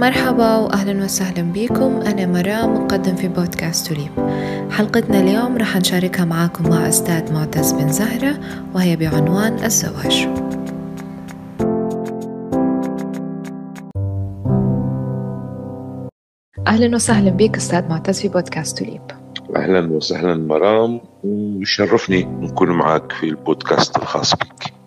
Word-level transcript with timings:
مرحبا 0.00 0.56
وأهلا 0.56 1.04
وسهلا 1.04 1.42
بكم. 1.42 2.00
أنا 2.00 2.26
مرام 2.26 2.74
مقدم 2.74 3.16
في 3.16 3.28
بودكاست 3.28 3.86
توليب 3.86 4.10
حلقتنا 4.70 5.20
اليوم 5.20 5.56
رح 5.56 5.76
نشاركها 5.76 6.24
معاكم 6.24 6.70
مع 6.70 6.88
أستاذ 6.88 7.32
معتز 7.32 7.72
بن 7.72 7.88
زهرة 7.88 8.40
وهي 8.74 8.96
بعنوان 8.96 9.64
الزواج. 9.64 10.28
أهلا 16.66 16.94
وسهلا 16.94 17.30
بك 17.30 17.56
أستاذ 17.56 17.88
معتز 17.88 18.20
في 18.20 18.28
بودكاست 18.28 18.78
توليب 18.78 19.02
أهلا 19.56 19.92
وسهلا 19.92 20.34
مرام 20.34 21.00
ويشرفني 21.24 22.24
نكون 22.24 22.70
معك 22.70 23.12
في 23.12 23.26
البودكاست 23.26 23.96
الخاص 23.96 24.34
بك. 24.34 24.79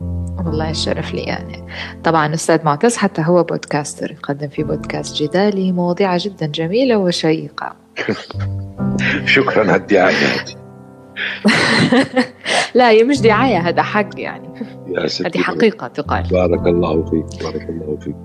والله 0.00 0.70
الشرف 0.70 1.14
لي 1.14 1.22
يعني. 1.22 1.66
طبعا 2.04 2.34
أستاذ 2.34 2.64
معتز 2.64 2.96
حتى 2.96 3.22
هو 3.24 3.42
بودكاستر 3.42 4.10
يقدم 4.10 4.48
في 4.48 4.62
بودكاست 4.62 5.22
جدالي 5.22 5.72
مواضيع 5.72 6.16
جدا 6.16 6.46
جميلة 6.46 6.96
وشيقة. 6.96 7.76
شكرا 9.34 9.60
على 9.60 9.76
الدعاية. 9.76 10.44
لا 12.74 12.90
هي 12.90 13.04
مش 13.04 13.20
دعاية 13.20 13.58
هذا 13.58 13.82
حق 13.82 14.08
يعني. 14.20 14.48
هذه 15.24 15.38
حقيقة 15.38 15.88
تقال. 15.88 16.22
بارك 16.22 16.66
الله 16.66 17.10
فيك 17.10 17.42
بارك 17.42 17.68
الله 17.68 17.98
فيك. 18.00 18.16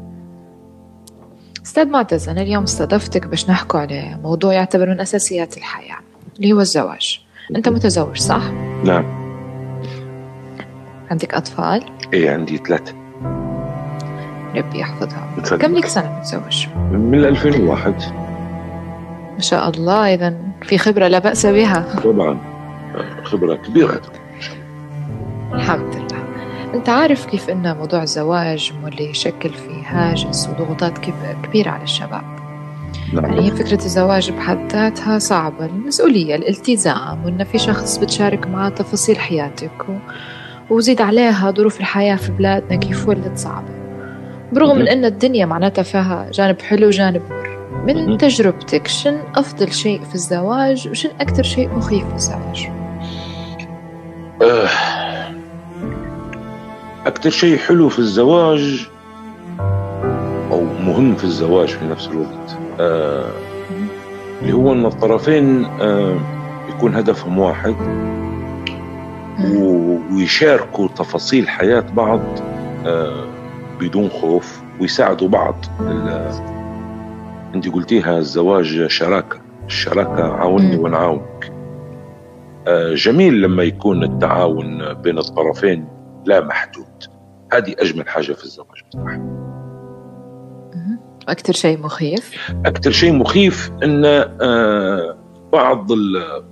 أستاذ 1.65 1.87
معتز 1.87 2.29
أنا 2.29 2.41
اليوم 2.41 2.63
استضفتك 2.63 3.27
باش 3.27 3.49
نحكوا 3.49 3.79
على 3.79 4.19
موضوع 4.23 4.53
يعتبر 4.53 4.89
من 4.89 4.99
أساسيات 4.99 5.57
الحياة 5.57 5.99
اللي 6.37 6.53
هو 6.53 6.59
الزواج. 6.59 7.21
أنت 7.55 7.69
متزوج 7.69 8.17
صح؟ 8.17 8.51
نعم. 8.83 9.22
عندك 11.13 11.33
أطفال؟ 11.33 11.83
إيه 12.13 12.31
عندي 12.31 12.57
ثلاثة. 12.57 12.93
ربي 14.55 14.79
يحفظها. 14.79 15.27
بتسلمك. 15.37 15.61
كم 15.61 15.75
لك 15.75 15.85
سنة 15.85 16.17
متزوج؟ 16.19 16.67
من 16.91 17.25
2001 17.25 17.93
ما 19.33 19.39
شاء 19.39 19.69
الله 19.69 20.13
إذا 20.13 20.33
في 20.63 20.77
خبرة 20.77 21.07
لا 21.07 21.19
بأس 21.19 21.45
بها. 21.45 21.85
طبعا. 22.03 22.37
خبرة 23.23 23.55
كبيرة. 23.55 24.01
الحمد 25.53 25.95
لله. 25.95 26.23
أنت 26.73 26.89
عارف 26.89 27.25
كيف 27.25 27.49
أن 27.49 27.77
موضوع 27.77 28.03
الزواج 28.03 28.73
واللي 28.83 29.09
يشكل 29.09 29.49
في 29.49 29.81
هاجس 29.87 30.49
وضغوطات 30.49 30.97
كب- 30.97 31.37
كبيرة 31.43 31.69
على 31.69 31.83
الشباب. 31.83 32.23
يعني 33.13 33.41
هي 33.41 33.47
نعم 33.49 33.55
فكرة 33.55 33.85
الزواج 33.85 34.31
بحد 34.31 34.71
ذاتها 34.71 35.19
صعبة. 35.19 35.65
المسؤولية 35.65 36.35
الالتزام 36.35 37.25
وإن 37.25 37.43
في 37.43 37.57
شخص 37.57 37.97
بتشارك 37.97 38.47
معاه 38.47 38.69
تفاصيل 38.69 39.17
حياتك 39.19 39.89
و... 39.89 39.93
وزيد 40.69 41.01
عليها 41.01 41.51
ظروف 41.51 41.79
الحياة 41.79 42.15
في 42.15 42.31
بلادنا 42.31 42.75
كيف 42.75 43.07
ولت 43.07 43.37
صعبة 43.37 43.67
برغم 44.51 44.77
من. 44.77 44.87
أن 44.87 45.05
الدنيا 45.05 45.45
معناتها 45.45 45.83
فيها 45.83 46.27
جانب 46.33 46.61
حلو 46.61 46.87
وجانب 46.87 47.21
مر 47.29 47.93
من. 47.93 48.17
تجربتك 48.17 48.87
شن 48.87 49.17
أفضل 49.35 49.71
شيء 49.71 50.01
في 50.03 50.15
الزواج 50.15 50.87
وشن 50.87 51.09
أكثر 51.21 51.43
شيء 51.43 51.69
مخيف 51.69 52.07
في 52.07 52.15
الزواج؟ 52.15 52.69
آه، 54.41 54.69
أكثر 57.05 57.29
شيء 57.29 57.57
حلو 57.57 57.89
في 57.89 57.99
الزواج 57.99 58.87
أو 60.51 60.63
مهم 60.63 61.15
في 61.15 61.23
الزواج 61.23 61.67
في 61.67 61.85
نفس 61.85 62.07
الوقت 62.07 62.57
آه، 62.79 63.31
اللي 64.41 64.53
هو 64.53 64.73
أن 64.73 64.85
الطرفين 64.85 65.65
آه، 65.65 66.17
يكون 66.69 66.95
هدفهم 66.95 67.39
واحد. 67.39 67.75
ويشاركوا 70.11 70.87
تفاصيل 70.87 71.49
حياة 71.49 71.79
بعض 71.79 72.21
آه، 72.85 73.25
بدون 73.79 74.09
خوف 74.09 74.61
ويساعدوا 74.81 75.27
بعض. 75.27 75.55
انت 77.55 77.67
قلتيها 77.67 78.17
الزواج 78.17 78.87
شراكة 78.87 79.41
الشراكة 79.65 80.33
عاوني 80.33 80.77
مم. 80.77 80.83
وأنا 80.83 80.97
عاونك 80.97 81.53
آه، 82.67 82.93
جميل 82.93 83.41
لما 83.41 83.63
يكون 83.63 84.03
التعاون 84.03 84.93
بين 84.93 85.17
الطرفين 85.17 85.87
لا 86.25 86.41
محدود. 86.41 87.03
هذه 87.53 87.75
أجمل 87.79 88.09
حاجة 88.09 88.33
في 88.33 88.43
الزواج. 88.43 88.83
بصراحة 88.89 89.17
مهم. 90.75 90.99
وأكثر 91.27 91.53
شيء 91.53 91.79
مخيف؟ 91.79 92.53
أكثر 92.65 92.91
شيء 92.91 93.13
مخيف 93.13 93.71
أن 93.83 94.05
آه، 94.41 95.17
بعض 95.53 95.87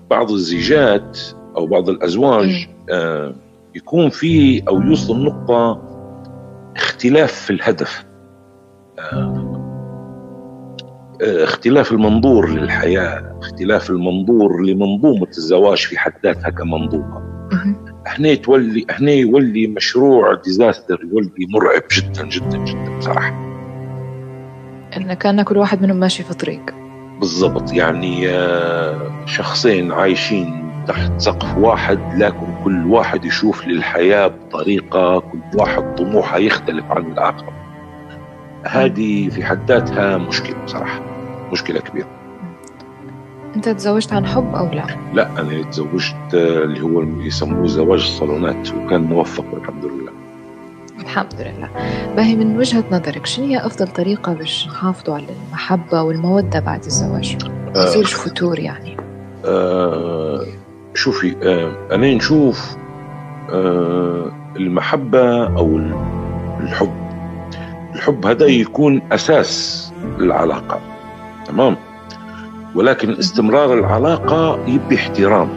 بعض 0.10 0.32
الزيجات 0.32 1.20
أو 1.58 1.66
بعض 1.66 1.90
الأزواج 1.90 2.68
آه، 2.92 3.34
يكون 3.76 4.10
في 4.10 4.64
أو 4.68 4.82
يوصل 4.82 5.24
نقطة 5.24 5.82
اختلاف 6.76 7.34
في 7.34 7.50
الهدف 7.50 8.06
آه، 9.00 9.52
آه، 11.22 11.44
اختلاف 11.44 11.92
المنظور 11.92 12.50
للحياة 12.50 13.40
اختلاف 13.42 13.90
المنظور 13.90 14.62
لمنظومة 14.62 15.28
الزواج 15.28 15.78
في 15.78 15.98
حد 15.98 16.14
ذاتها 16.24 16.50
كمنظومة. 16.50 17.32
هنا 18.08 18.36
تولي 18.36 18.86
هنا 18.90 19.12
يولي 19.12 19.68
مشروع 19.68 20.34
ديزاستر 20.34 21.00
يولي 21.12 21.48
مرعب 21.54 21.84
جدا 21.98 22.28
جدا 22.28 22.58
جدا 22.58 22.98
بصراحة. 22.98 23.52
إن 24.98 25.14
كان 25.14 25.42
كل 25.42 25.58
واحد 25.58 25.82
منهم 25.82 25.98
ماشي 25.98 26.24
في 26.24 26.34
طريق. 26.34 26.62
بالضبط 27.20 27.74
يعني 27.74 28.28
شخصين 29.26 29.92
عايشين 29.92 30.71
تحت 30.88 31.12
سقف 31.18 31.58
واحد 31.58 32.00
لكن 32.18 32.64
كل 32.64 32.86
واحد 32.88 33.26
يشوف 33.26 33.68
للحياة 33.68 34.28
بطريقة 34.28 35.20
كل 35.20 35.40
واحد 35.54 35.96
طموحه 35.96 36.38
يختلف 36.38 36.86
عن 36.92 37.12
الآخر. 37.12 37.54
هذه 38.64 39.30
في 39.30 39.44
حد 39.44 39.72
ذاتها 39.72 40.18
مشكلة 40.18 40.56
بصراحة 40.66 41.02
مشكلة 41.52 41.80
كبيرة. 41.80 42.08
أنت 43.56 43.70
تزوجت 43.70 44.14
عن 44.14 44.26
حب 44.26 44.56
أو 44.56 44.66
لا؟ 44.72 44.86
لا 45.14 45.42
أنا 45.42 45.64
تزوجت 45.64 46.16
آه، 46.34 46.64
اللي 46.64 46.82
هو 46.82 47.02
يسموه 47.02 47.68
زواج 47.68 48.00
الصالونات 48.00 48.74
وكان 48.74 49.02
موفق 49.02 49.46
والحمد 49.54 49.86
لله. 49.86 50.12
الحمد 51.00 51.34
لله. 51.40 51.70
باهي 52.16 52.36
من 52.36 52.58
وجهة 52.58 52.84
نظرك 52.92 53.26
شنو 53.26 53.46
هي 53.46 53.66
أفضل 53.66 53.88
طريقة 53.88 54.34
باش 54.34 54.68
نحافظوا 54.68 55.16
على 55.16 55.26
المحبة 55.48 56.02
والمودة 56.02 56.60
بعد 56.60 56.86
الزواج؟ 56.86 57.38
ما 57.76 57.84
يصيرش 57.84 58.14
فتور 58.14 58.60
يعني. 58.60 58.98
آه 59.46 60.46
شوفي 60.94 61.36
آه 61.44 61.96
أنا 61.96 62.14
نشوف 62.14 62.76
آه 63.50 64.32
المحبة 64.56 65.44
أو 65.58 65.78
ال- 65.78 65.96
الحب. 66.60 66.94
الحب 67.96 68.26
هذا 68.26 68.46
يكون 68.46 69.02
أساس 69.12 69.94
العلاقة 70.20 70.80
تمام؟ 71.48 71.76
ولكن 72.76 73.12
استمرار 73.12 73.74
العلاقة 73.74 74.60
يبي 74.68 74.96
احترام 74.96 75.50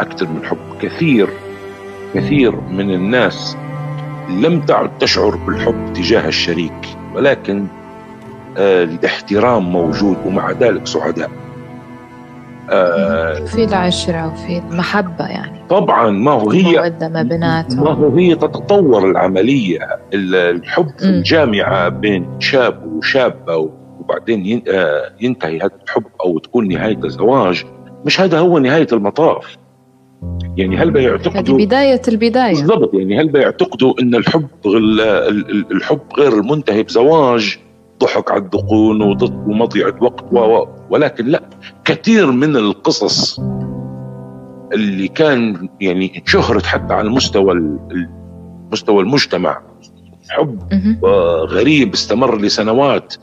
أكثر 0.00 0.26
من 0.26 0.44
حب 0.44 0.58
كثير 0.80 1.28
كثير 2.14 2.60
من 2.70 2.90
الناس 2.90 3.56
لم 4.30 4.60
تعد 4.60 4.98
تشعر 4.98 5.36
بالحب 5.36 5.92
تجاه 5.94 6.28
الشريك 6.28 6.88
ولكن 7.14 7.66
آه 8.58 8.84
الاحترام 8.84 9.72
موجود 9.72 10.16
ومع 10.26 10.50
ذلك 10.50 10.86
سعداء. 10.86 11.30
آه 12.70 13.34
في 13.44 13.64
العشرة 13.64 14.32
وفي 14.32 14.58
المحبة 14.70 15.26
يعني. 15.26 15.58
طبعا 15.68 16.10
ما 16.10 16.30
هو 16.30 16.50
هي 16.50 16.92
ما 17.00 17.08
ما 17.08 17.22
بيناتهم. 17.22 17.86
هو 17.88 18.16
هي 18.16 18.34
تتطور 18.34 19.10
العملية 19.10 19.78
ال- 20.14 20.34
الحب 20.34 20.88
في. 20.98 21.04
الجامعة 21.04 21.88
بين 21.88 22.26
شاب 22.40 22.86
وشابة 22.86 23.56
وبعدين 24.00 24.46
ين- 24.46 24.62
آه، 24.68 25.12
ينتهي 25.20 25.58
هذا 25.58 25.70
الحب 25.84 26.04
أو 26.24 26.38
تكون 26.38 26.68
نهاية 26.68 26.98
الزواج. 27.04 27.64
مش 28.04 28.20
هذا 28.20 28.38
هو 28.38 28.58
نهاية 28.58 28.86
المطاف. 28.92 29.56
يعني 30.56 30.76
هل 30.76 30.82
هذه 30.88 30.92
بيعتقدوا 30.92 31.58
بداية 31.58 32.02
البداية. 32.08 32.50
بالضبط 32.54 32.94
يعني 32.94 33.20
هل 33.20 33.28
بيعتقدوا 33.28 33.94
إن 34.00 34.14
الحب 34.14 34.48
ال- 34.66 35.00
ال- 35.00 35.50
ال- 35.50 35.72
الحب 35.72 36.00
غير 36.18 36.32
المنتهي 36.32 36.82
بزواج؟ 36.82 37.58
ضحك 38.00 38.30
على 38.30 38.40
الدقون 38.40 39.02
ومضيعة 39.46 39.94
وقت 40.00 40.24
و- 40.32 40.66
ولكن 40.90 41.26
لا 41.26 41.42
كثير 41.84 42.30
من 42.32 42.56
القصص 42.56 43.40
اللي 44.72 45.08
كان 45.08 45.68
يعني 45.80 46.18
انشهرت 46.18 46.66
حتى 46.66 46.94
على 46.94 47.10
مستوى 47.10 47.78
مستوى 48.72 49.02
المجتمع. 49.02 49.62
حب 50.28 50.58
غريب 51.44 51.92
استمر 51.92 52.40
لسنوات. 52.40 53.14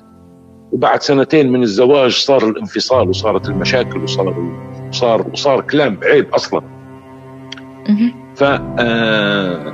وبعد 0.72 1.02
سنتين 1.02 1.52
من 1.52 1.64
الزواج 1.64 2.12
صار 2.12 2.50
الانفصال 2.50 3.10
وصارت 3.10 3.50
المشاكل 3.50 4.04
وصار 4.04 4.52
وصار 4.90 5.28
وصار 5.34 5.62
كلام 5.62 6.00
عيب 6.04 6.34
أصلا. 6.34 6.62
ف 8.36 8.44
آه، 8.44 9.74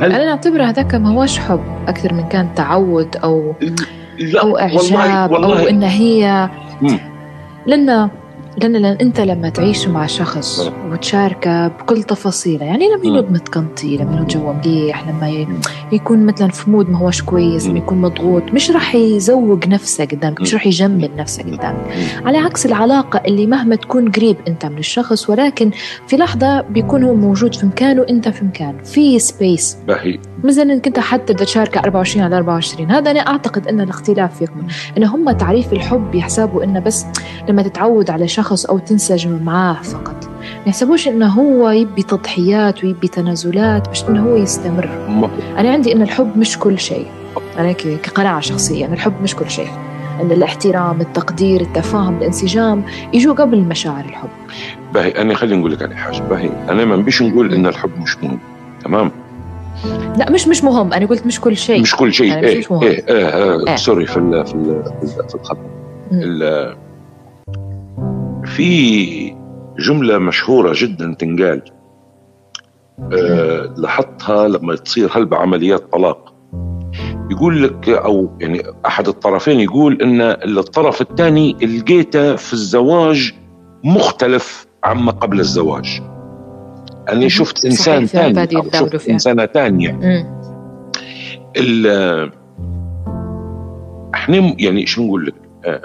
هل 0.00 0.12
أنا 0.12 0.30
أعتبر 0.30 0.62
هذاك 0.62 0.94
ما 0.94 1.10
هوش 1.10 1.38
حب 1.38 1.60
أكثر 1.88 2.14
من 2.14 2.28
كان 2.28 2.54
تعود 2.54 3.16
أو 3.16 3.54
لا 4.22 4.40
أو 4.42 4.48
والله 4.52 5.00
إعجاب 5.00 5.32
أو 5.32 5.40
والله 5.40 5.70
إن 5.70 5.82
هي 5.82 6.48
مم. 6.82 6.98
لأن 7.66 8.10
لأن, 8.58 8.72
لأن 8.72 8.96
أنت 9.00 9.20
لما 9.20 9.48
تعيش 9.48 9.88
مع 9.88 10.06
شخص. 10.06 10.70
وتشاركه 10.90 11.68
بكل 11.68 12.02
تفاصيله 12.02 12.64
يعني 12.66 12.84
لما 12.88 13.04
ينوض. 13.06 13.30
متقنطي 13.32 13.96
لما 13.96 14.12
ينوض 14.12 14.26
جوا 14.28 14.52
مليح 14.52 15.08
لما 15.08 15.46
يكون 15.92 16.26
مثلا 16.26 16.48
في 16.48 16.70
mood 16.70 16.90
ما 16.90 16.98
هوش 16.98 17.22
كويس 17.22 17.66
لما 17.66 17.78
يكون 17.78 18.00
مضغوط 18.00 18.42
مش 18.42 18.70
راح 18.70 18.94
يزوق 18.94 19.66
نفسه 19.66 20.04
قدامك 20.04 20.40
مش 20.40 20.54
راح 20.54 20.66
يجمل 20.66 21.10
نفسه 21.16 21.42
قدامك. 21.42 21.86
على 22.24 22.38
عكس 22.38 22.66
العلاقة 22.66 23.22
اللي 23.26 23.46
مهما 23.46 23.76
تكون 23.76 24.10
قريب 24.10 24.36
أنت 24.48 24.66
من 24.66 24.78
الشخص 24.78 25.30
ولكن 25.30 25.70
في 26.06 26.16
لحظة 26.16 26.60
بيكون 26.60 27.04
هو 27.04 27.14
موجود 27.14 27.54
في 27.54 27.66
مكان 27.66 27.98
وأنت 28.00 28.28
في 28.28 28.44
مكان 28.44 28.82
في 28.84 29.18
space 29.18 29.76
بهي. 29.88 30.18
مثلا 30.44 30.72
إنك 30.72 30.86
أنت 30.86 30.98
حتى 30.98 31.32
بدك 31.32 31.44
تشاركه 31.44 31.80
24 31.80 32.24
على 32.24 32.36
24 32.36 32.90
هذا 32.90 33.10
أنا 33.10 33.20
أعتقد 33.20 33.68
ان 33.68 33.80
الاختلاف 33.80 34.42
يكمن 34.42 34.62
ان 34.98 35.04
هم 35.04 35.30
تعريف 35.30 35.72
الحب 35.72 36.14
يحسبوا 36.14 36.64
إنه 36.64 36.80
بس 36.80 37.06
لما 37.48 37.62
تتعود 37.62 38.10
على 38.10 38.28
شخص 38.28 38.41
أو 38.50 38.78
تنسجم 38.78 39.42
معاه 39.44 39.82
فقط. 39.82 40.28
ما 40.42 40.66
يحسبوش 40.66 41.08
إنه 41.08 41.26
هو 41.26 41.70
يبي 41.70 42.02
تضحيات 42.02 42.84
ويبي 42.84 43.08
تنازلات 43.08 43.88
باش 43.88 44.04
إنه 44.08 44.22
هو 44.24 44.36
يستمر. 44.36 44.88
أنا 45.58 45.70
عندي 45.70 45.92
إن 45.92 46.02
الحب 46.02 46.38
مش 46.38 46.58
كل 46.58 46.78
شيء. 46.78 47.06
أنا 47.58 47.72
كقناعة 47.72 48.40
شخصية 48.40 48.86
أن 48.86 48.92
الحب 48.92 49.22
مش 49.22 49.36
كل 49.36 49.50
شيء. 49.50 49.68
إن 50.20 50.32
الاحترام 50.32 51.00
التقدير 51.00 51.60
التفاهم 51.60 52.18
الانسجام 52.18 52.84
يجوا 53.12 53.34
قبل 53.34 53.60
مشاعر 53.60 54.04
الحب. 54.04 54.28
باهي 54.94 55.10
أنا 55.10 55.34
خليني 55.34 55.56
نقول 55.60 55.72
لك 55.72 55.82
على 55.82 55.96
حاجة. 55.96 56.18
باهي 56.22 56.50
أنا 56.68 56.84
ما 56.84 56.96
بيش 56.96 57.22
نقول 57.22 57.54
إن 57.54 57.66
الحب 57.66 57.90
مش 58.00 58.18
مهم. 58.18 58.38
تمام؟ 58.84 59.10
لا 60.16 60.30
مش 60.30 60.48
مش 60.48 60.64
مهم. 60.64 60.92
أنا 60.92 61.06
قلت 61.06 61.26
مش 61.26 61.40
كل 61.40 61.56
شيء. 61.56 61.80
مش 61.82 61.96
كل 61.96 62.12
شيء. 62.12 62.26
يعني 62.26 62.46
إيه 62.46 62.58
مش 62.58 62.70
مهم. 62.70 62.82
إيه, 62.82 63.04
إيه, 63.08 63.26
إيه, 63.26 63.68
إيه. 63.68 63.76
سوري 63.76 64.06
في 64.06 64.16
ال 64.16 64.46
في 64.46 64.54
ال 64.54 64.82
في 65.28 65.34
الخط. 65.34 65.58
في 68.44 69.36
جملة 69.78 70.18
مشهورة 70.18 70.72
جدا 70.76 71.14
تنقال. 71.14 71.62
أه 73.12 73.74
لاحظتها 73.76 74.48
لما 74.48 74.74
تصير 74.76 75.10
هلبة 75.12 75.36
عمليات 75.36 75.92
طلاق؟ 75.92 76.34
يقول 77.30 77.62
لك 77.62 77.88
أو 77.88 78.36
يعني 78.40 78.62
أحد 78.86 79.08
الطرفين 79.08 79.60
يقول 79.60 80.02
إن 80.02 80.20
الطرف 80.58 81.00
الثاني 81.00 81.52
لقيته 81.52 82.36
في 82.36 82.52
الزواج 82.52 83.34
مختلف 83.84 84.66
عما 84.84 85.12
قبل 85.12 85.40
الزواج. 85.40 86.00
أني 87.12 87.28
شفت 87.28 87.64
إنسان 87.64 88.06
ثاني 88.06 88.48
شفت 88.72 89.08
إنسانة 89.08 89.46
ثانية. 89.46 89.98
إحنا 94.14 94.54
يعني 94.58 94.86
شو 94.86 95.02
نقول 95.04 95.26
لك؟ 95.26 95.34
آه 95.64 95.82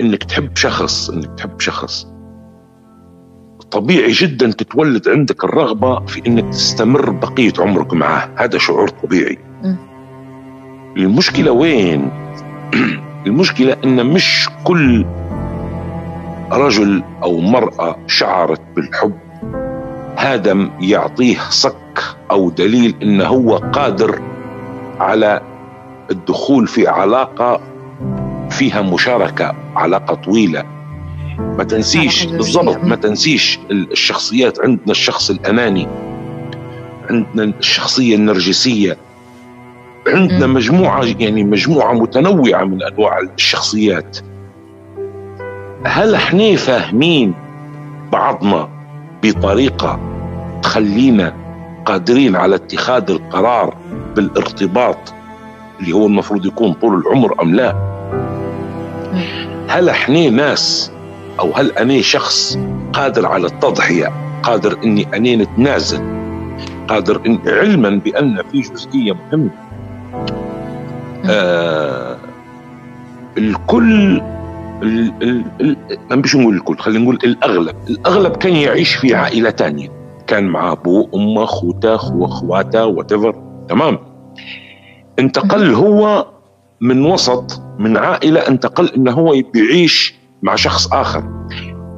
إنك 0.00 0.24
تحب 0.24 0.56
شخص 0.56 1.10
إنك 1.10 1.38
تحب 1.38 1.60
شخص. 1.60 2.06
طبيعي 3.70 4.10
جدا 4.10 4.50
تتولد 4.50 5.08
عندك 5.08 5.44
الرغبة 5.44 6.06
في 6.06 6.22
إنك 6.26 6.48
تستمر 6.48 7.10
بقية 7.10 7.52
عمرك 7.58 7.94
معاه 7.94 8.28
هذا 8.36 8.58
شعور 8.58 8.88
طبيعي. 8.88 9.38
المشكلة 10.96 11.50
وين؟ 11.50 12.10
المشكلة 13.26 13.76
إن 13.84 14.06
مش 14.06 14.48
كل 14.64 15.06
رجل 16.52 17.02
أو 17.22 17.40
مرأة 17.40 17.96
شعرت 18.06 18.60
بالحب. 18.76 19.18
هذا 20.16 20.70
يعطيه 20.80 21.38
صك 21.50 22.02
أو 22.30 22.50
دليل 22.50 22.94
انه 23.02 23.26
هو 23.26 23.56
قادر 23.56 24.20
على 25.00 25.40
الدخول 26.10 26.66
في 26.66 26.88
علاقة 26.88 27.60
فيها 28.54 28.82
مشاركة 28.82 29.54
علاقة 29.76 30.14
طويلة. 30.14 30.64
ما 31.38 31.64
تنسيش 31.64 32.24
بالضبط 32.26 32.84
ما 32.84 32.96
تنسيش 32.96 33.58
الشخصيات 33.70 34.60
عندنا 34.60 34.90
الشخص 34.90 35.30
الاناني 35.30 35.88
عندنا 37.10 37.44
الشخصية 37.58 38.16
النرجسية 38.16 38.96
عندنا 40.06 40.46
مجموعة 40.46 41.04
يعني 41.18 41.44
مجموعة 41.44 41.92
متنوعة 41.92 42.64
من 42.64 42.82
أنواع 42.82 43.18
الشخصيات. 43.20 44.18
هل 45.84 46.14
إحنا 46.14 46.56
فاهمين 46.56 47.34
بعضنا 48.12 48.68
بطريقة 49.22 50.00
تخلينا 50.62 51.34
قادرين 51.86 52.36
على 52.36 52.54
اتخاذ 52.54 53.10
القرار 53.10 53.74
بالارتباط 54.16 55.14
اللي 55.80 55.92
هو 55.92 56.06
المفروض 56.06 56.46
يكون 56.46 56.72
طول 56.72 56.94
العمر 57.00 57.42
أم 57.42 57.54
لا؟ 57.54 57.94
هل 59.68 59.88
إحنا 59.88 60.30
ناس 60.30 60.92
أو 61.40 61.52
هل 61.52 61.72
أنا 61.72 62.02
شخص 62.02 62.58
قادر 62.92 63.26
على 63.26 63.46
التضحية؟ 63.46 64.12
قادر 64.42 64.78
إني 64.84 65.06
أنا 65.16 65.36
نتنازل؟ 65.44 66.02
قادر 66.88 67.20
إن 67.26 67.38
علما 67.46 67.90
بأن 67.90 68.42
في 68.52 68.60
جزئية 68.60 69.12
مهمة. 69.12 69.50
آه 71.30 72.16
الكل 73.38 74.22
ما 76.10 76.16
بيش 76.16 76.36
نقول 76.36 76.56
الكل 76.56 76.78
خلينا 76.78 77.04
نقول 77.04 77.18
الأغلب. 77.24 77.76
الأغلب 77.90 78.36
كان 78.36 78.52
يعيش 78.52 78.94
في 78.94 79.14
عائلة 79.14 79.50
ثانية 79.50 79.88
كان 80.26 80.44
مع 80.44 80.72
ابوه 80.72 81.08
أمه 81.14 81.44
اخوته 81.44 82.14
واخواته 82.14 82.86
وات 82.86 83.12
تمام؟ 83.68 83.98
انتقل 85.18 85.74
هو 85.74 86.26
من 86.84 87.06
وسط 87.06 87.62
من 87.78 87.96
عائلة 87.96 88.40
انتقل 88.40 88.88
انه 88.88 89.12
هو 89.12 89.34
بيعيش 89.54 90.14
مع 90.42 90.54
شخص 90.54 90.92
آخر. 90.92 91.24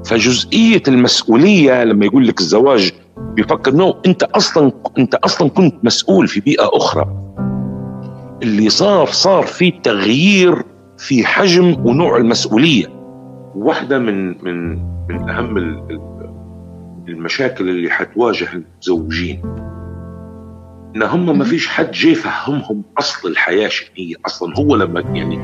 فجزئية 0.06 0.82
المسؤولية 0.88 1.84
لما 1.84 2.04
يقول 2.04 2.26
لك 2.26 2.40
الزواج 2.40 2.92
بيفكر 3.18 3.72
إنه 3.72 3.94
أنت 4.06 4.22
أصلا 4.22 4.72
أنت 4.98 5.14
أصلا 5.14 5.48
كنت 5.48 5.74
مسؤول 5.84 6.28
في 6.28 6.40
بيئة 6.40 6.70
أخرى. 6.72 7.06
اللي 8.42 8.68
صار 8.68 9.06
صار 9.06 9.42
في 9.42 9.70
تغيير 9.70 10.62
في 10.98 11.26
حجم 11.26 11.86
ونوع 11.86 12.16
المسؤولية. 12.16 12.86
واحدة 13.54 13.98
من 13.98 14.44
من 14.44 14.68
من 15.08 15.28
أهم 15.28 15.58
المشاكل 17.08 17.68
اللي 17.68 17.90
حتواجه 17.90 18.48
المتزوجين 18.52 19.42
إن 20.96 21.02
هم 21.02 21.38
ما 21.38 21.44
فيش 21.44 21.69
حد 21.69 21.90
جاي 21.90 22.12
يفهمهم 22.12 22.82
أصل 22.98 23.28
الحياة 23.28 23.69
شنو 23.69 23.88
هي 23.96 24.14
أصلا 24.26 24.54
هو 24.58 24.76
لما 24.76 25.00
يعني 25.00 25.34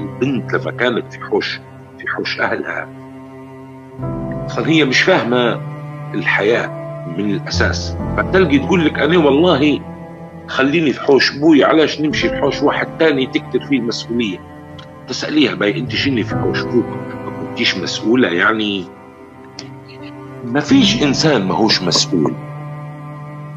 البنت 0.00 0.54
لما 0.54 0.70
كانت 0.70 1.12
في 1.12 1.20
حوش 1.20 1.60
في 1.98 2.08
حوش 2.08 2.40
أهلها 2.40 2.88
أصلا 4.46 4.68
هي 4.68 4.84
مش 4.84 5.02
فاهمة 5.02 5.60
الحياة 6.14 6.66
من 7.18 7.30
الأساس. 7.30 7.96
فتلقي 8.16 8.58
تقول 8.58 8.84
لك 8.84 8.98
أنا 8.98 9.18
والله 9.18 9.80
خليني 10.46 10.92
في 10.92 11.00
حوش 11.00 11.36
أبوي 11.36 11.64
علاش 11.64 12.00
نمشي 12.00 12.28
في 12.28 12.36
حوش 12.36 12.62
واحد 12.62 12.98
تاني 12.98 13.26
تكتر 13.26 13.66
فيه 13.66 13.78
المسؤولية؟ 13.78 14.38
تسأليها 15.08 15.54
باي 15.54 15.78
أنت 15.78 15.90
شنو 15.94 16.24
في 16.24 16.36
حوش 16.36 16.60
أبوك؟ 16.62 16.86
ما 17.26 17.46
كنتيش 17.46 17.76
مسؤولة 17.76 18.28
يعني؟ 18.28 18.84
ما 20.44 20.60
فيش 20.60 21.02
إنسان 21.02 21.44
ما 21.46 21.54
هوش 21.54 21.82
مسؤول. 21.82 22.34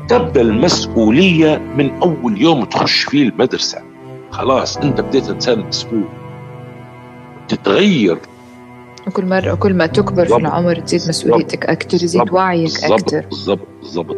تبدأ 0.07 0.41
المسؤولية 0.41 1.57
من 1.57 1.91
أول 2.01 2.41
يوم 2.41 2.65
تخش 2.65 3.03
فيه 3.03 3.29
المدرسة. 3.29 3.81
خلاص 4.31 4.77
أنت 4.77 5.01
بديت 5.01 5.29
انسان 5.29 5.59
مسؤول 5.59 6.03
تتغير. 7.47 8.17
وكل 9.07 9.25
مرة 9.25 9.53
وكل 9.53 9.73
ما 9.73 9.85
تكبر 9.85 10.25
في 10.25 10.35
العمر 10.35 10.75
تزيد 10.75 11.09
مسؤوليتك 11.09 11.65
أكثر 11.65 12.03
يزيد 12.03 12.31
وعيك 12.31 12.83
أكثر 12.83 13.21
بالضبط. 13.29 13.67
بالضبط. 13.81 14.17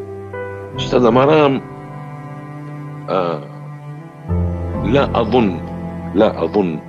أستاذة 0.79 1.09
مرام 1.09 1.61
آه 3.09 3.41
لا 4.85 5.21
أظن 5.21 5.59
لا 6.15 6.43
أظن 6.43 6.79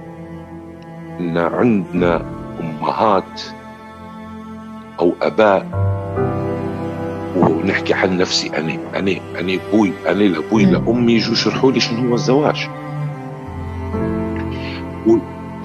أن 1.21 1.39
عندنا 1.39 2.23
أمهات 2.61 3.41
أو 5.01 5.13
أباء 5.23 5.67
ونحكي 7.37 7.95
عن 7.95 8.19
نفسي. 8.19 8.49
أنا 8.49 8.79
أنا 8.99 9.13
أنا 9.41 9.59
أبوي 9.69 9.93
أنا 10.07 10.23
لأبوي 10.23 10.65
لأمي 10.65 11.13
يجوا 11.13 11.33
يشرحوا 11.33 11.73
لي 11.73 11.81
شنو 11.81 12.09
هو 12.09 12.15
الزواج. 12.15 12.69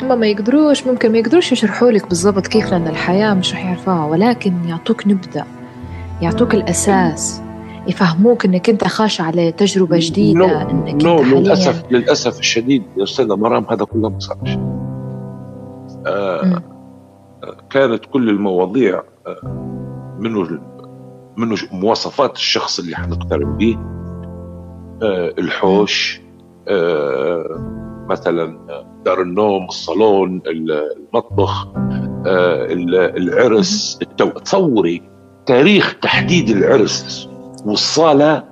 هم 0.04 0.20
ما 0.20 0.28
يقدروش 0.28 0.88
ممكن 0.88 1.12
ما 1.12 1.18
يقدروش 1.18 1.51
يشرحوا 1.51 1.92
لك 1.92 2.08
بالضبط 2.08 2.48
كيف 2.48 2.72
لأن 2.72 2.88
الحياة 2.88 3.34
مش 3.34 3.54
رح 3.54 3.66
يعرفوها 3.66 4.06
ولكن 4.06 4.54
يعطوك 4.68 5.08
نبذة 5.08 5.46
يعطوك 6.22 6.54
الأساس 6.54 7.42
يفهموك 7.88 8.46
إنك 8.46 8.70
أنت 8.70 8.88
خاش 8.88 9.22
على 9.22 9.51
تجربة 9.51 9.98
جديدة 10.00 10.62
إنك 10.62 11.04
نو 11.04 11.20
أنت 11.20 11.34
للأسف 11.34 11.84
للأسف 11.92 12.40
الشديد 12.40 12.84
يا 12.98 13.04
أستاذة 13.04 13.36
مرام 13.36 13.66
هذا 13.70 13.86
كله 13.86 14.10
ما 14.10 14.20
صارش. 14.20 14.58
آه 16.08 16.62
كانت 17.70 18.06
كل 18.06 18.30
المواضيع 18.30 19.04
آه 19.28 20.18
منه 20.20 20.60
منه 21.38 21.56
مواصفات 21.72 22.36
الشخص 22.36 22.80
اللي 22.80 22.96
حنقترب 22.96 23.58
به 23.58 23.78
آه 25.04 25.34
الحوش 25.38 26.22
آه 26.68 27.82
مثلا 28.10 28.58
دار 29.06 29.22
النوم 29.22 29.66
الصالون 29.66 30.42
المطبخ 30.48 31.68
آه، 32.26 32.68
العرس 33.18 34.00
تصوري 34.46 35.02
تاريخ 35.46 36.00
تحديد 36.02 36.50
العرس 36.50 37.30
والصالة 37.66 38.44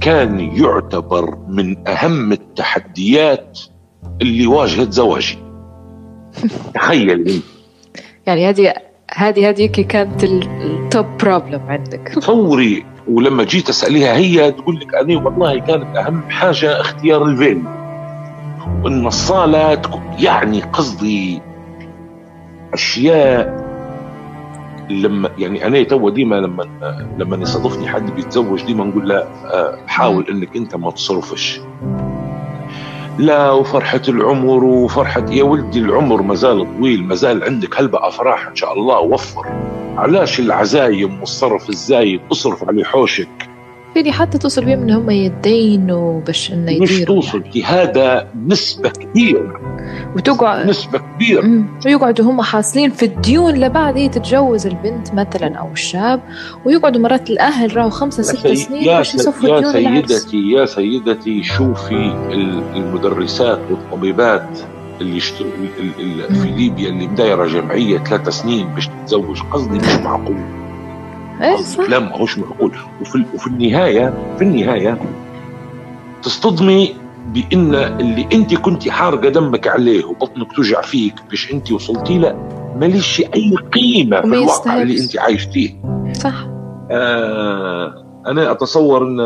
كان 0.00 0.40
يعتبر 0.40 1.38
من 1.48 1.88
أهم 1.88 2.32
التحديات 2.32 3.60
اللي 4.22 4.46
واجهت 4.46 4.92
زواجي. 4.92 5.38
تخيل. 6.74 7.42
يعني 8.26 8.48
هذه 8.48 8.74
هذه 9.14 9.48
هذه 9.48 9.66
كانت 9.66 10.24
ال 10.24 10.44
top 10.44 11.06
problem 11.20 11.60
عندك. 11.68 12.12
تصوري 12.16 12.84
ولما 13.08 13.44
جيت 13.44 13.68
أسأليها 13.68 14.16
هي 14.16 14.52
تقول 14.52 14.80
لك 14.80 14.94
أنا 14.94 15.18
والله 15.18 15.58
كانت 15.58 15.96
أهم 15.96 16.22
حاجة 16.30 16.80
اختيار 16.80 17.24
ال 17.24 17.30
veil. 17.30 17.62
وإن 18.84 19.06
الصالة 19.06 19.82
يعني 20.18 20.60
قصدي 20.60 21.42
أشياء 22.74 23.70
لما 24.90 25.30
يعني 25.38 25.66
أنا 25.66 25.82
تو 25.82 26.08
ديما 26.08 26.34
لما 26.34 26.68
لما 27.18 27.36
يصادفني 27.36 27.88
حد 27.88 28.10
بيتزوج 28.10 28.62
ديما 28.64 28.84
نقول 28.84 29.08
له 29.08 29.16
آه، 29.16 29.78
حاول 29.86 30.26
إنك 30.30 30.56
أنت 30.56 30.76
ما 30.76 30.90
تصرفش. 30.90 31.60
لا 33.20 33.50
وفرحة 33.50 34.02
العمر 34.08 34.64
وفرحة 34.64 35.24
يا 35.30 35.44
ولدي 35.44 35.78
العمر 35.78 36.22
مازال 36.22 36.66
طويل 36.78 37.04
مازال 37.04 37.44
عندك 37.44 37.80
هلبة 37.80 38.08
أفراح 38.08 38.46
إن 38.46 38.56
شاء 38.56 38.72
الله 38.72 38.98
وفر. 38.98 39.46
علاش 39.96 40.40
العزايم 40.40 41.20
والصرف 41.20 41.68
الزايد 41.68 42.20
اصرف 42.32 42.68
على 42.68 42.84
حوشك. 42.84 43.49
فيني 43.94 44.12
حتى 44.12 44.38
توصل 44.38 44.64
بهم 44.64 44.82
إن 44.82 44.90
هم 44.90 45.10
يدينوا 45.10 46.20
باش 46.20 46.52
انه 46.52 46.70
يديروا 46.70 46.82
مش 46.82 47.00
توصل 47.00 47.42
يعني. 47.54 47.62
هذا 47.62 48.28
نسبة 48.46 48.88
كبيرة. 48.88 49.60
وتقعد 50.16 50.66
نسبة 50.68 50.98
كبيرة. 50.98 51.64
ويقعدوا 51.86 52.30
هم 52.30 52.42
حاصلين 52.42 52.90
في 52.90 53.04
الديون 53.04 53.54
لبعد 53.54 53.96
هي 53.96 54.08
تتجوز 54.08 54.66
البنت 54.66 55.14
مثلا 55.14 55.56
أو 55.56 55.72
الشاب 55.72 56.20
ويقعدوا 56.64 57.00
مرات 57.00 57.30
الأهل 57.30 57.76
راهو 57.76 57.90
خمسة 57.90 58.22
ستة 58.22 58.54
سنين 58.54 58.84
باش 58.84 59.14
يصفوا 59.14 59.48
يا 59.48 59.72
سيدتي 59.72 60.50
يا 60.50 60.66
سيدتي 60.66 61.42
شوفي 61.42 62.14
المدرسات 62.76 63.60
والطبيبات 63.70 64.58
اللي 65.00 65.16
يشتغل 65.16 65.68
في 66.32 66.50
ليبيا 66.56 66.88
اللي 66.88 67.06
مدايره 67.06 67.46
جمعية 67.46 67.98
ثلاث 67.98 68.28
سنين 68.28 68.74
باش 68.74 68.88
تتزوج 68.88 69.40
قصدي 69.52 69.78
مش 69.78 69.94
معقول. 70.04 70.59
إيه 71.42 71.56
صح. 71.56 71.88
لا 71.90 71.98
ماهوش 71.98 72.38
معقول. 72.38 72.72
وفي, 73.00 73.24
وفي 73.34 73.46
النهاية 73.46 74.14
في 74.38 74.44
النهاية 74.44 74.98
تصطدمي 76.22 76.94
بإن 77.26 77.74
اللي 77.74 78.28
أنت 78.32 78.54
كنت 78.54 78.88
حارقة 78.88 79.28
دمك 79.28 79.68
عليه 79.68 80.04
وبطنك 80.04 80.52
توجع 80.52 80.80
فيك 80.80 81.14
باش 81.30 81.52
أنت 81.52 81.72
وصلتي 81.72 82.18
له 82.18 82.32
ماليش 82.76 83.20
أي 83.34 83.54
قيمة 83.72 84.20
في 84.20 84.26
الواقع 84.26 84.82
اللي 84.82 85.00
أنت 85.00 85.18
عايش 85.18 85.44
فيه. 85.44 85.74
صح. 86.12 86.46
آه 86.90 88.04
أنا 88.26 88.50
أتصور 88.50 89.02
إن 89.02 89.20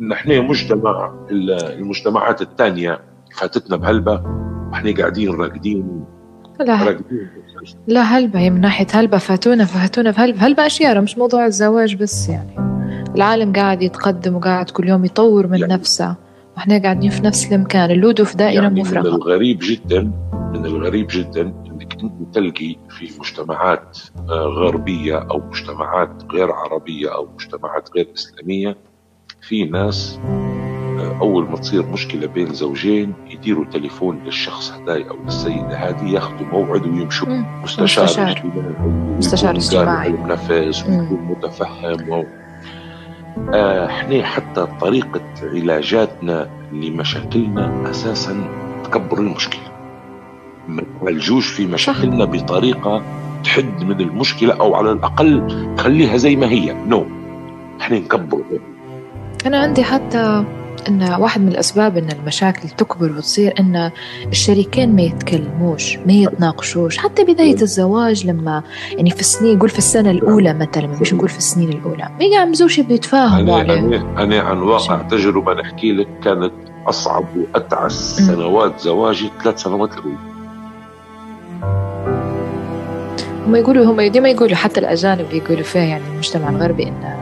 إن 0.00 0.12
إحنا 0.12 0.40
مجتمع 0.40 1.12
المجتمعات 1.30 2.42
الثانية 2.42 3.00
فاتتنا 3.36 3.76
بهلبة. 3.76 4.22
وإحنا 4.72 4.94
قاعدين 4.98 5.34
راقدين 5.34 6.04
لا. 6.64 7.00
لا 7.86 8.02
هلبة 8.02 8.38
هي 8.40 8.50
من 8.50 8.60
ناحية 8.60 8.86
هلبة 8.92 9.18
فاتونا 9.18 9.64
فاتونا 9.64 10.12
في 10.12 10.20
هلبة. 10.20 10.46
هلبة 10.46 10.66
أشياء 10.66 11.00
مش 11.00 11.18
موضوع 11.18 11.46
الزواج 11.46 11.94
بس 11.94 12.28
يعني. 12.28 12.56
العالم 13.16 13.52
قاعد 13.52 13.82
يتقدم 13.82 14.34
وقاعد 14.36 14.70
كل 14.70 14.88
يوم 14.88 15.04
يطور 15.04 15.46
من 15.46 15.58
يعني 15.58 15.72
نفسه. 15.74 16.16
وإحنا 16.56 16.78
قاعدين 16.82 17.10
في 17.10 17.22
نفس 17.22 17.52
المكان 17.52 17.90
اللودو 17.90 18.24
في 18.24 18.36
دائرة 18.36 18.62
يعني 18.62 18.80
مفرغة 18.80 19.00
من 19.02 19.06
الغريب 19.14 19.58
جدا 19.62 20.12
من 20.54 20.66
الغريب 20.66 21.06
جدا 21.10 21.40
إنك 21.40 21.96
أنت 22.02 22.34
تلقي 22.34 22.76
في 22.90 23.10
مجتمعات 23.20 23.98
آه، 24.28 24.44
غربية 24.44 25.18
أو 25.18 25.38
مجتمعات 25.48 26.22
غير 26.32 26.52
عربية 26.52 27.14
أو 27.14 27.28
مجتمعات 27.34 27.88
غير 27.96 28.08
إسلامية 28.14 28.76
في 29.48 29.64
ناس 29.64 30.18
أول 31.20 31.50
ما 31.50 31.56
تصير 31.56 31.86
مشكلة 31.86 32.26
بين 32.26 32.54
زوجين 32.54 33.12
يديروا 33.30 33.64
تليفون 33.64 34.20
للشخص 34.24 34.72
هذا 34.72 35.08
أو 35.10 35.16
للسيدة 35.24 35.76
هذه 35.76 36.08
ياخذوا 36.08 36.46
موعد 36.52 36.86
ويمشوا. 36.86 37.28
مستشار 37.62 38.04
مستشار, 38.04 38.42
مستشار 39.18 39.56
اجتماعي. 39.56 40.12
نفس 40.12 40.86
ويكون 40.86 41.20
متفهم 41.30 42.08
و... 42.08 42.24
آه، 43.54 43.86
إحنا 43.86 44.22
حتى 44.22 44.66
طريقة 44.80 45.20
علاجاتنا 45.42 46.50
لمشاكلنا 46.72 47.90
أساسا 47.90 48.48
تكبر 48.84 49.18
المشكلة. 49.18 49.62
ما 50.68 50.82
نعالجوش 51.02 51.48
في 51.48 51.66
مشاكلنا 51.66 52.24
بطريقة 52.24 53.02
تحد 53.44 53.84
من 53.84 54.00
المشكلة 54.00 54.54
أو 54.54 54.74
على 54.74 54.92
الأقل 54.92 55.74
تخليها 55.76 56.16
زي 56.16 56.36
ما 56.36 56.46
هي. 56.46 56.72
نو 56.72 57.00
no. 57.00 57.20
إحنا 57.80 57.98
نكبر. 57.98 58.42
أنا 59.46 59.58
عندي 59.58 59.84
حتى 59.84 60.44
إن 60.88 61.16
واحد 61.18 61.40
من 61.40 61.48
الأسباب 61.48 61.96
إن 61.96 62.08
المشاكل 62.10 62.68
تكبر 62.68 63.12
وتصير 63.12 63.54
إن 63.60 63.90
الشريكين 64.26 64.96
ما 64.96 65.02
يتكلموش 65.02 65.96
ما 65.96 66.12
يتناقشوش. 66.12 66.98
حتى 66.98 67.24
بداية 67.24 67.62
الزواج 67.62 68.26
لما 68.26 68.62
يعني 68.92 69.10
في 69.10 69.20
السنين 69.20 69.58
قول 69.58 69.68
في 69.68 69.78
السنة 69.78 70.10
الأولى 70.10 70.54
مثلا 70.54 70.86
مش 71.00 71.14
نقول 71.14 71.28
في 71.28 71.38
السنين 71.38 71.68
الأولى. 71.68 72.08
ما 72.20 72.24
يعمزوش 72.24 72.80
بيتفاهموا 72.80 73.60
أنا, 73.60 73.74
أنا, 73.74 74.22
أنا 74.22 74.40
عن 74.40 74.58
واقع 74.58 75.02
تجربة 75.02 75.54
نحكي 75.54 75.92
لك 75.92 76.08
كانت 76.24 76.52
أصعب 76.86 77.24
وأتعس 77.36 78.16
سنوات 78.16 78.80
زواجي 78.80 79.30
ثلاث 79.44 79.62
سنوات 79.62 79.90
الأولى 79.92 80.16
هم 83.46 83.56
يقولوا 83.56 83.84
هم 83.84 84.00
ديما 84.00 84.28
يقولوا 84.28 84.56
حتى 84.56 84.80
الأجانب 84.80 85.32
يقولوا 85.32 85.62
فيها 85.62 85.82
يعني 85.82 86.04
المجتمع 86.12 86.48
الغربي 86.48 86.82
إن 86.82 87.16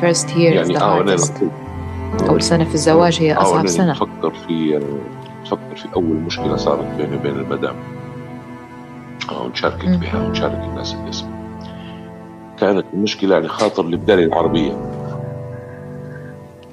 first 0.00 0.26
year 0.28 0.38
يعني 0.38 0.74
is 0.74 0.76
the 0.76 0.80
hardest. 0.80 1.32
أول 2.28 2.42
سنة 2.42 2.64
في 2.64 2.74
الزواج 2.74 3.18
هي 3.20 3.34
أصعب 3.34 3.66
سنة. 3.66 3.90
نفكر 3.90 4.30
في 4.30 4.80
نفكر 5.42 5.76
في 5.76 5.88
أول 5.96 6.16
مشكلة 6.16 6.56
صارت 6.56 6.84
بيني 6.96 7.16
وبين 7.16 7.34
المدام. 7.36 7.76
ونشاركك 9.40 9.88
بها 9.88 10.26
ونشارك 10.26 10.64
الناس 10.70 10.94
الاسم. 10.94 11.26
كانت 12.58 12.86
المشكلة 12.94 13.34
يعني 13.34 13.48
خاطر 13.48 13.84
البداية 13.84 14.24
العربية. 14.24 14.72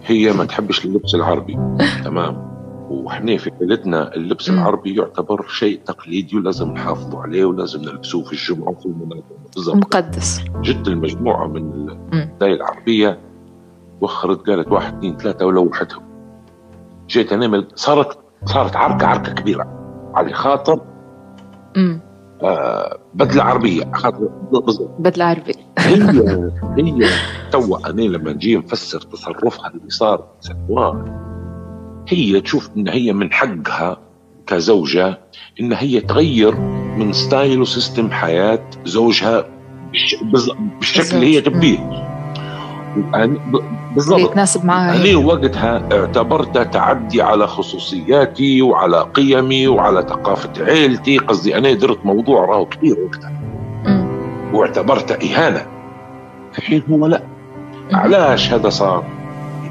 هي 0.06 0.34
ما 0.34 0.46
تحبش 0.46 0.86
اللبس 0.86 1.16
العربي. 1.16 1.58
تمام. 2.06 2.48
وإحنا 2.90 3.38
في 3.38 3.52
عائلتنا 3.52 4.16
اللبس 4.16 4.50
العربي 4.50 4.96
يعتبر 4.96 5.46
شيء 5.48 5.80
تقليدي 5.86 6.38
ولازم 6.38 6.72
نحافظوا 6.72 7.22
عليه 7.22 7.46
ولازم 7.46 7.82
نلبسوه 7.82 8.24
في 8.24 8.34
الجمعة 8.34 8.70
وفي 8.70 8.86
المناسبة 8.86 9.76
مقدس. 9.76 10.42
جد 10.62 10.88
المجموعة 10.88 11.48
من 11.48 11.90
البداية 12.14 12.54
العربية 12.54 13.20
وخرت 14.02 14.50
قالت 14.50 14.68
واحد 14.68 14.94
اثنين 14.98 15.18
ثلاثة 15.18 15.46
ولوحتهم. 15.46 16.04
جيت 17.08 17.34
انام 17.34 17.68
صارت 17.76 18.20
صارت 18.46 18.76
عركة 18.76 19.08
عركة 19.08 19.34
كبيرة 19.34 19.68
على 20.16 20.34
خاطر 20.34 20.82
آه 22.44 23.00
بدلة 23.14 23.44
عربية 23.44 23.92
خاطر 23.94 24.30
بدلة 25.00 25.26
عربية. 25.26 25.54
هي 25.80 25.96
هي. 27.04 27.10
تو 27.52 27.76
أنا 27.76 28.02
لما 28.02 28.34
نجي 28.34 28.58
نفسر 28.58 29.02
تصرفها 29.02 29.68
اللي 29.68 29.90
صار 29.90 30.28
سنوات 30.40 31.06
هي 32.08 32.42
تشوف 32.42 32.70
إن 32.78 32.88
هي 32.88 33.14
من 33.14 33.34
حقها 33.34 33.98
كزوجة 34.48 35.20
إن 35.60 35.74
هي 35.74 36.02
تغير 36.02 36.56
من 36.98 37.14
style 37.14 37.62
و 37.62 37.69
system 37.69 38.12
حياة 38.12 38.70
زوجها 38.86 39.46
بالشكل 40.80 41.16
اللي 41.16 41.36
هي 41.36 41.42
تبيه. 41.42 42.17
بالضبط. 43.96 44.20
يتناسب 44.20 44.66
معها 44.66 44.96
أنا 44.96 45.18
وقتها 45.26 45.84
اعتبرتها 45.92 46.64
تعدي 46.64 47.22
على 47.22 47.48
خصوصياتي 47.48 48.62
وعلى 48.62 49.08
قيمي 49.14 49.68
وعلى 49.68 50.02
ثقافة 50.02 50.66
عيلتي. 50.66 51.18
قصدي 51.18 51.58
أنا 51.58 51.74
درت 51.74 52.06
موضوع 52.06 52.46
راهو 52.46 52.66
كبير 52.66 52.98
وقتها. 53.00 53.32
واعتبرته 54.54 55.16
إهانة. 55.16 55.66
في 56.54 56.62
حين 56.62 56.84
هو 56.90 57.08
لا. 57.08 57.24
علاش 57.94 58.54
هذا 58.54 58.70
صار؟ 58.70 59.04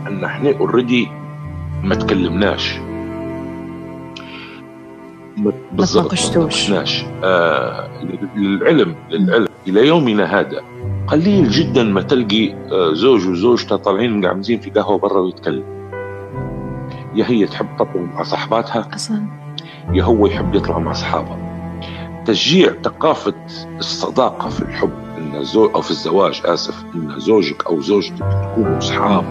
لأن 0.05 0.25
إحنا 0.25 0.59
already 0.61 1.09
ما 1.83 1.95
تكلمناش. 1.95 2.79
بالضبط 5.73 6.05
ما 6.05 6.19
تناقشتوش. 6.19 7.05
آه 7.25 7.89
للعلم 8.37 8.95
للعلم. 9.11 9.49
إلى 9.69 9.87
يومنا 9.87 10.41
هذا. 10.41 10.61
قليل 11.07 11.51
جدا 11.51 11.83
ما 11.83 12.03
تلقي 12.03 12.53
آه، 12.53 12.93
زوج 12.95 13.29
وزوجته 13.29 13.77
طالعين 13.77 14.25
قاعدين 14.25 14.61
في 14.61 14.71
قهوة 14.71 14.99
برا 14.99 15.21
ويتكلم. 15.21 15.65
يا 17.15 17.25
هي 17.31 17.47
تحب 17.47 17.67
تطلع 17.79 18.01
مع 18.01 18.23
صحباتها؟ 18.23 18.89
أصلا. 18.95 19.27
يا 19.93 20.03
هو 20.03 20.27
يحب 20.27 20.55
يطلع 20.55 20.79
مع 20.79 20.91
اصحابه 20.91 21.37
تشجيع 22.25 22.73
ثقافة 22.85 23.35
الصداقة 23.79 24.49
في 24.49 24.63
الحب 24.63 24.93
إن 25.19 25.45
زوج 25.45 25.71
أو 25.75 25.81
في 25.81 25.91
الزواج 25.91 26.43
آسف 26.45 26.85
إن 26.95 27.19
زوجك 27.19 27.67
أو 27.67 27.81
زوجتك 27.81 28.19
تكونوا 28.19 28.79
أصحاب 28.79 29.25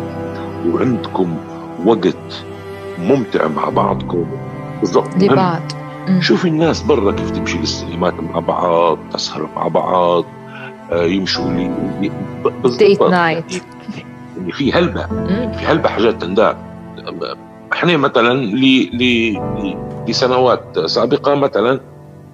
وعندكم 0.68 1.38
وقت 1.86 2.46
ممتع 3.00 3.48
مع 3.48 3.70
بعضكم. 3.70 4.26
لبعض. 5.18 5.62
شوفي 6.20 6.48
الناس 6.48 6.82
برا 6.82 7.12
كيف 7.12 7.32
تمشي 7.32 7.58
للسينمات 7.58 8.14
مع 8.14 8.40
بعض 8.40 8.98
تسهر 9.14 9.50
مع 9.56 9.68
بعض. 9.68 10.26
يمشوا 10.92 11.52
لي 11.52 11.72
ديت 12.78 13.02
نايت 13.02 13.46
يعني 14.38 14.52
في 14.52 14.74
هلبة. 14.74 15.06
في 15.52 15.66
هلبة 15.66 15.90
حاجات 15.90 16.22
تندار. 16.22 16.56
إحنا 17.74 17.98
مثلا 17.98 18.34
لسنوات 20.08 20.80
سابقة 20.80 21.36
مثلا 21.36 21.80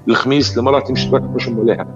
الخميس 0.07 0.57
لمرات 0.57 0.87
تمشي 0.87 1.09
تركب 1.11 1.35
مش 1.35 1.47
عليها 1.47 1.87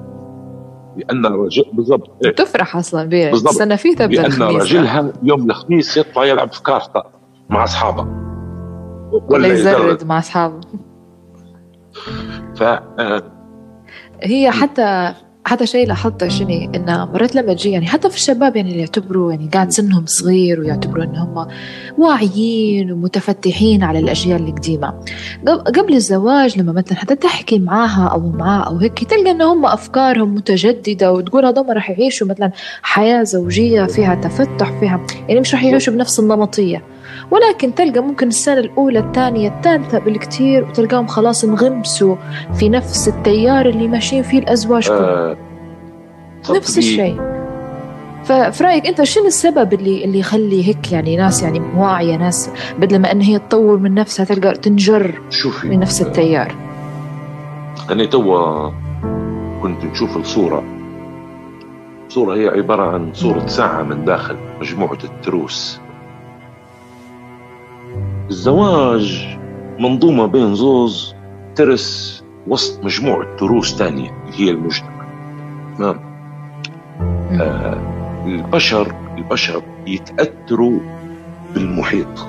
لأن 0.98 1.26
الرجل 1.26 1.66
بالضبط. 1.74 2.26
إيه؟ 2.26 2.32
تفرح 2.36 2.76
أصلا 2.76 3.04
بيها. 3.06 3.32
السنة 3.32 3.76
في 3.76 3.96
تبدأ 3.96 4.28
لأن 4.28 4.42
رجلها 4.44 5.14
يوم 5.24 5.50
الخميس 5.50 5.98
يطلع 5.98 6.26
يلعب 6.26 6.52
في 6.52 6.64
كارتا 6.64 7.04
مع 7.50 7.64
أصحابه. 7.64 8.08
ولا 9.30 9.48
يزرد 9.48 10.04
مع 10.04 10.20
أصحابه. 10.20 10.62
ف 12.56 12.64
آه، 12.64 13.24
هي 14.24 14.52
حتى 14.52 15.14
حتى 15.46 15.66
شيء 15.66 15.88
لاحظته 15.88 16.28
شنو؟ 16.28 16.72
إنه 16.76 17.06
مرات 17.06 17.36
لما 17.36 17.54
تجي 17.54 17.72
يعني 17.72 17.88
حتى 17.88 18.10
في 18.10 18.16
الشباب 18.16 18.56
يعني 18.56 18.70
اللي 18.70 18.80
يعتبروا 18.80 19.32
يعني 19.32 19.50
قاعد 19.54 19.72
سنهم 19.72 20.06
صغير 20.06 20.60
ويعتبروا 20.60 21.04
ان 21.04 21.16
هم 21.16 21.48
واعيين 21.98 22.92
ومتفتحين 22.92 23.84
على 23.84 24.00
الاجيال 24.00 24.48
القديمة. 24.48 24.94
قبل 25.48 25.94
الزواج 25.94 26.60
لما 26.60 26.72
مثلا 26.72 26.98
حتى 26.98 27.16
تحكي 27.16 27.60
معاها 27.60 28.08
أو 28.08 28.30
معاه 28.30 28.64
أو 28.64 28.78
هيك 28.78 29.04
تلقى 29.04 29.32
إن 29.32 29.42
هم 29.42 29.66
أفكارهم 29.66 30.36
متجددة 30.36 31.14
وتقول 31.14 31.46
هذول 31.46 31.76
راح 31.76 31.90
يعيشوا 31.90 32.28
مثلا 32.28 32.52
حياة 32.82 33.24
زوجية 33.24 33.86
فيها 33.86 34.16
تفتح 34.16 34.80
فيها 34.80 35.06
يعني 35.28 35.40
مش 35.40 35.54
راح 35.54 35.64
يعيشوا 35.64 35.94
بنفس 35.94 36.20
النمطية. 36.20 36.95
ولكن 37.32 37.76
تلقى 37.76 38.00
ممكن 38.00 38.28
السنة 38.28 38.60
الأولى 38.60 39.00
الثانية 39.00 39.50
الثالثة 39.50 40.00
بالكثير 40.00 40.64
وتلقاهم 40.64 41.08
خلاص 41.08 41.44
انغمسوا 41.44 42.16
في 42.54 42.70
نفس 42.70 43.08
التيار 43.08 43.66
اللي 43.66 43.88
ماشيين 43.88 44.24
فيه 44.24 44.40
الأزواج 44.40 44.88
كلهم. 44.88 45.04
آه 45.04 45.38
نفس 46.50 46.78
الشيء. 46.78 47.22
ففي 48.24 48.64
رايك 48.64 48.88
أنت 48.88 49.04
شنو 49.04 49.26
السبب 49.26 49.74
اللي 49.74 50.06
اللي 50.06 50.20
يخلي 50.20 50.68
هيك 50.68 50.92
يعني 50.92 51.18
ناس 51.18 51.44
يعني 51.44 51.62
واعية 51.78 52.16
ناس 52.16 52.50
بدل 52.80 53.00
ما 53.00 53.12
إن 53.12 53.22
هي 53.22 53.40
تطور 53.40 53.78
من 53.78 53.94
نفسها 53.94 54.26
تلقى 54.26 54.54
تنجر 54.54 55.22
شوفي 55.30 55.68
من 55.68 55.80
نفس 55.80 56.02
التيار؟ 56.02 56.56
أنا 57.92 58.06
توا 58.06 58.72
كنت 59.62 59.84
نشوف 59.86 60.18
الصورة. 60.18 60.64
صورة 62.10 62.36
هي 62.36 62.48
عبارة 62.48 62.92
عن 62.92 63.14
صورة 63.14 63.46
ساعة 63.48 63.84
من 63.84 64.06
داخل 64.06 64.38
مجموعة 64.62 64.98
التروس. 65.04 65.80
الزواج 68.30 69.38
منظومة 69.80 70.26
بين 70.26 70.56
زوز 70.56 71.16
ترس 71.56 72.24
وسط 72.48 72.84
مجموعة 72.84 73.36
تروس 73.36 73.78
تانية 73.78 74.10
اللي 74.26 74.40
هي 74.40 74.50
المجتمع. 74.50 75.06
تمام 75.78 76.00
آه 77.42 77.78
البشر 78.26 78.96
البشر 79.18 79.62
يتأثروا 79.88 80.80
بالمحيط. 81.54 82.28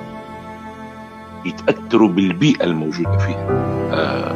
يتأثروا 1.45 2.09
بالبيئة 2.09 2.63
الموجودة 2.63 3.17
فيها. 3.17 3.47
آه 3.91 4.35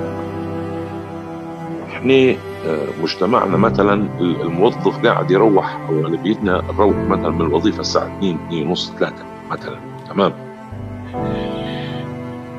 إحنا 1.91 2.13
آه 2.13 2.87
مجتمعنا 3.03 3.57
مثلا 3.57 4.07
الموظف 4.19 5.05
قاعد 5.05 5.31
يروح 5.31 5.79
أو 5.89 5.99
اغلبيتنا 5.99 6.61
نروح 6.77 6.95
مثلا 6.97 7.29
من 7.29 7.41
الوظيفة 7.41 7.79
الساعة 7.79 8.17
2 8.17 8.37
2 8.47 8.67
ونص 8.67 8.93
3 8.99 9.15
مثلا. 9.51 9.77
تمام. 10.09 10.33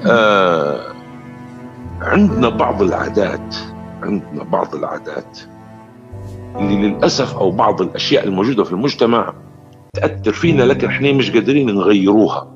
آه 0.07 0.93
عندنا 2.01 2.49
بعض 2.49 2.83
العادات 2.83 3.57
عندنا 4.03 4.45
بعض 4.45 4.75
العادات 4.75 5.39
اللي 6.57 6.89
للأسف 6.89 7.37
أو 7.37 7.51
بعض 7.51 7.83
الأشياء 7.83 8.25
الموجودة 8.25 8.65
في 8.65 8.73
المجتمع 8.73 9.35
تأثر 9.95 10.33
فينا 10.33 10.63
لكن 10.63 10.87
إحنا 10.89 11.13
مش 11.13 11.31
قادرين 11.31 11.75
نغيروها. 11.75 12.49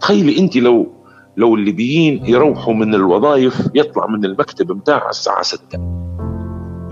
تخيلي 0.00 0.38
أنت 0.38 0.56
لو 0.56 0.92
لو 1.36 1.54
الليبيين 1.54 2.26
يروحوا 2.26 2.74
من 2.74 2.94
الوظائف 2.94 3.70
يطلع 3.74 4.06
من 4.06 4.24
المكتب 4.24 4.72
بتاعه 4.72 5.08
الساعة 5.08 5.42
6 5.42 5.62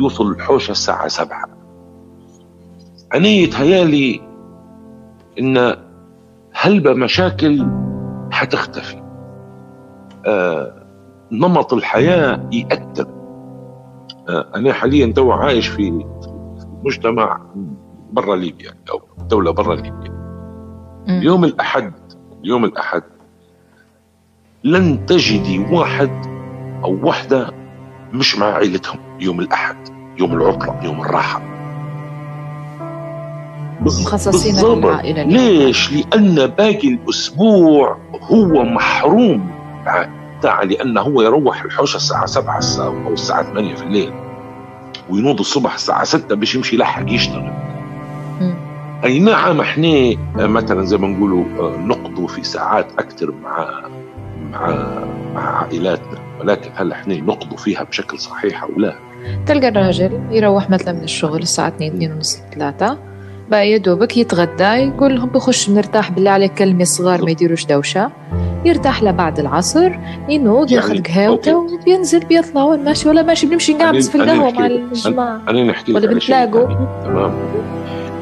يوصل 0.00 0.30
الحوشة 0.30 0.70
الساعة 0.72 1.08
7 1.08 1.38
أنا 3.14 3.28
يتهيالي 3.28 4.20
إن 5.38 5.76
هلبة 6.52 6.92
مشاكل 6.94 7.66
حتختفي. 8.30 9.03
نمط 11.32 11.72
الحياة 11.72 12.48
يأثر. 12.52 13.06
آه 14.28 14.46
أنا 14.54 14.72
حاليا 14.72 15.12
تو 15.12 15.32
عايش 15.32 15.68
في 15.68 16.04
مجتمع 16.84 17.40
برا 18.12 18.36
ليبيا 18.36 18.70
أو 18.90 19.00
دولة 19.28 19.50
برا 19.50 19.74
ليبيا. 19.74 20.14
يوم 21.08 21.44
الأحد 21.44 21.92
يوم 22.44 22.64
الأحد 22.64 23.02
لن 24.64 25.06
تجدي 25.06 25.58
واحد 25.58 26.10
أو 26.84 27.08
وحدة 27.08 27.50
مش 28.12 28.38
مع 28.38 28.46
عائلتهم 28.46 28.98
يوم 29.20 29.40
الأحد 29.40 29.76
يوم 30.18 30.32
العطلة 30.32 30.84
يوم 30.84 31.00
الراحة. 31.00 31.42
مخصصين 33.80 34.78
للعائلة 34.78 35.22
ليش؟ 35.22 35.92
لأن 35.92 36.46
باقي 36.46 36.88
الأسبوع 36.88 37.98
هو 38.30 38.64
محروم. 38.64 39.53
تاع 40.42 40.62
لأنه 40.62 41.00
هو 41.00 41.22
يروح 41.22 41.64
الحوشة 41.64 41.96
الساعة 41.96 42.26
7 42.26 42.60
أو 43.06 43.12
الساعة 43.12 43.42
8 43.42 43.74
في 43.74 43.82
الليل 43.82 44.12
وينوض 45.10 45.38
الصبح 45.38 45.74
الساعة 45.74 46.04
6 46.04 46.34
باش 46.36 46.54
يمشي 46.54 46.76
يلحق 46.76 47.12
يشتغل. 47.12 47.52
أي 49.04 49.18
نعم 49.18 49.60
إحنا 49.60 50.14
مثلا 50.36 50.84
زي 50.84 50.96
ما 50.96 51.08
نقولوا 51.08 51.44
نقضوا 51.78 52.28
في 52.28 52.44
ساعات 52.44 52.86
أكثر 52.98 53.32
مع 53.42 53.82
مع 54.52 54.88
مع 55.34 55.58
عائلاتنا 55.60 56.18
ولكن 56.40 56.70
هل 56.74 56.92
إحنا 56.92 57.14
نقضوا 57.16 57.56
فيها 57.56 57.82
بشكل 57.82 58.18
صحيح 58.18 58.62
أو 58.62 58.70
لا؟ 58.76 58.94
تلقى 59.46 59.68
الراجل 59.68 60.20
يروح 60.30 60.70
مثلا 60.70 60.92
من 60.92 61.02
الشغل 61.04 61.42
الساعة 61.42 61.68
2 61.68 61.92
2 61.94 62.12
ونص 62.12 62.42
3 62.54 62.98
بقى 63.50 63.70
يا 63.70 63.78
دوبك 63.78 64.16
يتغدى 64.16 64.62
يقول 64.64 65.14
لهم 65.16 65.28
بخش 65.28 65.70
نرتاح 65.70 66.10
بالله 66.10 66.30
عليك 66.30 66.54
كلمة 66.54 66.84
صغار 66.84 67.24
ما 67.24 67.30
يديروش 67.30 67.64
دوشة. 67.66 68.10
يرتاح 68.64 69.02
لبعد 69.02 69.38
العصر 69.38 69.92
ينوض 70.28 70.72
يعني 70.72 70.86
ياخذ 70.86 71.02
قهوته 71.02 71.56
وبينزل 71.56 72.24
بيطلع 72.24 72.64
وين 72.64 72.84
ماشي 72.84 73.08
ولا 73.08 73.22
ماشي 73.22 73.46
بنمشي 73.46 73.74
نقعد 73.74 74.00
في 74.00 74.14
القهوة 74.14 74.50
مع 74.52 74.66
الجماعة. 74.66 75.40
أنا 75.48 75.64
نحكي 75.64 75.92
ولا 75.92 76.06
بنتلاقوا 76.06 76.66
تمام. 77.04 77.32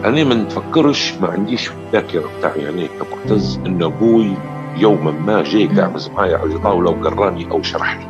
أنا 0.04 0.24
ما 0.24 0.34
نفكرش 0.34 1.14
ما 1.20 1.28
عنديش 1.28 1.66
في 1.66 1.74
الذاكرة 1.86 2.30
بتاعي. 2.38 2.60
يعني 2.60 2.88
معتز 3.00 3.60
إن 3.66 3.82
أبوي 3.82 4.34
يوما 4.76 5.10
ما 5.10 5.42
جاي 5.42 5.66
قاعد 5.66 6.00
معايا 6.14 6.36
على 6.36 6.58
طاولة 6.58 6.90
وقراني 6.90 7.50
أو 7.50 7.62
شرح 7.62 7.98
لي. 7.98 8.06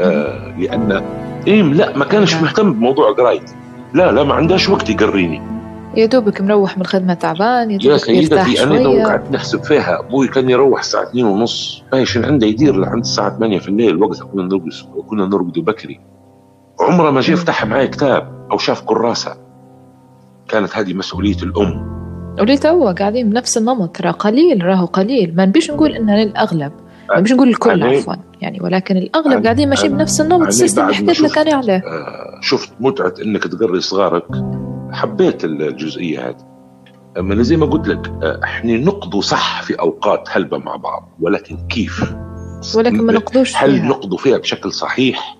آه 0.00 0.54
لأن 0.58 1.02
إيه 1.46 1.62
لا 1.62 1.96
ما 1.96 2.04
كانش 2.04 2.34
مهتم 2.34 2.72
بموضوع 2.72 3.12
قرايتي. 3.12 3.54
لا 3.94 4.12
لا 4.12 4.24
ما 4.24 4.34
عندهاش 4.34 4.68
وقت 4.68 4.90
يقريني. 4.90 5.42
يا 5.96 6.06
دوبك 6.06 6.40
مروح 6.40 6.76
من 6.76 6.82
الخدمة 6.82 7.14
تعبان 7.14 7.70
يا, 7.70 7.78
يا 7.82 7.96
سيدتي 7.96 8.62
أنا 8.62 8.74
لو 8.74 9.06
قعدت 9.06 9.32
نحسب 9.32 9.62
فيها 9.62 10.00
أبوي 10.00 10.28
كان 10.28 10.50
يروح 10.50 10.80
الساعة 10.80 11.02
2 11.02 11.24
ونص. 11.24 11.82
إيش 11.94 12.18
عنده 12.18 12.46
يدير 12.46 12.76
لعند 12.76 13.00
الساعة 13.00 13.38
8 13.38 13.58
في 13.58 13.68
الليل. 13.68 14.02
وقتها 14.02 14.24
كنا 14.24 14.42
نرقد 14.42 14.70
كنا 15.08 15.26
نرقد 15.26 15.52
بكري. 15.58 16.00
عمره 16.80 17.10
ما 17.10 17.20
جاء 17.20 17.36
فتح 17.36 17.66
معي 17.66 17.88
كتاب 17.88 18.46
أو 18.52 18.58
شاف 18.58 18.82
كراسة. 18.82 19.36
كانت 20.48 20.76
هذه 20.76 20.94
مسؤولية 20.94 21.42
الأم. 21.42 21.94
ولي 22.40 22.56
توا 22.56 22.92
قاعدين 22.92 23.30
بنفس 23.30 23.58
النمط 23.58 23.96
ترى 23.96 24.10
قليل 24.10 24.64
راهو 24.64 24.86
قليل. 24.86 25.36
ما 25.36 25.46
نبيش 25.46 25.70
نقول 25.70 25.92
انها 25.92 26.24
للأغلب 26.24 26.72
ما 27.10 27.18
نبيش 27.18 27.32
نقول 27.32 27.48
الكل 27.48 27.82
عفوا. 27.82 28.14
يعني 28.40 28.60
ولكن 28.60 28.96
الأغلب 28.96 29.44
قاعدين 29.44 29.68
ماشيين 29.68 29.96
بنفس 29.96 30.20
النمط 30.20 30.46
السيستم 30.46 30.82
اللي 30.82 30.94
حكيت 30.94 31.20
لك 31.20 31.38
أنا 31.38 31.56
عليه 31.56 31.76
آه 31.76 32.38
شفت 32.40 32.72
متعة 32.80 33.14
إنك 33.24 33.42
تقري 33.42 33.80
صغارك 33.80 34.24
حبيت 34.94 35.44
الجزئية 35.44 36.28
هذه. 36.28 36.36
أما 37.18 37.42
زي 37.42 37.56
ما 37.56 37.66
قلت 37.66 37.88
لك 37.88 38.12
إحنا 38.44 38.76
نقضوا 38.76 39.20
صح 39.20 39.62
في 39.62 39.74
أوقات 39.74 40.28
هلبة 40.30 40.58
مع 40.58 40.76
بعض 40.76 41.08
ولكن 41.20 41.56
كيف؟ 41.68 42.14
ولكن 42.76 43.02
ما 43.02 43.12
نقضوش 43.12 43.56
هل 43.56 43.76
فيها. 43.76 43.88
نقضوا 43.88 44.18
فيها 44.18 44.38
بشكل 44.38 44.72
صحيح؟ 44.72 45.36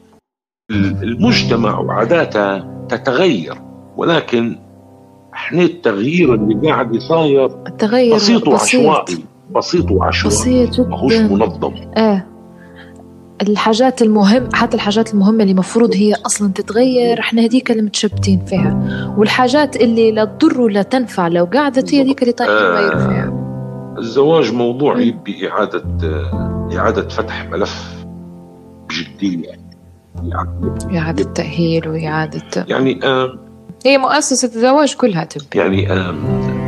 المجتمع 0.70 1.78
وعاداته 1.78 2.58
تتغير 2.86 3.54
ولكن 3.96 4.58
إحنا 5.34 5.62
التغيير 5.62 6.34
اللي 6.34 6.70
قاعد 6.70 6.94
يصاير 6.94 7.46
التغير 7.66 8.14
بسيط 8.14 8.48
وعشوائي. 8.48 9.24
بسيط 9.50 9.90
وعشوائي. 9.90 10.36
بسيط 10.36 10.74
جدا. 10.74 10.88
ماهوش 10.88 11.14
منظم. 11.14 11.74
آه. 11.96 12.26
الحاجات 13.42 14.02
المهم 14.02 14.48
حتى 14.52 14.74
الحاجات 14.76 15.14
المهمة 15.14 15.42
اللي 15.42 15.54
مفروض 15.54 15.94
هي 15.94 16.14
أصلا 16.26 16.52
تتغير 16.52 17.20
إحنا 17.20 17.42
هذيك 17.42 17.70
اللي 17.70 17.82
متشبتين 17.82 18.44
فيها. 18.44 19.14
والحاجات 19.18 19.76
اللي 19.76 20.12
لا 20.12 20.24
تضر 20.24 20.60
ولا 20.60 20.82
تنفع 20.82 21.28
لو 21.28 21.44
قعدت 21.44 21.94
هي 21.94 22.02
هذيك 22.02 22.22
اللي 22.22 22.32
طيب 22.32 22.48
تغير 22.48 22.98
فيها. 22.98 23.32
الزواج 23.98 24.52
موضوع 24.52 24.98
يبي 25.00 25.50
إعادة 25.50 25.84
إعادة 26.78 27.08
فتح 27.08 27.48
ملف 27.50 28.04
جديه 28.90 29.48
إعادة 30.94 31.24
تأهيل 31.24 31.88
وإعادة 31.88 32.66
يعني 32.68 33.00
آه 33.04 33.38
هي 33.86 33.98
مؤسسة 33.98 34.48
الزواج 34.54 34.94
كلها 34.94 35.24
تبي. 35.24 35.58
يعني 35.58 35.92
آه 35.92 36.14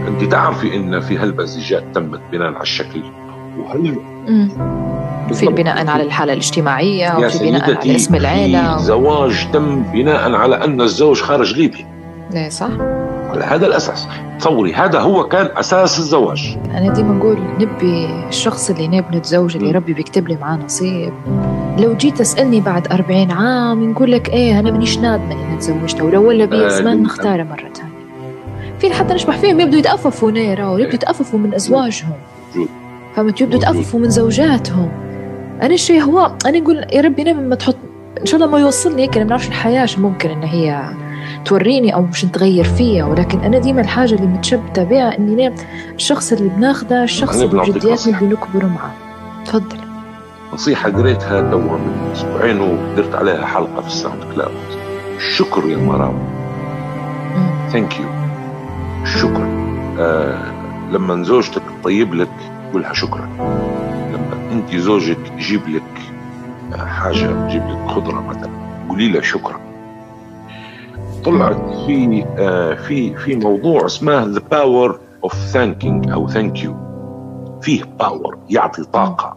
أنت 0.09 0.25
تعرفي 0.33 0.77
أن 0.77 1.01
في 1.01 1.17
هالبزيجات 1.17 1.85
تمت 1.95 2.21
بناء 2.33 2.49
على 2.49 2.63
الشكل 2.63 3.03
وهل 3.59 3.97
في 5.35 5.47
بناء 5.47 5.89
على 5.89 6.03
الحالة 6.03 6.33
الاجتماعية 6.33 7.17
وفي 7.19 7.39
بناء 7.39 7.77
على 7.77 7.97
اسم 7.97 8.15
العيلة. 8.15 8.77
زواج 8.77 9.51
تم 9.53 9.83
بناء 9.83 10.33
على 10.33 10.65
أن 10.65 10.81
الزوج 10.81 11.21
خارج 11.21 11.55
ليبيا. 11.59 11.87
إيه 12.35 12.49
صح. 12.49 12.71
هذا 13.43 13.67
الأساس. 13.67 14.09
تصوري 14.39 14.75
هذا 14.75 15.01
هو 15.01 15.25
كان 15.25 15.49
أساس 15.57 15.99
الزواج. 15.99 16.57
أنا 16.71 16.93
ديما 16.93 17.15
نقول 17.15 17.39
نبي 17.61 18.09
الشخص 18.29 18.71
اللي 18.71 18.89
نبي 18.89 19.17
نتزوج 19.17 19.57
اللي 19.57 19.71
ربي 19.71 19.93
بيكتب 19.93 20.29
لي 20.29 20.37
معاه 20.41 20.57
نصيب. 20.57 21.13
لو 21.79 21.95
جيت 21.97 22.19
تسألني 22.19 22.61
بعد 22.61 22.93
أربعين 22.93 23.31
عام 23.31 23.91
نقول 23.91 24.13
لك 24.13 24.29
إيه 24.29 24.61
أنا 24.61 24.71
مانيش 24.71 24.99
نادمة 24.99 25.33
إني 25.33 25.57
تزوجت 25.57 26.03
ولو 26.03 26.29
ولا 26.29 26.45
بي 26.45 26.71
زمان 26.71 27.03
نختاره 27.03 27.43
مرة 27.43 27.71
ثانية 27.75 27.97
في 28.79 28.93
حتى 28.93 29.15
نشبح 29.15 29.39
فيهم 29.39 29.61
يبدوا 29.61 29.79
يتأففوا 29.79 30.31
نيرة 30.31 30.73
ويبدوا 30.73 30.95
يتأففوا 30.95 31.39
من 31.39 31.55
أزواجهم. 31.55 32.13
فهمت 33.17 33.41
يبدوا 33.41 33.59
يتأففوا 33.59 34.01
من 34.01 34.11
زوجاتهم. 34.11 34.89
أنا 35.63 35.75
الشيء 35.75 36.03
هو؟ 36.03 36.33
أنا 36.47 36.59
نقول 36.59 36.87
يا 36.93 37.01
ربي 37.01 37.23
أنا 37.23 37.33
ما 37.33 37.55
تحط 37.55 37.77
إن 38.21 38.27
شاء 38.27 38.41
الله 38.41 38.53
ما 38.53 38.59
يوصلني 38.59 39.03
هيك 39.03 39.17
أنا 39.17 39.25
ما 39.25 39.31
بعرفش 39.31 39.49
الحياة 39.49 39.89
ممكن 39.99 40.31
إن 40.31 40.43
هي 40.43 40.91
توريني 41.45 41.95
أو 41.95 42.03
مش 42.03 42.23
تغير 42.23 42.65
فيا 42.65 43.05
ولكن 43.05 43.41
أنا 43.41 43.59
ديما 43.59 43.81
الحاجة 43.81 44.15
اللي 44.15 44.27
متشبته 44.27 44.85
بها 44.85 45.19
إني 45.19 45.55
الشخص 45.95 46.33
اللي 46.33 46.49
بناخذه 46.49 47.03
الشخص 47.03 47.41
اللي 47.41 47.61
بجديات 47.63 48.09
نبي 48.09 48.27
نكبر 48.27 48.67
معاه 48.67 48.95
تفضل. 49.45 49.77
نصيحة 50.53 50.91
قريتها 50.91 51.51
توا 51.51 51.61
من 51.61 52.11
أسبوعين 52.13 52.61
ودرت 52.61 53.15
عليها 53.15 53.47
حلقة 53.47 53.81
في 53.81 53.87
ال 53.87 54.23
SoundCloud. 54.35 54.53
الشكر 55.17 55.69
يا 55.69 55.77
مرام. 55.77 56.19
thank 57.73 58.01
you 58.01 58.07
الشكر 59.03 59.47
آه 59.99 60.43
لما 60.93 61.23
زوجتك 61.23 61.63
تطيب 61.81 62.15
لك 62.15 62.29
قولها 62.77 62.93
شكرا. 62.93 63.27
لما 64.13 64.53
أنت 64.53 64.77
زوجك 64.77 65.33
يجيب 65.37 65.61
لك 65.69 65.83
حاجة 66.79 67.47
يجيب 67.47 67.63
لك 67.69 67.89
خضرة 67.89 68.21
مثلا 68.21 68.51
قولي 68.89 69.09
له 69.09 69.21
شكرا. 69.21 69.61
طلعت 71.25 71.57
في 71.87 72.25
آه 72.39 72.75
في 72.75 73.17
في 73.17 73.37
موضوع 73.37 73.87
اسمه 73.87 74.25
the 74.25 74.41
power 74.51 75.01
of 75.25 75.35
thanking 75.35 76.11
أو 76.11 76.29
thank 76.29 76.63
you 76.65 76.77
فيه 77.63 77.85
power 77.85 78.39
يعطي 78.49 78.85
طاقة. 78.85 79.37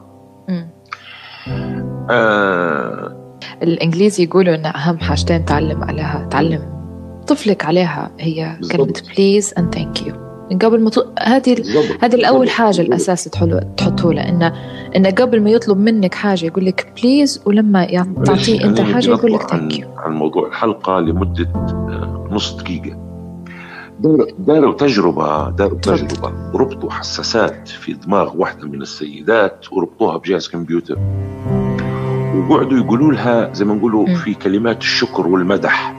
آه. 2.09 3.15
الانجليزي 3.63 4.23
يقولوا 4.23 4.55
إن 4.55 4.65
أهم 4.65 4.97
حاجتين 4.97 5.45
تعلم 5.45 5.83
عليها 5.83 6.27
تعلم 6.31 6.79
طفلك 7.27 7.65
عليها 7.65 8.11
هي 8.19 8.59
كلمة 8.71 8.93
please 9.15 9.53
and 9.57 9.75
thank 9.75 10.07
you 10.07 10.28
قبل 10.57 10.81
ما 10.81 10.91
هذه 11.19 11.63
هذه 12.01 12.15
الأول 12.15 12.49
حاجة 12.49 12.81
الأساس 12.81 13.23
تحطه 13.23 14.13
له. 14.13 14.29
انه 14.29 14.53
إنه 14.95 15.09
قبل 15.09 15.43
ما 15.43 15.49
يطلب 15.49 15.77
منك 15.77 16.13
حاجة 16.15 16.45
يقول 16.45 16.65
لك 16.65 16.93
please 16.97 17.41
ولما 17.45 18.05
تعطيه 18.25 18.65
أنت 18.65 18.81
حاجة 18.81 19.09
يقول 19.09 19.33
لك 19.33 19.41
thank 19.49 19.79
you 19.79 19.87
عن 19.97 20.11
موضوع 20.11 20.47
الحلقة 20.47 20.99
لمدة 20.99 21.49
آه، 21.55 22.27
نص 22.31 22.53
دقيقة. 22.53 23.09
داروا 24.39 24.73
تجربة 24.73 25.49
داروا 25.49 25.79
تجربة. 25.79 26.33
ربطوا 26.55 26.91
حساسات 26.91 27.67
في 27.67 27.93
دماغ 27.93 28.37
واحدة 28.37 28.67
من 28.67 28.81
السيدات 28.81 29.65
وربطوها 29.73 30.17
بجهاز 30.17 30.47
كمبيوتر. 30.47 30.97
وقعدوا 32.49 32.77
يقولوا 32.77 33.11
لها 33.11 33.53
زي 33.53 33.65
ما 33.65 33.73
نقولوا 33.73 34.05
في 34.15 34.33
كلمات 34.33 34.81
الشكر 34.81 35.27
والمدح. 35.27 35.95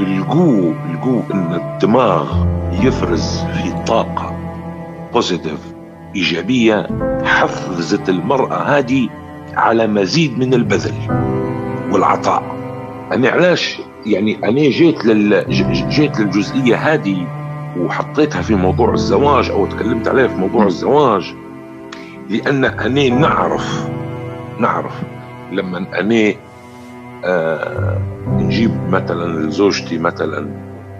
لقوا 0.00 0.72
لقوا 0.94 1.22
إن 1.34 1.54
الدماغ 1.54 2.46
يفرز 2.72 3.38
في 3.38 3.84
طاقة 3.86 4.34
بوزيتيف 5.12 5.58
إيجابية 6.16 6.86
حفزت 7.24 8.08
المرأة 8.08 8.78
هذه 8.78 9.08
على 9.54 9.86
مزيد 9.86 10.38
من 10.38 10.54
البذل 10.54 10.94
والعطاء. 11.92 12.42
أنا 13.12 13.28
علاش؟ 13.28 13.78
يعني 14.06 14.38
أنا 14.44 14.60
جيت 14.60 15.04
لل 15.04 15.44
جيت 15.88 16.20
للجزئية 16.20 16.76
هذه 16.76 17.26
وحطيتها 17.78 18.42
في 18.42 18.54
موضوع 18.54 18.94
الزواج 18.94 19.50
أو 19.50 19.66
تكلمت 19.66 20.08
عليها 20.08 20.28
في 20.28 20.34
موضوع 20.34 20.66
الزواج 20.66 21.34
لأن 22.30 22.64
أنا 22.64 23.08
نعرف 23.08 23.88
نعرف 24.58 25.02
لما 25.52 25.78
أنا 25.78 26.32
آه 27.24 27.98
نجيب 28.50 28.70
مثلا 28.88 29.46
لزوجتي 29.46 29.98
مثلا 29.98 30.48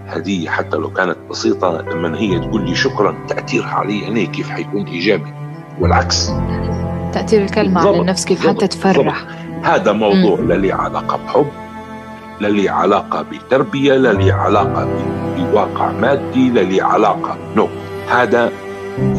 هدية 0.06 0.50
حتى 0.50 0.76
لو 0.76 0.90
كانت 0.90 1.16
بسيطة 1.30 1.82
لما 1.82 2.18
هي 2.18 2.38
تقول 2.38 2.66
لي 2.66 2.74
شكرا 2.74 3.14
تأثيرها 3.28 3.68
علي 3.68 4.08
أنا 4.08 4.24
كيف 4.24 4.50
حيكون 4.50 4.86
إيجابي؟ 4.86 5.32
والعكس. 5.80 6.32
تأثير 7.12 7.42
الكلمة 7.42 7.80
على 7.80 8.00
النفس 8.00 8.24
كيف 8.24 8.46
حتى 8.46 8.68
تفرح 8.68 9.24
هذا 9.62 9.92
موضوع 9.92 10.40
لا 10.40 10.54
لي 10.54 10.72
علاقة 10.72 11.16
بحب 11.16 11.46
لا 12.40 12.48
لي 12.48 12.68
علاقة 12.68 13.22
بتربية 13.22 13.94
لا 13.94 14.12
لي 14.12 14.32
علاقة 14.32 14.88
بواقع 15.36 15.92
مادي 15.92 16.50
لا 16.50 16.60
لي 16.60 16.80
علاقة 16.80 17.38
نو 17.56 17.66
no. 17.66 17.68
هذا 18.12 18.52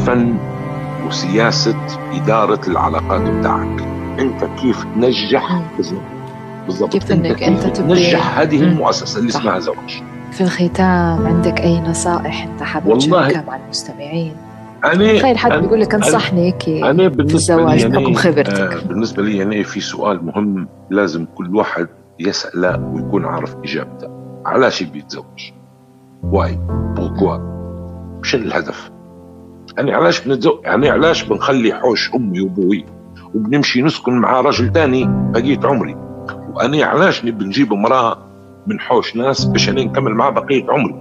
فن 0.06 0.36
وسياسة 1.06 1.86
إدارة 2.12 2.60
العلاقات 2.68 3.20
بتاعك. 3.20 3.82
أنت 4.18 4.44
كيف 4.44 4.84
تنجح؟ 4.84 5.62
بالضبط. 6.66 6.92
كيف 6.92 7.12
أنك 7.12 7.42
أنت 7.42 7.62
تنجح 7.62 8.38
هذه 8.38 8.62
المؤسسة 8.62 9.18
اللي 9.18 9.30
اسمها 9.30 9.58
زواج 9.58 10.02
في 10.32 10.40
الختام 10.40 11.26
عندك 11.26 11.60
أي 11.60 11.80
نصائح 11.80 12.44
أنت 12.44 12.62
حابب 12.62 12.98
تشاركها 12.98 13.44
مع 13.46 13.56
المستمعين؟ 13.56 14.36
أنا 14.84 15.18
تخيل 15.18 15.38
حد 15.38 15.52
بيقول 15.52 15.80
لك 15.80 15.94
انصحني 15.94 16.46
هيك 16.46 16.68
أنا 16.68 17.08
بالنسبة 17.08 17.34
الزواج 17.34 17.86
بحكم 17.86 18.14
خبرتك. 18.14 18.60
آه 18.60 18.86
بالنسبة 18.86 19.22
لي 19.22 19.42
أنا 19.42 19.62
في 19.62 19.80
سؤال 19.80 20.26
مهم 20.26 20.68
لازم 20.90 21.26
كل 21.34 21.56
واحد 21.56 21.88
يسأله 22.20 22.92
ويكون 22.94 23.24
عارف 23.24 23.56
إجابته. 23.64 24.08
علاش 24.46 24.82
يبي 24.82 24.98
يتزوج؟ 24.98 25.52
واي؟ 26.22 26.58
بوركوا 26.96 27.38
شنو 28.22 28.42
الهدف؟ 28.42 28.90
يعني 29.76 29.94
علاش 29.94 30.20
بنتزوج 30.26 30.58
يعني 30.64 30.90
علاش 30.90 31.22
بنخلي 31.24 31.74
حوش 31.74 32.14
أمي 32.14 32.40
وأبوي 32.40 32.84
وبنمشي 33.34 33.82
نسكن 33.82 34.12
مع 34.12 34.40
رجل 34.40 34.72
تاني 34.72 35.04
بقية 35.08 35.60
عمري؟ 35.64 35.96
وأنا 36.52 36.84
علاش 36.84 37.24
نبي 37.24 37.44
نجيب 37.44 37.72
امرأة 37.72 38.18
من 38.66 38.80
حوش 38.80 39.16
ناس 39.16 39.44
باش 39.44 39.68
أنا 39.68 39.84
نكمل 39.84 40.14
معاه 40.14 40.30
بقية 40.30 40.66
عمري؟ 40.68 40.94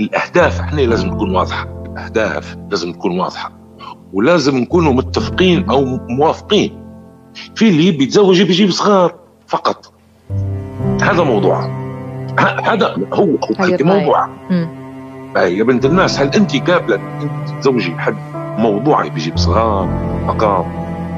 الأهداف 0.00 0.60
إحنا 0.60 0.80
لازم 0.80 1.10
تكون 1.10 1.36
واضحة. 1.36 1.68
الأهداف 1.86 2.56
لازم 2.70 2.92
تكون 2.92 3.20
واضحة. 3.20 3.52
ولازم 4.12 4.56
نكونوا 4.56 4.92
متفقين 4.92 5.70
أو 5.70 5.84
موافقين. 6.08 6.84
في 7.54 7.68
اللي 7.68 7.86
يبي 7.86 8.04
يتزوج 8.04 8.40
يبي 8.40 8.52
يجيب 8.52 8.70
صغار 8.70 9.14
فقط. 9.46 9.92
هذا 11.02 11.22
موضوع. 11.22 11.84
هذا 12.64 12.96
هو 13.12 13.26
موضوع. 13.80 14.28
يا 15.36 15.64
بنت 15.64 15.84
الناس 15.84 16.20
هل 16.20 16.34
انت 16.34 16.70
قابلة 16.70 16.96
انت 16.96 17.50
تتزوجي 17.50 17.98
حد 17.98 18.16
موضوع 18.58 19.04
يبي 19.04 19.20
يجيب 19.20 19.36
صغار 19.36 19.88
فقط. 20.28 20.66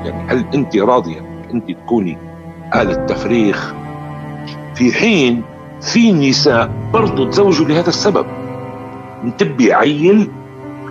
يعني 0.05 0.31
هل 0.31 0.45
انت 0.55 0.77
راضية 0.77 1.45
انت 1.55 1.71
تكوني 1.71 2.19
آلة 2.75 2.95
تفريخ 3.07 3.75
في 4.75 4.93
حين 4.93 5.43
في 5.81 6.13
نساء 6.13 6.71
برضو 6.93 7.31
تزوجوا 7.31 7.67
لهذا 7.67 7.89
السبب. 7.89 8.27
تبي 9.39 9.73
عيل 9.73 10.31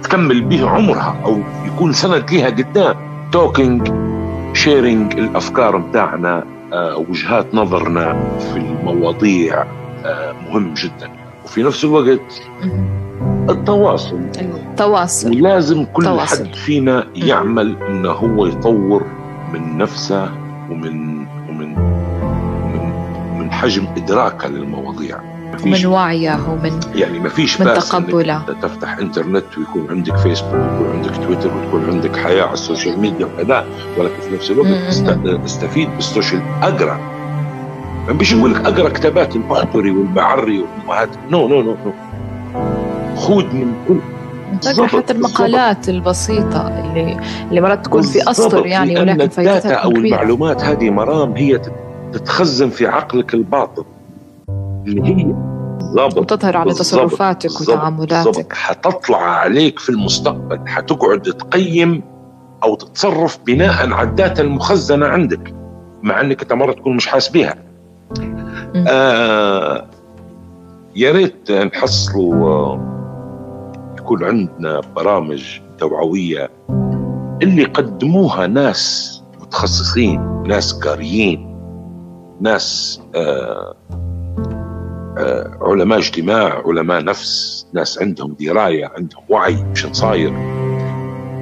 تكمل 0.03 0.41
به 0.41 0.69
عمرها 0.69 1.15
أو 1.25 1.39
يكون 1.65 1.93
سند 1.93 2.31
لها 2.31 2.49
قدام. 2.49 2.95
talking 3.31 3.91
sharing 4.53 5.19
الأفكار 5.19 5.77
بتاعنا 5.77 6.43
آه، 6.73 6.97
وجهات 7.09 7.55
نظرنا 7.55 8.29
في 8.39 8.57
المواضيع 8.57 9.65
آه، 10.05 10.33
مهم 10.49 10.73
جدا. 10.73 11.09
وفي 11.45 11.63
نفس 11.63 11.83
الوقت 11.85 12.41
التواصل. 13.49 14.19
التواصل. 14.71 15.29
ولازم 15.29 15.85
كل 15.93 16.03
تواصل. 16.03 16.45
حد 16.45 16.55
فينا 16.55 17.07
يعمل 17.15 17.75
إنه 17.89 18.09
هو 18.11 18.45
يطور 18.45 19.05
من 19.53 19.77
نفسه 19.77 20.29
ومن 20.71 21.24
حجم 23.55 23.87
إدراكها 23.97 24.47
للمواضيع. 24.47 25.19
من 25.65 25.85
وعيه 25.85 26.39
ومن 26.49 26.79
يعني 26.95 27.19
ما 27.19 27.29
فيش 27.29 27.61
من 27.61 27.73
تقبله 27.73 28.41
تفتح 28.61 28.97
إنترنت 28.97 29.57
ويكون 29.57 29.87
عندك 29.89 30.17
فيسبوك 30.17 30.53
ويكون 30.53 30.89
عندك 30.95 31.15
تويتر 31.15 31.57
وتكون 31.57 31.89
عندك 31.89 32.17
حياة 32.17 32.43
على 32.43 32.53
السوشيال 32.53 32.99
ميديا 32.99 33.25
وكذا 33.25 33.65
ولكن 33.97 34.13
في 34.29 34.35
نفس 34.35 34.51
الوقت 34.51 34.67
استفيد 35.45 35.89
بالسوشيال. 35.95 36.41
أقرأ. 36.63 36.99
ما 38.07 38.13
بيش 38.13 38.33
يقول 38.33 38.53
لك 38.53 38.65
أقرأ 38.65 38.89
كتابات 38.89 39.35
المحضري 39.35 39.91
والمعري 39.91 40.59
والأمهات. 40.59 41.09
no 41.31 41.47
no 41.47 41.61
no 41.61 41.75
no 41.85 41.93
خذ 43.15 43.45
من 43.55 43.73
كل 43.87 43.99
حتى 44.87 45.13
المقالات 45.13 45.89
البسيطة 45.89 46.67
اللي 46.67 47.17
اللي 47.49 47.61
مرات 47.61 47.85
تكون 47.85 48.01
في 48.01 48.31
أسطر 48.31 48.65
يعني 48.65 48.99
ولكن 48.99 49.29
فائدتها 49.29 49.73
أو. 49.73 49.91
المعلومات 49.91 50.63
هذه 50.63 50.89
مرام 50.89 51.33
هي 51.35 51.61
تتخزن 52.15 52.69
في 52.69 52.87
عقلك 52.87 53.33
الباطن. 53.33 53.83
اللي 54.87 55.01
هي 55.03 55.23
بالضبط 55.77 56.17
وتظهر 56.17 56.57
على 56.57 56.73
تصرفاتك 56.73 57.61
وتعاملاتك. 57.61 58.53
حتطلع 58.53 59.17
عليك 59.17 59.79
في 59.79 59.89
المستقبل. 59.89 60.67
حتقعد 60.67 61.21
تقيم 61.21 62.03
أو 62.63 62.75
تتصرف 62.75 63.39
بناء 63.45 63.93
على 63.93 64.09
الداتا 64.09 64.43
المخزنة 64.43 65.05
عندك 65.05 65.53
مع 66.03 66.21
إنك 66.21 66.41
أنت 66.41 66.53
مرة 66.53 66.71
تكون 66.71 66.95
مش 66.95 67.07
حاسس 67.07 67.29
بها 67.29 67.55
آه 68.87 69.85
يا 70.95 71.11
ريت 71.11 71.51
نحصلوا 71.51 72.49
آه، 72.49 72.79
يكون 73.97 74.23
عندنا 74.23 74.81
برامج 74.95 75.59
توعوية 75.77 76.49
اللي 77.41 77.63
قدموها 77.63 78.47
ناس 78.47 79.11
متخصصين 79.41 80.43
ناس 80.47 80.73
قاريين. 80.73 81.54
ناس 82.41 83.01
آه 83.15 83.75
آه 85.17 85.57
علماء 85.61 85.99
اجتماع 85.99 86.61
علماء 86.65 87.03
نفس 87.03 87.65
ناس 87.73 88.01
عندهم 88.01 88.35
دراية 88.39 88.91
عندهم 88.97 89.23
وعي 89.29 89.63
مش 89.71 89.87
صاير 89.91 90.33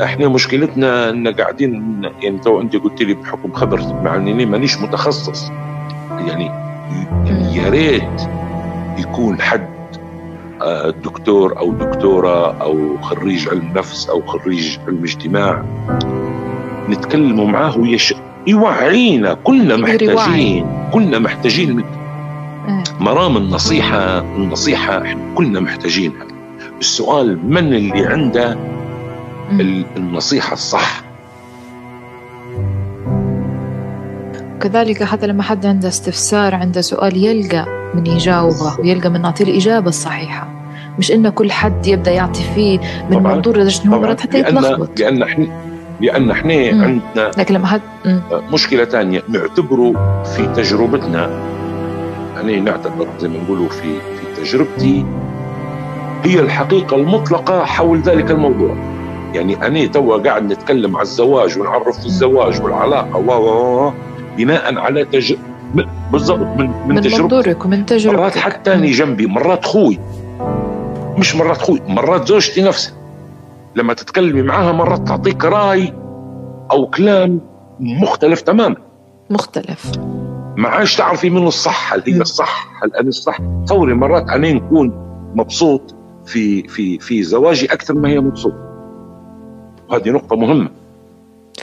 إحنا 0.04 0.28
مشكلتنا 0.28 1.10
إن 1.10 1.28
قاعدين 1.28 2.02
يعني 2.22 2.40
تو 2.40 2.62
أنت 2.62 2.76
قلت 2.76 3.02
لي 3.02 3.14
بحكم 3.14 3.54
خبرتك 3.54 3.94
مع 3.94 4.16
إني 4.16 4.46
مانيش 4.46 4.78
متخصص. 4.78 5.50
يعني 6.28 6.46
يا 7.58 7.70
ريت 7.70 8.22
يكون 8.98 9.42
حد 9.42 9.74
آه، 10.62 10.90
دكتور 10.90 11.58
أو 11.60 11.74
دكتورة 11.74 12.62
أو 12.62 12.98
خريج 13.02 13.50
علم 13.50 13.72
نفس 13.76 14.10
أو 14.10 14.22
خريج 14.22 14.80
علم 14.88 15.04
اجتماع 15.04 15.66
نتكلموا 16.90 17.46
معاه 17.46 17.78
ويش 17.78 18.14
يوعينا 18.48 19.34
كلنا 19.34 19.78
محتاجين 19.78 20.66
كلنا 20.94 21.20
محتاجين. 21.20 21.80
إيه. 21.80 22.84
مرام 23.00 23.38
النصيحة 23.38 24.20
النصيحة 24.20 25.02
إحنا 25.02 25.36
كلنا 25.36 25.60
محتاجينها. 25.60 26.28
السؤال 26.80 27.50
من 27.50 27.74
اللي 27.74 28.06
عنده 28.06 28.58
النصيحة 29.98 30.54
الصح؟ 30.54 31.04
كذلك 34.62 35.04
حتى 35.04 35.28
لما 35.28 35.44
حد 35.44 35.66
عنده 35.66 35.88
استفسار 35.88 36.56
عنده 36.56 36.82
سؤال 36.82 37.18
يلقى 37.18 37.92
من 37.96 38.08
يجاوبه 38.08 38.80
ويلقى 38.80 39.10
من 39.10 39.22
نعطيه 39.22 39.46
الإجابة 39.46 39.90
الصحيحة. 39.90 40.48
مش 41.00 41.12
إنه 41.12 41.30
كل 41.30 41.52
حد 41.52 41.88
يبدأ 41.88 42.12
يعطي 42.12 42.44
فيه 42.56 42.80
من 43.12 43.18
منظور 43.24 43.58
لدرجة 43.58 43.86
إنه 43.86 44.00
مرات 44.00 44.22
حتى 44.22 44.40
يتلخبط. 44.40 45.00
لأن 45.00 45.24
إحنا 45.24 45.48
لأن 46.02 46.32
إحنا 46.32 46.54
عندنا 46.54 47.32
لكن 47.38 47.56
لما 47.56 47.68
حد 47.68 47.82
مشكلة 48.54 48.86
ثانية 48.86 49.24
نعتبره 49.30 50.24
في 50.24 50.48
تجربتنا 50.56 51.30
يعني 52.36 52.60
نعتبر 52.60 53.08
زي 53.20 53.28
ما 53.28 53.38
نقولوا 53.44 53.70
في 53.70 54.00
في 54.00 54.42
تجربتي 54.42 55.06
هي 56.24 56.40
الحقيقة 56.40 56.98
المطلقة 56.98 57.66
حول 57.66 58.00
ذلك 58.00 58.32
الموضوع. 58.32 58.76
يعني 59.34 59.68
أنا 59.68 59.86
توا 59.86 60.18
قاعد 60.18 60.44
نتكلم 60.52 60.96
على 60.96 61.04
الزواج 61.04 61.60
ونعرف 61.60 62.00
في 62.00 62.06
الزواج 62.06 62.62
والعلاقة 62.62 63.18
و 63.18 63.92
بناء 64.38 64.78
على 64.78 65.06
تج... 65.06 65.34
بالضبط 66.12 66.60
من 66.60 66.70
من, 66.88 66.96
من 66.96 67.02
تجربتك 67.02 67.66
ومن 67.66 67.86
تجربتك. 67.86 68.20
مرات 68.20 68.38
حتى 68.38 68.92
جنبي 68.92 69.26
مرات 69.26 69.66
خوي. 69.66 70.00
مش 71.18 71.36
مرات 71.36 71.58
خوي 71.58 71.82
مرات 71.88 72.28
زوجتي 72.28 72.62
نفسها. 72.62 72.94
لما 73.76 73.94
تتكلمي 73.94 74.42
معاها 74.42 74.72
مرات 74.72 75.08
تعطيك 75.08 75.46
رأي 75.46 75.94
أو 76.72 76.88
كلام 76.88 77.42
مختلف 77.80 78.42
تماما. 78.42 78.76
مختلف. 79.30 79.92
ما 80.58 80.70
عادش 80.70 80.96
تعرفي 80.96 81.30
منه 81.30 81.48
الصح 81.48 81.94
هل 81.94 82.04
هي 82.08 82.22
الصح 82.22 82.84
هل 82.84 82.96
أنا 82.96 83.08
الصح. 83.10 83.38
تصوري 83.66 83.94
مرات 83.94 84.30
أنا 84.30 84.54
نكون 84.54 84.92
مبسوط 85.36 85.96
في 86.26 86.68
في 86.68 87.00
في 87.00 87.24
زواجي 87.24 87.66
أكثر 87.66 87.94
ما 87.94 88.10
هي 88.10 88.20
مبسوطة. 88.20 88.58
وهذه 89.90 90.10
نقطة 90.10 90.36
مهمة. 90.36 90.70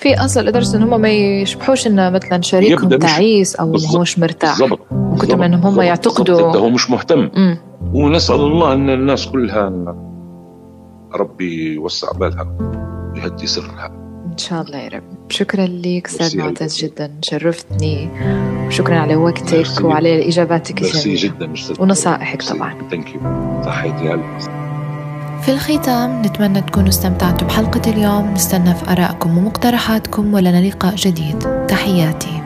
في 0.00 0.14
أصل 0.24 0.44
لدرجه 0.44 0.76
إن 0.76 0.82
هم 0.82 1.00
ما 1.00 1.08
يشبحوش 1.10 1.86
إن 1.86 2.12
مثلا 2.12 2.42
شريكهم 2.42 2.88
تعيس 2.88 3.56
أو 3.56 3.72
مش 4.00 4.18
مرتاح. 4.18 4.58
بالضبط 4.60 4.80
من 4.92 5.16
كثر 5.16 5.36
ما 5.36 5.68
هم 5.68 5.80
يعتقدوا 5.80 6.56
هو 6.56 6.70
مش 6.70 6.90
مهتم. 6.90 7.20
م. 7.20 7.56
ونسأل 7.94 8.40
الله 8.40 8.72
إن 8.72 8.90
الناس 8.90 9.26
كلها 9.26 9.68
ربي 11.14 11.74
يوسع 11.74 12.12
بالها 12.12 12.56
ويهدي 13.14 13.46
سرها. 13.46 13.86
إن 14.32 14.38
شاء 14.38 14.62
الله 14.62 14.78
يا 14.78 14.88
رب. 14.88 15.02
شكرا 15.28 15.66
لك 15.66 16.06
أستاذ 16.06 16.38
معتز 16.38 16.76
جدا 16.76 17.14
شرفتني. 17.22 18.10
وشكرا 18.66 18.98
على 18.98 19.16
وقتك 19.16 19.84
وعلى 19.84 20.28
إجاباتك 20.28 20.82
الجميلة. 20.82 21.22
جدا 21.22 21.52
ونصائحك 21.78 22.42
طبعا. 22.42 22.88
thank 22.90 23.14
you 23.14 23.20
تحياتي 23.64 24.22
في 25.42 25.48
الختام 25.52 26.22
نتمنى 26.22 26.60
تكونوا 26.60 26.88
استمتعتوا 26.88 27.48
بحلقة 27.48 27.90
اليوم. 27.90 28.34
نستنى 28.34 28.74
في 28.74 28.92
آرائكم 28.92 29.38
ومقترحاتكم 29.38 30.34
ولنا 30.34 30.68
لقاء 30.68 30.94
جديد. 30.94 31.66
تحياتي. 31.68 32.39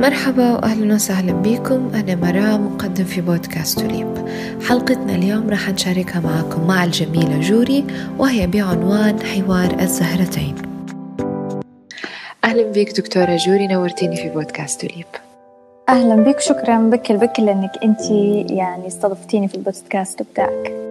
مرحبا 0.00 0.52
واهلا 0.52 0.94
وسهلا 0.94 1.32
بكم. 1.32 1.90
أنا 1.94 2.14
مرام 2.14 2.66
مقدم 2.66 3.04
في 3.04 3.20
بودكاست 3.20 3.80
توليب. 3.80 4.28
حلقتنا 4.68 5.14
اليوم 5.14 5.50
راح 5.50 5.70
نشاركها 5.70 6.20
معكم 6.20 6.66
مع 6.66 6.84
الجميلة 6.84 7.40
جوري 7.40 7.84
وهي 8.18 8.46
بعنوان 8.46 9.20
حوار 9.22 9.76
الزهرتين. 9.80 10.54
أهلا 12.44 12.62
بك 12.62 13.00
دكتورة 13.00 13.36
جوري 13.36 13.66
نورتيني 13.66 14.16
في 14.16 14.28
بودكاست 14.28 14.80
توليب. 14.80 15.06
أهلا 15.88 16.14
بك 16.14 16.40
شكرا 16.40 16.78
بكل 16.78 17.16
بكل 17.16 17.48
انك 17.48 17.72
انت 17.84 18.10
يعني 18.50 18.86
استضفتيني 18.86 19.48
في 19.48 19.54
البودكاست 19.54 20.22
بتاعك. 20.22 20.89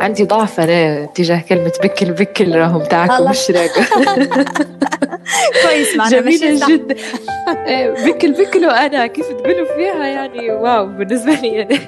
عندي 0.00 0.24
ضعف 0.24 0.60
أنا 0.60 1.06
تجاه 1.06 1.42
كلمة 1.48 1.72
بكل 1.84 2.12
بكل 2.12 2.54
راهم 2.54 2.82
تاعكم 2.82 3.30
مش 3.30 3.50
راقه 3.50 3.86
كويس 5.62 5.96
معنا 5.96 6.20
جميلة 6.20 6.68
جدا. 6.68 6.94
إيه، 7.66 7.90
بكل 7.90 8.32
بكل 8.32 8.66
وأنا 8.66 9.06
كيف 9.06 9.26
تقولوا 9.28 9.76
فيها 9.76 10.06
يعني؟ 10.06 10.50
واو 10.50 10.86
بالنسبة 10.86 11.32
لي 11.32 11.48
يعني 11.48 11.78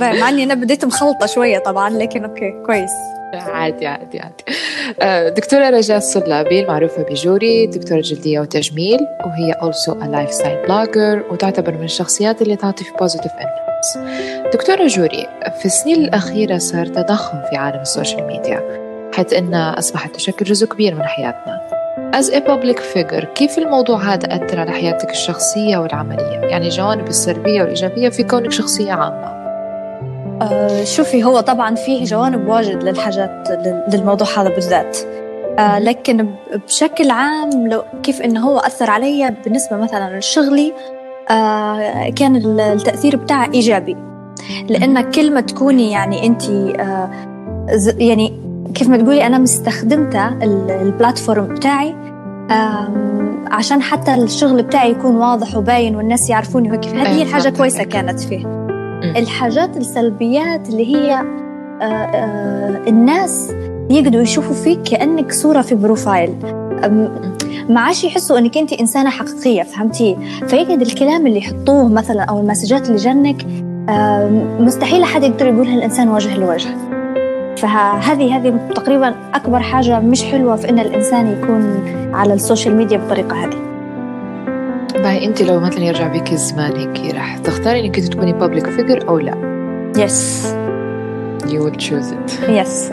مع 0.00 0.28
إني 0.28 0.42
أنا 0.42 0.54
بديت 0.54 0.84
مخلطة 0.84 1.26
شوية 1.26 1.58
طبعا 1.58 1.90
لكن 1.90 2.24
okay 2.24 2.62
كويس. 2.66 2.90
عادي 3.34 3.86
عادي 3.86 4.20
عادي. 4.20 4.44
آه، 5.02 5.28
دكتورة 5.28 5.70
رجاء 5.70 5.96
الصلابي 5.98 6.60
المعروفة 6.60 7.02
بجوري 7.02 7.66
دكتورة 7.66 8.00
جلدية 8.00 8.40
وتجميل 8.40 8.98
وهي 9.26 9.54
also 9.54 9.90
a 9.92 10.06
lifestyle 10.06 10.68
blogger 10.68 11.32
وتعتبر 11.32 11.72
من 11.72 11.84
الشخصيات 11.84 12.42
اللي 12.42 12.56
تعطي 12.56 12.84
في 12.84 12.90
positive 12.90 13.30
influence. 13.30 13.98
دكتورة 14.52 14.86
جوري 14.86 15.26
في 15.58 15.64
السنين 15.64 16.04
الأخيرة 16.04 16.58
صار 16.58 16.86
تضخم 16.86 17.42
في 17.50 17.56
عالم 17.56 17.80
السوشيال 17.80 18.26
ميديا 18.26 18.62
حيث 19.14 19.32
أنها 19.32 19.78
أصبحت 19.78 20.14
تشكل 20.14 20.44
جزء 20.44 20.66
كبير 20.66 20.94
من 20.94 21.02
حياتنا. 21.02 21.60
As 22.20 22.24
a 22.26 22.40
public 22.40 22.78
figure 22.94 23.24
كيف 23.34 23.58
الموضوع 23.58 23.98
هذا 23.98 24.36
أثر 24.36 24.60
على 24.60 24.70
حياتك 24.70 25.10
الشخصية 25.10 25.76
والعملية؟ 25.78 26.38
يعني 26.38 26.64
الجوانب 26.66 27.08
السلبية 27.08 27.60
والإيجابية 27.60 28.08
في 28.08 28.22
كونك 28.22 28.52
شخصية 28.52 28.92
عامة. 28.92 29.39
آه 30.42 30.84
شوفي 30.84 31.24
هو 31.24 31.40
طبعا 31.40 31.74
فيه 31.74 32.04
جوانب 32.04 32.48
واجد 32.48 32.82
للحاجات 32.82 33.48
للموضوع 33.92 34.26
هذا 34.38 34.48
بالذات. 34.48 34.98
آه 35.58 35.78
لكن 35.78 36.34
بشكل 36.66 37.10
عام 37.10 37.68
لو 37.68 37.82
كيف 38.02 38.22
إنه 38.22 38.40
هو 38.40 38.58
أثر 38.58 38.90
علي 38.90 39.34
بالنسبة 39.44 39.76
مثلا 39.76 40.18
لشغلي 40.18 40.72
آه 41.30 42.10
كان 42.10 42.36
التأثير 42.60 43.16
بتاعه 43.16 43.50
إيجابي. 43.54 43.96
لأن 44.68 45.10
كل 45.10 45.34
ما 45.34 45.40
تكوني 45.40 45.90
يعني 45.90 46.26
انت 46.26 46.42
آه 46.80 47.10
يعني 47.98 48.40
كيف 48.74 48.88
ما 48.88 48.96
تقولي 48.96 49.26
أنا 49.26 49.38
مستخدمته 49.38 50.28
البلاتفورم 50.82 51.54
بتاعي 51.54 51.94
عشان 53.50 53.82
حتى 53.82 54.14
الشغل 54.14 54.62
بتاعي 54.62 54.90
يكون 54.90 55.16
واضح 55.16 55.56
وباين 55.56 55.96
والناس 55.96 56.30
يعرفوني 56.30 56.72
وكيف 56.72 56.94
هذه 56.94 57.08
هي 57.08 57.22
الحاجة 57.22 57.48
كويسة 57.48 57.84
كانت 57.84 58.20
فيه. 58.20 58.59
الحاجات 59.02 59.76
السلبيات 59.76 60.68
اللي 60.68 60.96
هي 60.96 61.14
آه، 61.14 61.84
آه، 61.84 62.88
الناس 62.88 63.52
يقدروا 63.90 64.22
يشوفوا 64.22 64.54
فيك 64.54 64.82
كأنك 64.82 65.32
صورة 65.32 65.62
في 65.62 65.74
بروفايل. 65.74 66.34
ما 67.68 67.80
عادش 67.80 68.04
يحسوا 68.04 68.38
إنك 68.38 68.58
أنت 68.58 68.72
إنسانة 68.72 69.10
حقيقية 69.10 69.62
فهمتي؟ 69.62 70.16
فيقعد 70.48 70.80
الكلام 70.80 71.26
اللي 71.26 71.38
يحطوه 71.38 71.88
مثلا 71.88 72.22
أو 72.22 72.40
المسجات 72.40 72.86
اللي 72.86 72.96
جنك 72.96 73.46
مستحيل 74.60 75.02
أحد 75.02 75.22
يقدر 75.22 75.46
يقولها 75.46 75.74
الانسان 75.74 76.08
وجه 76.08 76.36
لوجه. 76.36 76.68
فهذه 77.56 78.36
هذه 78.36 78.68
تقريبا 78.74 79.14
أكبر 79.34 79.60
حاجة 79.60 80.00
مش 80.00 80.24
حلوة 80.24 80.56
في 80.56 80.68
إن 80.70 80.78
الإنسان 80.78 81.26
يكون 81.26 81.82
على 82.14 82.34
السوشيال 82.34 82.76
ميديا 82.76 82.98
بالطريقة 82.98 83.44
هذه. 83.44 83.69
بس 84.92 85.26
انت 85.26 85.42
لو 85.42 85.60
مثلا 85.60 85.84
يرجع 85.84 86.08
بك 86.08 86.32
الزمان 86.32 86.76
هيك 86.76 87.14
راح 87.14 87.38
تختاري 87.38 87.80
إنك 87.80 88.00
تكوني 88.00 88.32
public 88.32 88.66
figure 88.66 89.08
أو 89.08 89.18
لا؟ 89.18 89.34
yes 89.96 90.46
you 91.50 91.60
will 91.64 91.76
choose 91.76 92.12
it. 92.12 92.50
yes 92.50 92.92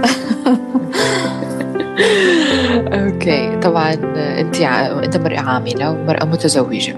okay 2.93 3.55
طبعا 3.63 3.93
أنت 3.93 4.61
أنت 5.03 5.17
مرأة 5.17 5.39
عاملة 5.39 5.91
ومرأة 5.91 6.25
متزوجة. 6.25 6.95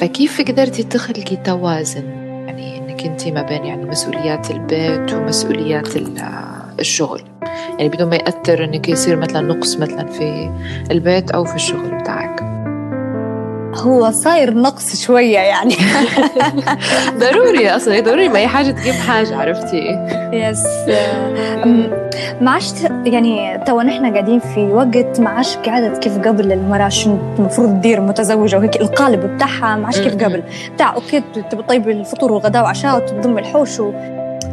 فكيف 0.00 0.40
قدرتي 0.40 0.82
تخلقي 0.82 1.36
توازن؟ 1.36 2.04
يعني 2.46 2.78
إنك 2.78 3.04
أنت 3.04 3.28
ما 3.28 3.42
بين 3.42 3.64
يعني 3.64 3.84
مسؤوليات 3.84 4.50
البيت 4.50 5.14
ومسؤوليات 5.14 5.88
الشغل. 6.80 7.22
يعني 7.78 7.88
بدون 7.88 8.08
ما 8.08 8.16
يأثر 8.16 8.64
إنك 8.64 8.88
يصير 8.88 9.16
مثلا 9.16 9.40
نقص 9.40 9.76
مثلا 9.76 10.06
في 10.06 10.50
البيت 10.90 11.30
أو 11.30 11.44
في 11.44 11.54
الشغل 11.54 11.98
بتاعك. 12.00 12.57
هو 13.80 14.10
صاير 14.10 14.54
نقص 14.54 15.02
شوية 15.02 15.38
يعني. 15.38 15.74
ضروري 17.20 17.70
أصلا 17.70 18.00
ضروري 18.00 18.28
ما 18.28 18.38
أي 18.38 18.46
حاجة 18.46 18.70
تجيب 18.70 18.94
حاجة 18.94 19.36
عرفتي؟ 19.36 19.98
yes 20.32 20.64
ما 22.40 22.50
عادش 22.50 22.72
يعني 23.06 23.58
تو 23.66 23.80
نحن 23.80 24.12
قاعدين 24.12 24.40
في 24.40 24.60
وقت 24.60 25.20
ما 25.20 25.30
عادش 25.30 25.56
قاعدة 25.56 25.98
كيف 25.98 26.18
قبل 26.18 26.52
المرأة 26.52 26.88
شو 26.88 27.16
المفروض 27.38 27.68
تدير 27.68 28.00
متزوجة 28.00 28.56
وهيك 28.56 28.76
القالب 28.80 29.34
بتاعها 29.34 29.76
ما 29.76 29.86
عادش 29.86 30.00
كيف 30.00 30.24
قبل. 30.24 30.42
بتاع 30.74 30.94
okay 30.94 31.22
تبي 31.50 31.62
طيب 31.62 31.88
الفطور 31.88 32.32
والغداء 32.32 32.62
وعشاء 32.62 32.96
وتضم 32.96 33.38
الحوش 33.38 33.80
و... 33.80 33.92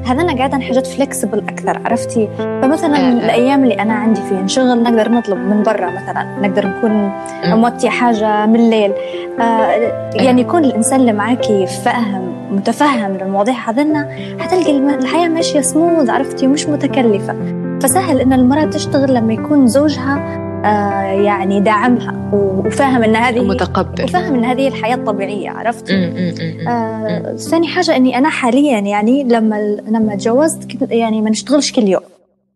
هذانا 0.05 0.37
قاعدة 0.37 0.59
حاجات 0.59 0.87
فلكسبل 0.87 1.39
أكثر 1.39 1.81
عرفتي؟ 1.85 2.29
فمثلا 2.37 2.97
آه. 2.97 3.11
الأيام 3.11 3.63
اللي 3.63 3.73
أنا 3.73 3.93
عندي 3.93 4.21
فيها 4.21 4.47
شغل 4.47 4.83
نقدر 4.83 5.11
نطلب 5.11 5.37
من 5.37 5.63
برا 5.63 5.89
مثلا 5.89 6.27
نقدر 6.41 6.67
نكون 6.67 7.11
موتي 7.45 7.89
حاجة 7.89 8.45
من 8.45 8.55
الليل. 8.55 8.93
آه 9.39 9.71
يعني 10.15 10.41
يكون 10.41 10.65
الإنسان 10.65 10.99
اللي 10.99 11.13
معاكي 11.13 11.67
فاهم 11.67 12.35
متفهم 12.51 13.17
للمواضيع 13.17 13.69
هذنا 13.69 14.09
حتلقي 14.39 14.77
الحياة 14.77 15.27
ماشية 15.27 15.61
سموذ 15.61 16.11
عرفتي؟ 16.11 16.47
ومش 16.47 16.67
متكلفة. 16.67 17.35
فسهل 17.81 18.21
إن 18.21 18.33
المرأة 18.33 18.65
تشتغل 18.65 19.13
لما 19.13 19.33
يكون 19.33 19.67
زوجها 19.67 20.15
آه 20.15 20.44
يعني 21.23 21.59
داعمها 21.59 22.15
وفاهم 22.33 23.03
إن 23.03 23.15
هذه 23.15 23.39
متقبل 23.39 24.03
وفاهم 24.03 24.33
إن 24.35 24.45
هذه 24.45 24.67
الحياة 24.67 24.95
الطبيعيه 24.95 25.49
عرفت؟ 25.49 25.91
آه 26.67 27.35
ثاني 27.35 27.67
حاجة 27.67 27.95
إني 27.95 28.17
أنا 28.17 28.29
حاليا 28.29 28.79
يعني 28.79 29.23
لما 29.23 29.77
لما 29.87 30.15
تجوزت 30.15 30.91
يعني 30.91 31.21
ما 31.21 31.29
نشتغلش 31.29 31.71
كل 31.71 31.87
يوم. 31.87 32.01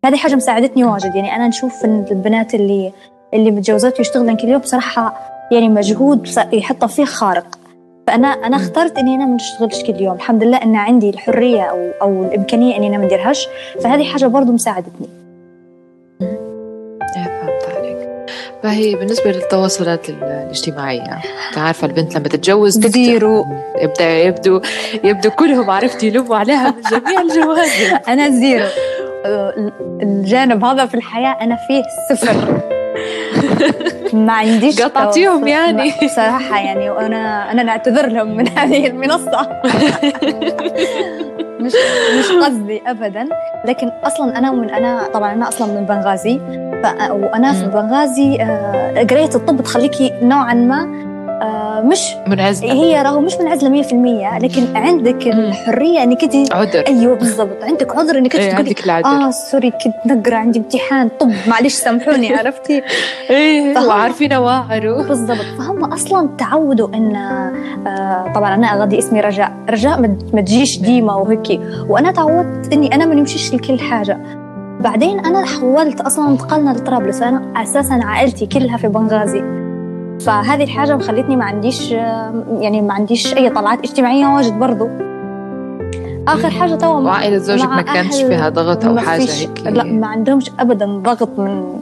هذه 0.04 0.16
حاجة 0.16 0.34
مساعدتني 0.34 0.84
واجد. 0.84 1.14
يعني 1.14 1.36
أنا 1.36 1.48
نشوف 1.48 1.84
إن 1.84 2.04
البنات 2.10 2.54
اللي 2.54 2.92
اللي 3.34 3.50
متجوزات 3.50 3.98
ويشتغلن 3.98 4.36
كل 4.36 4.48
يوم 4.48 4.60
بصراحة 4.60 5.30
يعني 5.52 5.68
مجهود 5.68 6.28
يحطه 6.52 6.86
فيه 6.86 7.04
خارق. 7.04 7.58
فانا 8.06 8.28
أنا 8.28 8.56
اخترت 8.56 8.98
إني 8.98 9.14
أنا 9.14 9.26
ما 9.26 9.34
نشتغلش 9.34 9.82
كل 9.82 10.00
يوم. 10.00 10.14
الحمد 10.14 10.44
لله 10.44 10.56
إن 10.56 10.76
عندي 10.76 11.10
الحرية 11.10 11.62
أو 11.62 11.90
أو 12.02 12.24
الإمكانية 12.24 12.76
إني 12.76 12.86
أنا 12.86 12.98
ما 12.98 13.04
نديرهاش. 13.04 13.48
فهذه 13.80 14.04
حاجة 14.04 14.26
برضو 14.26 14.52
مساعدتني. 14.52 15.19
فهي 18.62 18.94
بالنسبة 18.94 19.30
للتواصلات 19.32 20.08
الاجتماعية؟ 20.08 21.18
عارفة 21.56 21.86
البنت 21.86 22.14
لما 22.16 22.28
تتجوز 22.28 22.78
zero 22.86 23.46
يبدأ 23.78 24.18
يبدو 24.18 24.60
يبدو 25.04 25.30
كلهم 25.30 25.70
عرفتي 25.70 26.06
يلوموا 26.06 26.36
عليها 26.36 26.70
من 26.70 26.82
جميع 26.90 27.20
الجوانب. 27.30 28.00
أنا 28.08 28.28
zero. 28.30 28.66
الجانب 30.02 30.64
هذا 30.64 30.86
في 30.86 30.94
الحياة 30.94 31.36
أنا 31.40 31.56
فيه 31.68 31.82
صفر. 32.16 32.60
ما 34.14 34.32
عنديش 34.32 34.80
قطعتيهم 34.82 35.48
يعني. 35.48 35.92
بصراحة 36.04 36.58
يعني 36.60 36.90
وأنا 36.90 37.52
أنا 37.52 37.62
نعتذر 37.62 38.06
لهم 38.06 38.36
من 38.36 38.48
هذه 38.48 38.86
المنصة. 38.86 39.48
مش 41.60 41.72
مش 42.18 42.32
قصدي 42.44 42.82
ابدا. 42.86 43.28
لكن 43.64 43.88
أصلا 44.04 44.38
أنا 44.38 44.50
من 44.50 44.70
أنا 44.70 45.08
طبعا 45.14 45.32
أنا 45.32 45.48
أصلا 45.48 45.80
من 45.80 45.86
بنغازي. 45.86 46.40
وأنا 47.10 47.52
في 47.52 47.66
بنغازي 47.66 48.36
آه، 48.40 49.06
قرايه 49.10 49.30
الطب 49.34 49.60
تخليكي 49.62 50.12
نوعا 50.22 50.54
ما 50.54 51.09
مش 51.84 52.00
منعزلة. 52.26 52.72
هي 52.72 53.02
راهو 53.02 53.20
مش 53.20 53.34
منعزلة 53.40 53.82
100% 53.82 54.42
لكن 54.42 54.76
عندك 54.76 55.26
الحرية 55.26 56.02
إنك 56.02 56.22
أنت 56.24 56.52
عذر. 56.52 56.84
أيوه 56.86 57.14
بالضبط. 57.16 57.62
عندك 57.62 57.96
عذر 57.96 58.18
إنك 58.18 58.34
أنت 58.36 58.44
إيه 58.44 58.54
عندك 58.54 58.84
العذر. 58.84 59.06
آه 59.06 59.30
سوري 59.30 59.70
كنت 59.70 59.94
نقرأ 60.12 60.36
عندي 60.36 60.58
امتحان. 60.58 61.08
طب 61.20 61.30
معلش 61.48 61.74
سامحوني 61.74 62.34
عرفتي؟ 62.38 62.82
إيه 63.30 63.78
وعارفين 63.88 64.32
واعروا 64.32 65.02
بالضبط. 65.02 65.44
فهم 65.58 65.84
أصلا 65.92 66.28
تعودوا 66.38 66.88
إن 66.94 67.16
آه 67.16 68.32
طبعا 68.34 68.54
أنا 68.54 68.66
اغدي 68.66 68.98
اسمي 68.98 69.20
رجاء. 69.20 69.52
رجاء 69.70 70.00
ما 70.34 70.40
تجيش 70.40 70.78
ديما 70.78 71.14
وهيك. 71.14 71.60
وأنا 71.88 72.12
تعودت 72.12 72.72
إني 72.72 72.94
أنا 72.94 73.06
ما 73.06 73.14
نمشيش 73.14 73.54
لكل 73.54 73.80
حاجة. 73.80 74.18
بعدين 74.80 75.20
أنا 75.20 75.44
حولت 75.46 76.00
أصلا 76.00 76.28
انتقلنا 76.28 76.70
لطرابلس. 76.70 77.22
أنا 77.22 77.62
أساسا 77.62 78.00
عائلتي 78.04 78.46
كلها 78.46 78.76
في 78.76 78.88
بنغازي. 78.88 79.59
فهذه 80.20 80.64
الحاجة 80.64 80.96
مخلتني 80.96 81.36
ما 81.36 81.44
عنديش 81.44 81.90
يعني 82.60 82.82
ما 82.82 82.94
عنديش 82.94 83.36
أي 83.36 83.50
طلعات 83.50 83.78
اجتماعية 83.78 84.26
واجد 84.26 84.52
برضو. 84.58 84.88
آخر 86.28 86.50
حاجة 86.50 86.74
تو 86.74 87.00
وعائلة 87.00 87.36
زوجك 87.38 87.68
ما 87.68 87.82
كانش 87.82 88.16
فيها 88.22 88.48
ضغط 88.48 88.84
أو 88.84 88.98
حاجة 88.98 89.32
هيك؟ 89.32 89.66
لا 89.66 89.84
ما 89.84 90.06
عندهمش 90.06 90.50
أبدا 90.60 90.86
ضغط 90.86 91.38
من 91.38 91.80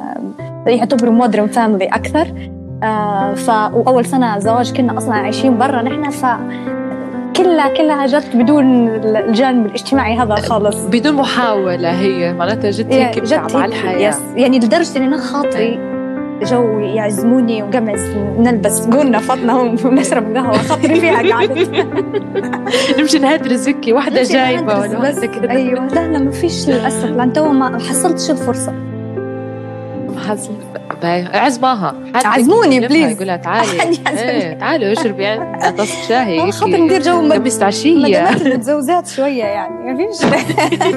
يعتبروا 0.66 1.12
modern 1.14 1.46
family 1.46 1.84
أكثر. 1.84 2.50
آه 2.82 3.34
ف 3.34 3.48
وأول 3.48 4.04
سنة 4.04 4.38
زواج 4.38 4.72
كنا 4.72 4.98
أصلا 4.98 5.14
عايشين 5.14 5.58
برا 5.58 5.82
نحن 5.82 6.10
ف 6.10 6.26
كلها 7.36 7.68
كلها 7.68 8.06
جت 8.06 8.36
بدون 8.36 8.88
الجانب 9.16 9.66
الاجتماعي 9.66 10.18
هذا 10.18 10.34
خالص. 10.34 10.84
بدون 10.84 11.14
محاولة 11.14 11.90
هي. 11.90 12.32
معناتها 12.32 12.70
جت 12.70 12.92
هيك 12.92 13.18
جت 13.24 13.32
على 13.54 13.64
الحياة. 13.64 14.08
يس 14.08 14.20
يعني 14.36 14.58
لدرجة 14.58 14.98
إن 14.98 15.02
أنا 15.02 15.16
خاطري 15.18 15.87
جو 16.42 16.78
يعزموني 16.78 17.62
وقمز 17.62 18.00
نلبس 18.38 18.86
قلنا 18.86 19.18
فطنا 19.18 19.54
ونشرب 19.54 20.36
قهوة 20.36 20.58
خاطري 20.58 21.00
فيها 21.00 21.32
قعدت 21.32 21.68
نمشي 22.98 23.18
نهدر 23.18 23.54
زكي 23.54 23.92
واحدة 23.92 24.22
جايبة 24.22 24.80
ولا 24.80 24.98
واحدة 24.98 25.26
كده. 25.26 25.50
أيوة. 25.50 25.86
لا 25.86 26.08
لا 26.08 26.18
ما 26.18 26.30
فيش 26.30 26.68
للأسف. 26.68 27.04
لأن 27.04 27.32
تو 27.32 27.52
ما 27.52 27.78
حصلتش 27.78 28.30
الفرصة. 28.30 28.74
عزماها. 31.34 31.94
عزموني 32.14 32.80
بليز 32.80 33.10
يقولها 33.10 33.36
تعالي. 33.36 33.70
إيه 34.18 34.52
تعالي 34.58 34.92
اشربي. 34.92 35.22
يعني 35.22 35.76
طاسة 35.76 36.08
شاي 36.08 36.52
خاطر 36.52 36.76
ندير 36.76 37.02
جو 37.02 37.32
قبيس 37.32 37.62
عشية 37.62 38.30
متزوجات 38.44 39.06
شوية 39.06 39.44
يعني. 39.44 39.92
ما 39.92 40.06
فيش. 40.06 40.24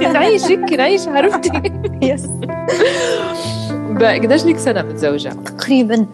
نعيش 0.13 0.45
هيك 0.45 0.73
نعيش 0.73 1.07
عرفتي 1.07 1.61
yes 2.01 2.29
قديش 4.07 4.45
لك 4.45 4.57
سنة 4.57 4.81
متزوجة؟ 4.81 5.29
تقريبا 5.29 6.05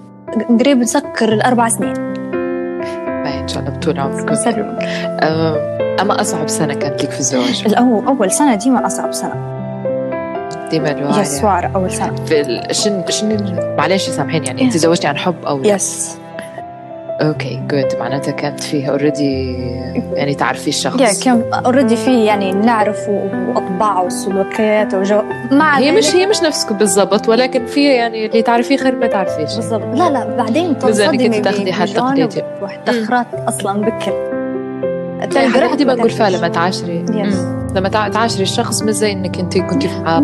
قريب 0.60 0.78
نسكر 0.78 1.34
الأربع 1.34 1.70
سنين. 1.70 1.94
باين 1.94 3.42
إن 3.42 3.48
شاء 3.48 3.64
الله 3.64 3.78
بطول 3.78 4.00
عمركم 4.00 4.36
سلم 4.36 4.80
أما 6.02 6.22
أصعب 6.22 6.50
سنة 6.50 6.74
كانت 6.74 7.04
لك 7.04 7.12
في 7.12 7.20
الزواج؟ 7.20 7.64
الأول 7.66 8.06
أول 8.06 8.32
سنة 8.32 8.56
ديما 8.56 8.86
أصعب 8.86 9.12
سنة. 9.12 9.58
ديما 10.72 10.92
الوعي. 10.92 11.22
yes 11.22 11.44
سنة. 11.92 12.16
في 12.26 12.62
شن 12.72 13.04
شن 13.10 13.60
معلش 13.78 14.10
سامحيني 14.10 14.48
يعني 14.48 14.62
أنت 14.62 14.78
زوجتي 14.78 15.08
عن 15.08 15.18
حب 15.18 15.36
لا؟ 15.46 15.68
yes. 15.68 16.18
أوكي 17.22 17.62
جود 17.72 18.00
معناتها 18.00 18.32
كانت 18.32 18.60
فيه 18.60 18.90
اوريدي 18.90 19.54
يعني 20.14 20.36
تعرفي 20.36 20.68
الشخص. 20.68 21.02
يا 21.02 21.24
كان 21.26 21.44
اوريدي 21.54 21.96
فيه 21.96 22.26
يعني 22.26 22.52
نعرف 22.52 23.10
واطباعه 23.10 24.04
وسلوكياته 24.04 25.00
وجو 25.00 25.22
مع 25.52 25.78
هي 25.78 25.92
مش 25.92 26.16
هي 26.16 26.26
مش 26.26 26.42
نفسكم 26.42 26.78
بالضبط 26.78 27.30
ولكن 27.30 27.66
في 27.66 27.94
يعني 27.94 28.26
اللي 28.26 28.42
تعرفيه 28.42 28.78
خير 28.78 28.96
ما 28.96 29.08
تعرفيش. 29.08 29.56
بالضبط. 29.56 29.98
لا 29.98 30.10
لا 30.10 30.36
بعدين 30.38 30.78
تصدمي 30.78 31.42
تاخذي 31.42 31.72
تقليدي 31.72 32.44
وتاخرات 32.62 33.28
أصلا 33.48 33.82
بكر 33.82 34.27
تلقى 35.26 35.76
دي 35.76 35.86
بقول 35.86 36.10
فيها 36.10 36.30
لما 36.30 36.48
تعاشري. 36.48 37.06
لما 37.76 37.90
تعاشري 37.90 38.44
الشخص 38.44 38.82
مش 38.82 38.94
زي 38.94 39.12
إنك 39.12 39.40
أنت 39.40 39.58
كنت 39.58 39.86
معاه 39.86 40.20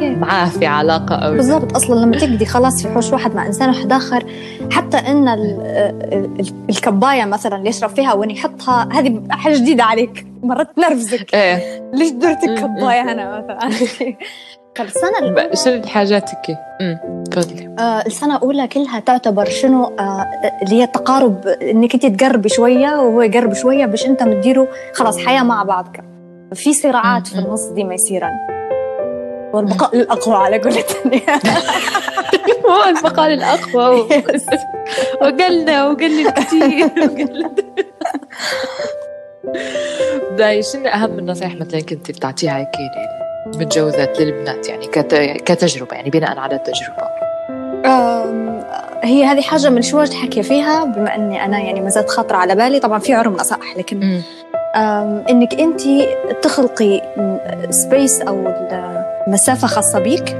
معاه 0.00 0.48
في 0.48 0.66
علاقة 0.66 1.14
أو 1.14 1.32
بالضبط 1.32 1.76
أصلا 1.76 2.00
لما 2.00 2.16
تقضي 2.16 2.46
خلاص 2.46 2.82
في 2.82 2.88
حوش 2.88 3.12
واحد 3.12 3.34
مع 3.34 3.46
إنسان 3.46 3.68
واحد 3.68 3.92
آخر 3.92 4.24
حتى 4.70 4.96
إن 4.96 5.28
الكباية 6.70 7.24
مثلا 7.24 7.56
اللي 7.56 7.68
يشرب 7.68 7.90
فيها 7.90 8.12
وين 8.12 8.30
يحطها 8.30 8.88
هذه 8.92 9.22
حاجة 9.30 9.56
جديدة 9.56 9.84
عليك 9.84 10.26
مرات 10.42 10.76
تنرفزك 10.76 11.34
إيه. 11.34 11.82
ليش 11.94 12.10
درت 12.10 12.44
الكباية 12.44 13.12
هنا 13.12 13.38
مثلا؟ 13.38 13.70
السنة 14.80 15.18
الأولى. 15.18 15.56
شنو 15.56 15.86
حاجاتك؟ 15.86 16.58
تفضلي. 17.30 17.74
آه 17.78 18.02
السنة 18.06 18.36
الأولى 18.36 18.68
كلها 18.68 19.00
تعتبر 19.00 19.44
شنو؟ 19.44 19.84
آه 19.84 20.26
اللي 20.62 20.76
هي 20.76 20.84
التقارب 20.84 21.46
إنك 21.46 21.94
أنت 21.94 22.06
تقربي 22.06 22.48
شوية 22.48 22.88
وهو 22.88 23.22
يقرب 23.22 23.54
شوية 23.54 23.86
باش 23.86 24.06
أنت 24.06 24.22
مديروا 24.22 24.66
خلاص 24.94 25.18
حياة 25.18 25.42
مع 25.42 25.62
بعض 25.62 25.96
في 26.54 26.72
صراعات 26.72 27.26
في 27.26 27.38
النص 27.38 27.66
دي 27.66 27.84
ما 27.84 27.94
يصيرن 27.94 28.32
والبقاء 29.52 29.96
للأقوى 29.96 30.34
على 30.34 30.58
قولتني 30.58 31.22
هو 32.66 32.84
البقاء 32.96 33.28
للأقوى 33.28 34.08
وقلنا 35.20 35.86
وقلنا 35.88 36.30
كثير 36.30 36.88
داي 40.38 40.62
شنو 40.62 40.86
أهم 40.86 41.18
النصائح 41.18 41.54
مثلا 41.54 41.80
كنت 41.80 42.10
بتعطيها 42.10 42.58
هيك 42.58 42.68
للمتجوزات 43.52 44.20
للبنات 44.20 44.68
يعني 44.68 44.86
كتجربة 45.36 45.96
يعني 45.96 46.10
بناء 46.10 46.38
على 46.38 46.54
التجربة. 46.54 47.02
هي 49.04 49.24
هذه 49.24 49.40
حاجة 49.40 49.70
من 49.70 49.82
شو 49.82 50.04
حكي 50.04 50.42
فيها 50.42 50.84
بما 50.84 51.14
إني 51.14 51.44
أنا 51.44 51.58
يعني 51.58 51.80
ما 51.80 51.90
زالت 51.90 52.10
خاطرة 52.10 52.36
على 52.36 52.54
بالي 52.54 52.80
طبعا 52.80 52.98
في 52.98 53.14
عرم 53.14 53.36
نصائح 53.36 53.76
لكن 53.76 54.22
إنك 55.30 55.54
أنت 55.54 55.80
تخلقي 56.42 57.02
space 57.70 58.20
أو 58.20 58.54
مسافه 59.26 59.66
خاصة 59.66 59.98
بيك 59.98 60.36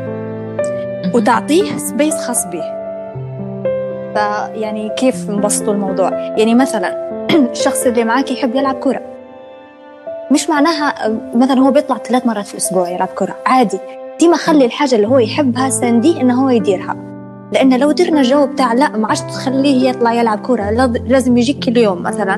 وتعطيه 1.15 1.79
space 1.79 2.15
خاص 2.15 2.47
به 2.47 2.83
فيعني 4.15 4.91
كيف 4.97 5.31
نبسطوا 5.31 5.73
الموضوع؟ 5.73 6.11
يعني 6.11 6.55
مثلا 6.55 7.03
الشخص 7.53 7.87
اللي 7.87 8.05
معك 8.05 8.31
يحب 8.31 8.55
يلعب 8.55 8.79
كرة 8.79 9.12
مش 10.33 10.51
معناها 10.51 10.95
مثلا 11.35 11.61
هو 11.61 11.71
بيطلع 11.71 11.99
ثلاث 11.99 12.27
مرات 12.27 12.47
في 12.47 12.55
الأسبوع 12.55 12.91
يلعب 12.91 13.09
كرة. 13.09 13.37
عادي. 13.47 13.79
دي 14.21 14.29
ما 14.29 14.37
خلي 14.37 14.65
الحاجة 14.65 14.95
اللي 14.95 15.07
هو 15.07 15.19
يحبها 15.19 15.71
سانديه 15.71 16.21
إنه 16.21 16.45
هو 16.45 16.49
يديرها. 16.49 16.97
لأن 17.53 17.81
لو 17.81 17.93
درنا 17.93 18.21
الجو 18.21 18.47
بتاع 18.47 18.73
لا 18.73 18.97
ما 18.97 19.09
عادش 19.09 19.21
تخليه 19.21 19.89
يطلع 19.89 20.13
يلعب 20.13 20.39
كرة. 20.39 20.71
لازم 21.07 21.37
يجيك 21.37 21.65
كل 21.65 21.77
يوم 21.77 22.03
مثلا. 22.03 22.35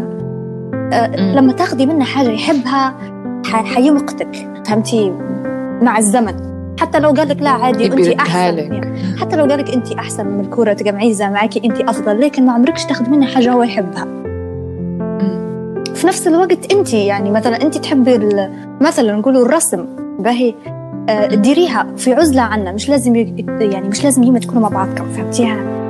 أه 0.93 1.17
لما 1.17 1.53
تاخدي 1.53 1.87
منه 1.87 2.05
حاجة 2.05 2.29
يحبها 2.29 2.95
حيمقتك. 3.47 4.49
فهمتي؟ 4.67 5.11
مع 5.83 5.99
الزمن. 5.99 6.35
حتى 6.81 6.99
لو 7.01 7.11
قال 7.11 7.29
لك 7.29 7.43
لا 7.43 7.51
عادي 7.51 7.87
انت 7.87 8.09
أحسن. 8.09 8.59
يعني 8.59 9.19
حتى 9.21 9.37
لو 9.37 9.45
قال 9.45 9.59
لك 9.59 9.75
انت 9.75 9.93
أحسن 9.93 10.27
من 10.27 10.41
الكوره 10.41 10.73
تقمعيزه 10.73 11.31
معك 11.31 11.65
انت 11.65 11.81
أفضل. 11.81 12.21
لكن 12.21 12.47
ما 12.47 12.53
عمركش 12.53 12.85
تاخذ 12.85 13.11
منها 13.11 13.29
حاجة 13.29 13.53
هو 13.53 13.63
يحبها. 13.63 14.24
في 15.95 16.07
نفس 16.07 16.29
الوقت 16.29 16.73
انت 16.73 16.95
يعني 16.95 17.31
مثلا 17.31 17.63
انت 17.63 17.79
تحبي 17.79 18.19
مثلا 18.81 19.13
نقولوا 19.13 19.47
الرسم 19.47 19.87
باهي 20.19 20.55
آه 21.09 21.27
ديريها 21.27 21.87
في 21.97 22.15
عزلة 22.15 22.43
عنا 22.43 22.73
مش 22.73 22.89
لازم 22.89 23.17
يعني 23.61 23.89
مش 23.89 24.05
لازم 24.05 24.23
يما 24.23 24.39
تكونوا 24.39 24.63
مع 24.63 24.69
بعضكم 24.69 25.13
فهمتيها؟ 25.13 25.85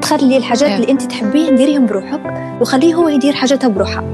تخلي 0.00 0.36
الحاجات 0.36 0.80
اللي 0.80 0.90
انت 0.90 1.02
تحبيها 1.02 1.50
ديريهم 1.50 1.86
بروحك 1.86 2.20
وخليه 2.60 2.94
هو 2.94 3.08
يدير 3.08 3.32
حاجاتها 3.32 3.68
بروحها 3.68 4.04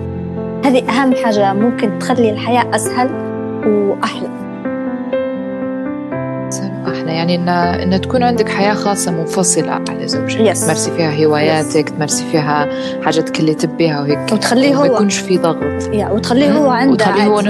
هذه 0.64 0.90
أهم 0.90 1.14
حاجة 1.14 1.52
ممكن 1.52 1.98
تخلي 1.98 2.30
الحياة 2.30 2.76
أسهل 2.76 3.10
وأحلى. 3.66 4.04
أحلى 4.04 4.45
يعني 7.16 7.34
ان 7.34 7.48
إن 7.48 8.00
تكون 8.00 8.22
عندك 8.22 8.48
حياة 8.48 8.74
خاصة 8.74 9.10
منفصلة 9.10 9.72
على 9.72 10.08
زوجك 10.08 10.54
yes. 10.54 10.64
تمارسي 10.64 10.90
فيها 10.90 11.24
هواياتك 11.24 11.88
yes. 11.88 11.92
تمارسي 11.92 12.24
فيها 12.30 12.68
حاجاتك 13.02 13.40
اللي 13.40 13.54
تبيها 13.54 14.00
وهيك 14.00 14.32
وتخليه 14.32 14.74
هو 14.74 14.80
ما 14.80 14.86
يكونش 14.86 15.18
في 15.18 15.38
ضغط 15.38 15.82
yeah. 15.82 16.10
وتخليه 16.10 16.52
هو 16.52 16.70
عنده 16.70 16.92
وتخليه 16.92 17.26
هو 17.26 17.40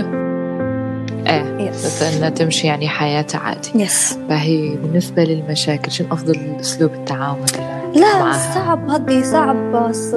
إيه 1.26 1.70
yes. 1.70 2.02
انها 2.02 2.28
تمشي 2.28 2.66
يعني 2.66 2.88
حياتها 2.88 3.38
عادي 3.38 3.70
يس 3.74 4.12
yes. 4.12 4.28
فهي 4.28 4.76
بالنسبة 4.76 5.24
للمشاكل 5.24 5.90
شنو 5.92 6.06
أفضل 6.12 6.56
أسلوب 6.60 6.94
التعامل 6.94 7.46
لا 7.94 8.18
معها. 8.18 8.54
صعب 8.54 8.90
هذه 8.90 9.22
صعب 9.22 9.56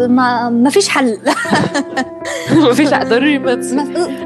ما 0.10 0.50
ما 0.50 0.70
فيش 0.70 0.89
حل 0.89 1.18
ما 2.68 2.74
فيش 2.74 2.89
ضروري 2.89 3.39
ما 3.39 3.56
تصير 3.56 3.80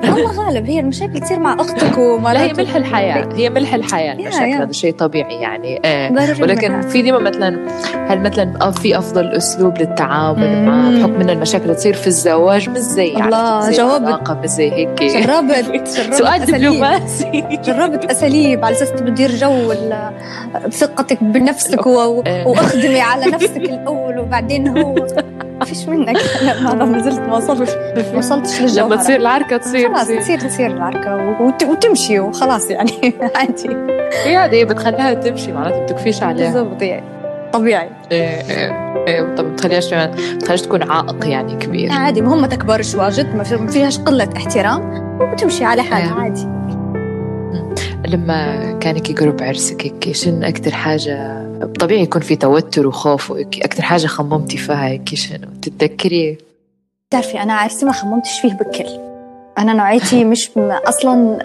الله 0.04 0.46
غالب 0.46 0.66
هي 0.66 0.80
المشاكل 0.80 1.20
تصير 1.20 1.40
مع 1.40 1.54
أختك 1.60 1.98
وما 1.98 2.34
لا 2.34 2.42
هي 2.42 2.54
ملح 2.54 2.76
الحياة 2.76 3.30
هي 3.36 3.50
ملح 3.50 3.74
الحياة 3.74 4.14
المشاكل 4.14 4.46
هذا 4.46 4.72
شيء 4.72 4.94
طبيعي 4.94 5.36
يعني 5.36 5.82
آه. 5.86 6.12
ولكن 6.42 6.82
في 6.82 7.02
ديما 7.02 7.20
مثلا 7.20 7.68
هل 8.08 8.22
مثلا 8.22 8.72
في 8.72 8.98
أفضل 8.98 9.28
أسلوب 9.28 9.78
للتعامل 9.78 10.66
مع 10.66 10.90
بحكم 10.90 11.22
إن 11.22 11.30
المشاكل 11.30 11.76
تصير 11.76 11.94
في 11.94 12.08
الزواج 12.08 12.70
مش 12.70 12.78
زي 12.78 13.16
الله 13.18 13.72
جواب 13.72 14.38
مش 14.44 14.50
زي 14.50 14.72
هيك. 14.72 15.04
جربت 15.04 15.88
سؤال 16.20 16.46
دبلوماسي. 16.46 17.44
جربت 17.66 18.06
أساليب 18.06 18.66
على 18.66 18.76
أساس 18.76 18.92
تدير 18.92 19.32
جو 19.36 19.74
ثقتك 20.72 21.24
بنفسك 21.24 21.86
وأخدمي 21.86 23.02
على 23.02 23.26
نفسك 23.26 23.58
الأول 23.74 24.20
وبعدين 24.20 24.68
هو. 24.78 24.96
ما 25.60 25.66
فيش 25.66 25.88
منك. 25.88 26.18
لا 26.42 26.74
ما 26.86 27.00
زلت 27.00 27.20
ما 27.20 27.38
وصلتش 27.38 27.72
ما 28.14 28.20
وصلتش 28.20 28.62
للجوهرة 28.62 28.88
لما 28.88 28.96
تصير 28.96 29.16
العركة 29.16 29.58
تصير 29.58 29.94
خلاص 29.94 30.08
تصير 30.08 30.40
تصير 30.40 30.68
العركة 30.72 31.38
وتمشي 31.70 32.20
وخلاص 32.20 32.70
يعني. 32.70 33.14
عادي. 33.36 33.70
هي 34.24 34.36
عادي 34.36 34.66
بتخليها 34.66 35.14
تمشي 35.14 35.52
معناتها 35.52 35.78
ما 35.78 35.84
بتكفيش 35.86 36.24
عليها. 36.24 36.54
بالضبط 36.54 36.82
يعني 36.82 37.06
طبيعي. 37.54 37.90
إيه 38.12 38.50
إيه 38.50 38.94
إيه 39.08 39.36
طب 39.36 39.46
ما 39.46 39.56
تخليهاش 39.56 39.94
ما 39.94 40.06
تخليهاش 40.40 40.62
تكون 40.62 40.92
عائق 40.92 41.28
يعني 41.28 41.56
كبير. 41.56 41.92
عادي 41.92 42.22
ما 42.22 42.34
هم 42.34 42.42
ما 42.42 42.48
تكبرش 42.48 42.96
واجد 42.96 43.36
ما 43.36 43.44
فيهاش 43.44 44.00
قلة 44.00 44.30
احترام 44.38 45.04
وتمشي 45.22 45.64
على 45.66 45.82
حالها 45.82 46.14
عادي. 46.14 46.48
لما 48.08 48.72
كان 48.80 48.96
هيك 48.96 49.20
قرب 49.20 49.44
عرسك 49.44 49.86
هيك 49.86 50.16
شنو 50.16 50.48
أكثر 50.48 50.72
حاجة؟ 50.72 51.44
طبيعي 51.80 52.02
يكون 52.02 52.22
في 52.22 52.36
توتر 52.36 52.88
وخوف 52.88 53.32
وهيك 53.32 53.64
أكثر 53.64 53.84
حاجة 53.84 54.08
خممتي 54.08 54.58
فيها 54.58 54.88
هيك 54.88 55.16
شنو؟ 55.16 55.48
تتذكري؟ 55.62 56.38
بتعرفي 57.14 57.44
أنا 57.44 57.54
عرسي 57.54 57.86
ما 57.86 57.92
خممتش 57.92 58.40
فيه 58.40 58.54
بكل. 58.54 59.00
أنا 59.58 59.74
نوعيتي 59.74 60.24
مش 60.26 60.52
أصلا 60.58 61.40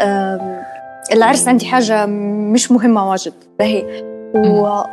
العرس 1.12 1.48
عندي 1.48 1.66
حاجة 1.66 2.06
مش 2.06 2.72
مهمة 2.72 3.10
واجد. 3.10 3.32
باهي. 3.58 4.02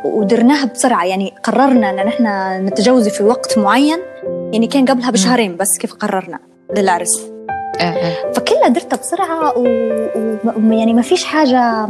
ودرناها 0.04 0.66
بسرعة. 0.66 1.04
يعني 1.04 1.32
قررنا 1.42 1.90
أن 1.90 1.96
نحن 2.06 2.26
نتجوز 2.66 3.08
في 3.08 3.22
وقت 3.22 3.58
معين. 3.58 3.98
يعني 4.52 4.66
كان 4.66 4.84
قبلها 4.84 5.10
بشهرين 5.10 5.56
بس 5.56 5.78
كيف 5.78 5.94
قررنا 5.94 6.38
للعرس. 6.76 7.30
آه، 7.80 7.82
آه. 7.82 8.32
فكلها 8.32 8.68
درتها 8.68 8.96
بسرعة 8.96 9.58
ويعني 10.56 10.94
ما 10.94 11.02
فيش 11.02 11.24
حاجة 11.24 11.86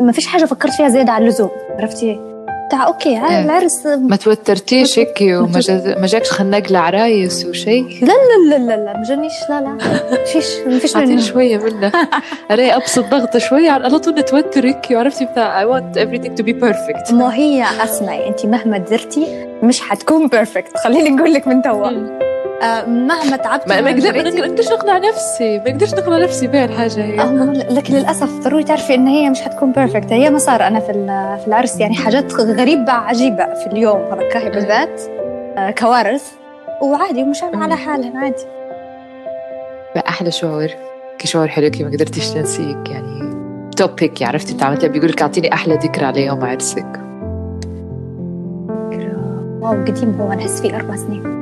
ما 0.00 0.12
فيش 0.12 0.26
حاجة 0.26 0.44
فكرت 0.44 0.72
فيها 0.72 0.88
زيادة 0.88 1.12
عن 1.12 1.22
اللزوم. 1.22 1.50
عرفتي؟ 1.78 2.31
بتاع 2.72 2.86
أوكي 2.86 3.08
إيه. 3.08 3.44
العرس 3.44 3.86
ما 3.86 4.16
توترتيش 4.16 4.98
هيك 4.98 5.18
وما 5.20 5.60
ما 5.98 6.06
جاكش 6.06 6.30
خناق 6.30 6.72
لعرايس 6.72 7.44
وشيء 7.46 7.98
لا 8.02 8.06
لا 8.12 8.48
لا 8.50 8.58
لا 8.58 8.76
لا 8.84 8.96
ما 8.96 9.02
جانيش 9.08 9.32
لا 9.50 9.60
لا 9.60 10.24
فيش 10.24 10.46
ما 10.66 10.78
فيش 10.78 10.96
منه. 10.96 11.20
شوية 11.20 11.56
منه. 11.56 11.92
أنا 12.50 12.76
أبسط 12.76 13.04
ضغطه 13.04 13.38
شوية 13.38 13.70
على 13.70 13.98
طول 13.98 14.14
نتوتر 14.14 14.66
هيك 14.66 14.88
وعرفتي 14.90 15.24
بتاع 15.24 15.64
I 15.64 15.68
want 15.68 15.96
everything 15.98 16.42
to 16.42 16.44
be 16.46 16.52
perfect. 16.52 17.12
ما 17.12 17.34
هي 17.34 17.64
أسمعي 17.84 18.28
انت 18.28 18.46
مهما 18.46 18.78
درتي 18.78 19.26
مش 19.62 19.80
حتكون 19.80 20.26
perfect 20.28 20.76
خليني 20.84 21.10
نقول 21.10 21.32
لك 21.34 21.48
من 21.48 21.62
توا. 21.62 21.90
مهما 22.86 23.36
تعبت 23.36 23.68
ما 23.68 23.90
أقدرش 23.90 24.72
نقنع 24.72 24.98
نفسي. 24.98 25.58
ما 25.58 25.70
أقدرش 25.70 25.94
نقنع 25.94 26.18
نفسي 26.18 26.46
بها 26.46 26.64
الحاجة 26.64 27.04
هي. 27.04 27.16
لكن 27.70 27.94
للأسف 27.94 28.38
ضروري 28.44 28.64
تعرفي 28.64 28.94
إن 28.94 29.06
هي 29.06 29.30
مش 29.30 29.40
حتكون 29.40 29.72
perfect 29.72 30.12
هي 30.12 30.30
ما 30.30 30.38
صار 30.38 30.66
أنا 30.66 30.80
في 30.80 30.92
في 31.42 31.46
العرس 31.46 31.80
يعني 31.80 31.94
حاجات 31.94 32.34
غريبة 32.34 32.92
عجيبة 32.92 33.54
في 33.54 33.66
اليوم. 33.66 34.00
هذاك 34.00 34.54
بالذات 34.54 35.00
آه، 35.58 35.70
كوارث 35.70 36.32
وعادي 36.82 37.22
ومش 37.22 37.42
على 37.42 37.76
حالها 37.76 38.18
عادي. 38.18 38.46
أحلى 40.08 40.30
شعور. 40.30 40.68
كشعور 41.18 41.48
حلو 41.48 41.70
كي 41.70 41.84
ما 41.84 41.90
قدرتيش 41.90 42.30
تنسيك 42.30 42.90
يعني 42.90 43.32
توبيك 43.76 44.22
عرفتي 44.22 44.52
انت 44.52 44.62
عملتها 44.62 44.88
بيقول 44.88 45.10
لك 45.10 45.22
أعطيني 45.22 45.52
أحلى 45.52 45.74
ذكرى 45.74 46.04
على 46.04 46.26
يوم 46.26 46.44
عرسك. 46.44 47.00
واو 49.60 49.84
قديم 49.84 50.20
هو 50.20 50.32
نحس 50.32 50.60
فيه 50.60 50.76
أربع 50.76 50.96
سنين. 50.96 51.41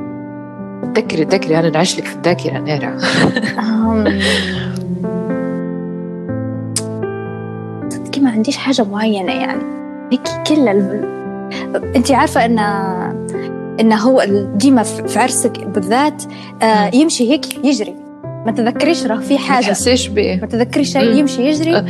تذكري 0.95 1.25
تذكري 1.25 1.59
أنا 1.59 1.69
نعيش 1.69 1.99
لك 1.99 2.05
في 2.05 2.15
الذاكرة 2.15 2.59
نيرة 2.59 2.97
صدقي 7.89 8.21
ما 8.21 8.29
عنديش 8.29 8.57
حاجة 8.57 8.83
معينة 8.83 9.31
يعني. 9.31 9.63
هيك 10.11 10.21
كل 10.47 10.67
ال... 10.67 11.11
أنت 11.95 12.11
عارفة 12.11 12.45
إن 12.45 12.59
إن 13.79 13.93
هو 13.93 14.23
ديما 14.55 14.83
في 14.83 15.19
عرسك 15.19 15.65
بالذات 15.65 16.23
آه 16.61 16.95
يمشي 16.95 17.31
هيك 17.31 17.65
يجري. 17.65 17.95
ما 18.45 18.51
تذكريش 18.51 19.05
راه 19.05 19.17
في 19.17 19.37
حاجة. 19.37 19.65
ما 19.65 19.73
تحسيش 19.73 20.07
به 20.07 20.35
ما 20.41 20.47
تذكريش 20.47 20.93
شيء 20.93 21.15
يمشي 21.15 21.41
يجري. 21.41 21.77
أه، 21.77 21.85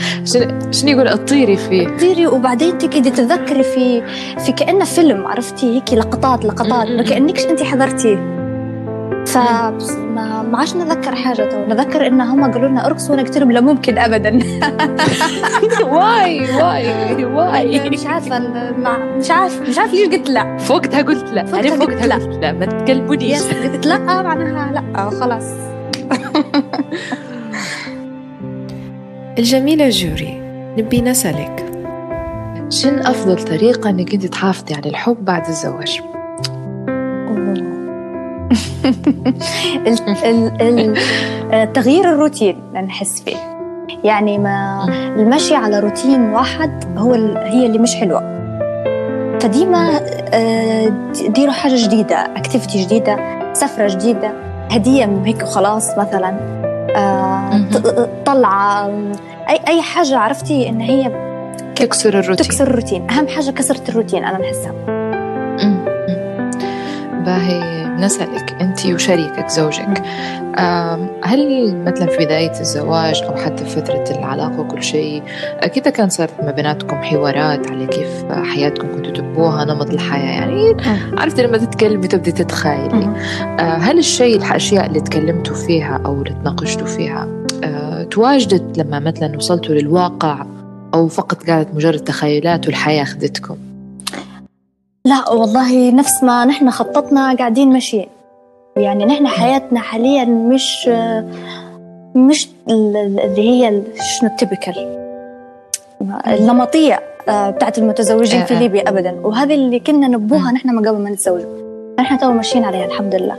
شنو 0.72 0.92
يقول؟ 0.92 1.08
اطيري 1.08 1.58
فيه. 1.58 1.96
اطيري 1.96 2.28
وبعدين 2.28 2.78
تقعدي 2.78 3.10
تتذكري 3.10 3.64
في 3.64 4.04
في 4.46 4.52
كأنه 4.52 4.86
فيلم 4.86 5.28
عرفتي؟ 5.28 5.76
هيك 5.76 5.94
لقطات 5.94 6.46
لقطات. 6.46 6.88
ما 6.88 7.04
كانكش 7.04 7.46
أنت 7.46 7.64
حضرتيه. 7.64 8.41
فما 9.28 10.42
ما 10.52 10.58
عادش 10.58 10.76
نتذكر 10.76 11.16
حاجة 11.16 11.50
تو. 11.50 11.66
نذكر 11.66 12.08
إن 12.08 12.22
هم 12.22 12.52
قالوا 12.52 12.70
لنا 12.70 12.86
ارقصوا 12.86 13.16
وأنا 13.16 13.24
قلت 13.24 13.38
لهم 13.38 13.52
لا 13.52 13.62
ممكن 13.62 13.98
أبدا. 13.98 14.30
واي 15.92 16.56
واي 16.56 17.26
واي. 17.26 17.90
مش 17.90 18.06
عارفة 18.06 18.40
مش 19.18 19.32
عارف 19.32 19.62
مش 19.62 19.78
عارف 19.78 19.94
ليش 19.94 20.10
قلت 20.10 20.30
لا. 20.30 20.58
في 20.58 20.74
وقتها 20.74 21.02
قلت 21.02 21.30
لا. 21.34 21.44
في 21.46 21.56
وقتها 21.56 22.08
لا. 22.08 22.16
قلت 22.16 22.38
لا. 22.42 22.52
ما 22.52 22.66
تكلمونيش. 22.66 23.42
قلت 23.44 23.86
لا 23.86 23.98
معناها 24.22 24.72
لا. 24.72 25.10
خلاص. 25.10 25.46
الجميلة 29.40 29.90
جوري 29.90 30.42
نبي 30.78 31.02
نسألك. 31.02 31.66
شن 32.70 33.00
أفضل 33.00 33.44
طريقة 33.44 33.90
إنك 33.90 34.14
أنت 34.14 34.26
تحافظي 34.26 34.74
على 34.76 34.90
الحب 34.90 35.26
بعد 35.26 35.48
الزواج؟ 35.48 36.02
تغيير 41.74 42.10
الروتين 42.10 42.58
نحس 42.74 43.22
فيه. 43.22 43.36
يعني 44.04 44.38
ما 44.38 44.86
المشي 45.18 45.56
على 45.56 45.80
روتين 45.80 46.30
واحد 46.30 46.84
هو 46.98 47.14
هي 47.38 47.66
اللي 47.66 47.78
مش 47.78 47.96
حلوة. 47.96 48.42
فديما 49.42 50.00
آه، 50.34 50.92
ديروا 51.28 51.54
حاجة 51.54 51.86
جديدة 51.86 52.16
اكتيفيتي 52.16 52.84
جديدة 52.86 53.18
سفرة 53.54 53.88
جديدة 53.88 54.32
هدية 54.72 55.06
من 55.06 55.26
هيك 55.26 55.44
وخلاص 55.44 55.98
مثلا. 55.98 56.36
آه، 56.96 58.08
طلعة 58.26 58.88
اي 59.50 59.60
أي 59.68 59.82
حاجة 59.82 60.18
عرفتي 60.18 60.70
إن 60.70 60.82
هي 60.82 61.12
تكسر 61.76 62.20
الروتين. 62.20 62.46
تكسر 62.46 62.68
الروتين. 62.68 63.10
أهم 63.10 63.28
حاجة 63.28 63.52
كسرت 63.52 63.90
الروتين 63.90 64.24
أنا 64.24 64.38
بحسها 64.40 65.01
باهي 67.26 67.88
نسألك 67.88 68.52
أنت 68.62 68.86
وشريكك 68.86 69.50
زوجك 69.50 70.04
هل 71.24 71.76
مثلا 71.86 72.08
في 72.08 72.26
بداية 72.26 72.60
الزواج 72.60 73.24
أو 73.24 73.36
حتى 73.36 73.66
في 73.66 73.70
فترة 73.70 74.04
العلاقة 74.12 74.60
وكل 74.60 74.84
شيء 74.84 75.24
أكيد 75.60 75.88
كان 75.88 76.10
صارت 76.10 76.44
ما 76.44 76.52
بيناتكم 76.52 76.98
حوارات 76.98 77.72
على 77.72 77.88
كيف 77.88 78.26
حياتكم 78.32 78.88
كنتوا 78.96 79.14
تبوها 79.14 79.66
نمط 79.66 79.90
الحياة 79.90 80.32
يعني 80.32 80.78
عرفت 81.18 81.40
لما 81.40 81.58
تتكلمي 81.58 82.08
تبدي 82.08 82.32
تتخيلي. 82.32 83.10
آه، 83.42 83.78
هل 83.78 83.98
الشيء 83.98 84.38
الأشياء 84.38 84.86
اللي 84.86 85.02
تكلمتوا 85.02 85.56
فيها 85.56 86.02
أو 86.06 86.14
اللي 86.14 86.36
تناقشتوا 86.44 86.88
فيها 86.88 87.28
تواجدت 88.12 88.78
لما 88.78 89.00
مثلا 89.00 89.38
وصلتوا 89.38 89.76
للواقع 89.76 90.46
أو 90.94 91.08
فقط 91.08 91.44
كانت 91.44 91.76
مجرد 91.76 92.00
تخيلات 92.00 92.68
والحياة 92.68 93.04
أخذتكم؟ 93.04 93.58
لا 95.06 95.30
والله 95.30 95.92
نفس 95.92 96.24
ما 96.24 96.46
نحن 96.46 96.70
خططنا 96.70 97.36
قاعدين 97.36 97.74
ماشيين 97.74 98.08
يعني 98.78 99.06
نحن 99.06 99.28
حياتنا 99.28 99.80
حاليا 99.80 100.26
مش 100.26 100.88
مش 102.16 102.50
اللي 102.70 103.50
هي 103.50 103.82
شنو 104.02 104.30
التبكل 104.30 105.02
النمطية 106.28 107.00
آه، 107.30 107.50
بتاعت 107.50 107.78
المتزوجين 107.78 108.46
في 108.46 108.54
آه، 108.54 108.58
آه. 108.58 108.60
ليبيا 108.60 108.90
أبدا. 108.90 109.12
وهذه 109.24 109.56
اللي 109.56 109.80
كنا 109.80 110.08
نبوها 110.08 110.52
نحن 110.52 110.70
ما 110.70 110.90
قبل 110.90 111.02
ما 111.02 111.10
نتزوج. 111.10 111.42
نحن 112.00 112.18
تو 112.18 112.32
ماشيين 112.32 112.64
عليها 112.64 112.86
الحمد 112.86 113.16
لله. 113.16 113.38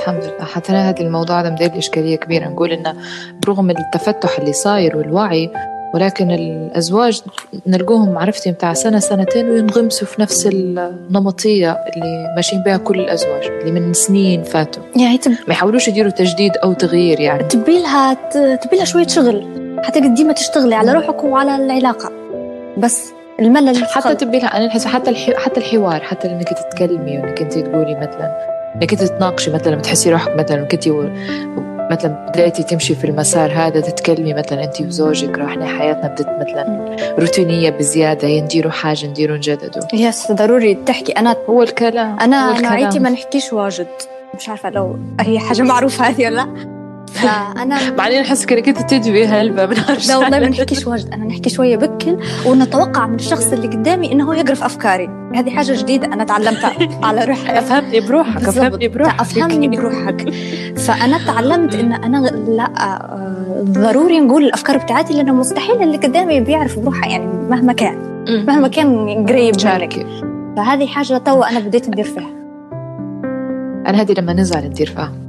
الحمد 0.00 0.24
لله. 0.24 0.44
حتى 0.44 0.72
هذا 0.72 1.00
الموضوع 1.00 1.42
ده 1.42 1.50
مدير 1.50 1.78
إشكالية 1.78 2.16
كبيرة. 2.16 2.48
نقول 2.48 2.72
إنه 2.72 2.94
برغم 3.46 3.70
التفتح 3.70 4.38
اللي 4.38 4.52
صاير 4.52 4.96
والوعي 4.96 5.50
ولكن 5.94 6.30
الأزواج 6.30 7.22
نلقوهم 7.66 8.18
عرفتي 8.18 8.50
متاع 8.50 8.74
سنة 8.74 8.98
سنتين 8.98 9.50
وينغمسوا 9.50 10.06
في 10.06 10.22
نفس 10.22 10.46
النمطية 10.46 11.70
اللي 11.70 12.32
ماشيين 12.36 12.62
بها 12.62 12.76
كل 12.76 13.00
الأزواج 13.00 13.44
اللي 13.46 13.80
من 13.80 13.92
سنين 13.92 14.42
فاتوا. 14.42 14.82
يعني 14.96 15.18
تب... 15.18 15.30
ما 15.30 15.52
يحاولوش 15.52 15.88
يديروا 15.88 16.10
تجديد 16.10 16.56
أو 16.56 16.72
تغيير 16.72 17.20
يعني. 17.20 17.44
تبي 17.44 17.78
لها 17.78 18.14
تبي 18.56 18.76
لها 18.76 18.84
شوية 18.84 19.06
شغل. 19.06 19.46
حتى 19.84 20.00
ديما 20.00 20.32
تشتغلي 20.32 20.74
على 20.74 20.92
روحك 20.92 21.24
وعلى 21.24 21.56
العلاقة. 21.56 22.12
بس 22.78 23.12
الملل 23.40 23.84
حتى 23.84 24.14
تبي 24.14 24.38
لها 24.38 24.56
أنا 24.56 24.66
نحس 24.66 24.86
حتى 24.86 25.10
الحي... 25.10 25.34
حتى 25.34 25.60
الحوار 25.60 26.00
حتى 26.00 26.28
إنك 26.28 26.48
تتكلمي 26.48 27.18
وإنك 27.18 27.42
أنت 27.42 27.52
تقولي 27.52 27.94
مثلا 27.94 28.58
إنك 28.76 28.92
أنت 28.92 29.02
تتناقشي 29.02 29.50
مثلا 29.50 29.76
بتحسي 29.76 30.10
روحك 30.10 30.36
مثلا 30.36 30.64
كنتي 30.64 30.90
و... 30.90 31.10
مثلا 31.90 32.26
بدأتي 32.28 32.62
تمشي 32.62 32.94
في 32.94 33.04
المسار 33.04 33.52
هذا 33.52 33.80
تتكلمي 33.80 34.34
مثلا 34.34 34.64
انت 34.64 34.80
وزوجك 34.80 35.38
راحنا 35.38 35.66
حياتنا 35.66 36.08
بدت 36.08 36.28
مثلا 36.40 36.96
روتينية 37.18 37.70
بزيادة 37.70 38.40
نديروا 38.40 38.72
حاجة 38.72 39.06
نديروا 39.06 39.36
نجددوا. 39.36 39.82
يس 39.94 40.32
ضروري 40.32 40.74
تحكي. 40.74 41.12
أنا 41.12 41.36
هو 41.48 41.62
الكلام 41.62 42.20
أنا 42.20 42.60
نوعيتي 42.60 42.98
ما 42.98 43.10
نحكيش 43.10 43.52
واجد. 43.52 43.86
مش 44.34 44.48
عارفة 44.48 44.70
لو 44.70 44.98
هي 45.20 45.38
حاجة 45.38 45.62
معروفة 45.62 46.04
هذه 46.04 46.26
ولا 46.26 46.34
لا. 46.34 46.77
فأنا 47.08 47.90
بعدين 47.98 48.20
أحس 48.20 48.46
انت 48.52 48.94
تدوي 48.94 49.26
هلبة 49.26 49.66
من 49.66 49.74
لا 50.08 50.16
والله 50.16 50.38
ما 50.40 50.48
نحكيش 50.48 50.86
واجد. 50.86 51.12
أنا 51.12 51.24
نحكي 51.24 51.50
شوية 51.50 51.76
بكل 51.76 52.18
ونتوقع 52.46 53.06
من 53.06 53.14
الشخص 53.14 53.52
اللي 53.52 53.66
قدامي 53.68 54.12
إنه 54.12 54.24
هو 54.28 54.32
يقرف 54.32 54.64
أفكاري. 54.64 55.08
هذه 55.34 55.50
حاجة 55.50 55.72
جديدة 55.72 56.06
أنا 56.06 56.24
تعلمتها 56.24 56.72
على 57.06 57.24
روحي. 57.24 57.58
أفهمني 57.58 58.00
بروحك 58.00 58.48
أفهمني 58.48 58.88
بروحك. 58.88 59.20
أفهمني 59.20 59.68
بروحك. 59.68 60.30
فأنا 60.76 61.18
تعلمت 61.26 61.74
إن 61.74 61.92
أنا 61.92 62.26
لا 62.28 62.64
آه، 62.64 63.62
ضروري 63.62 64.20
نقول 64.20 64.44
الأفكار 64.44 64.76
بتاعتي 64.78 65.14
لأنه 65.14 65.32
مستحيل 65.34 65.82
اللي 65.82 65.96
قدامي 65.96 66.40
بيعرف 66.40 66.78
بروحه 66.78 67.08
يعني 67.08 67.26
مهما 67.26 67.72
كان. 67.72 68.08
مهما 68.46 68.68
كان 68.68 69.26
قريب 69.28 69.58
شاركي 69.58 70.06
فهذه 70.56 70.86
حاجة 70.86 71.18
تو 71.18 71.42
أنا 71.42 71.60
بديت 71.60 71.88
ندير 71.88 72.04
فيها. 72.04 72.30
أنا 73.86 74.00
هذه 74.00 74.12
لما 74.18 74.32
نزعل 74.32 74.64
ندير 74.64 74.86
فيها. 74.86 75.27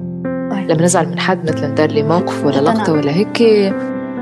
لما 0.51 0.81
نزعل 0.81 1.07
من 1.09 1.19
حد 1.19 1.51
مثلا 1.51 1.75
دار 1.75 1.91
لي 1.91 2.03
موقف 2.03 2.45
ولا 2.45 2.59
لقطة 2.61 2.93
ولا 2.93 3.11
هيك 3.11 3.41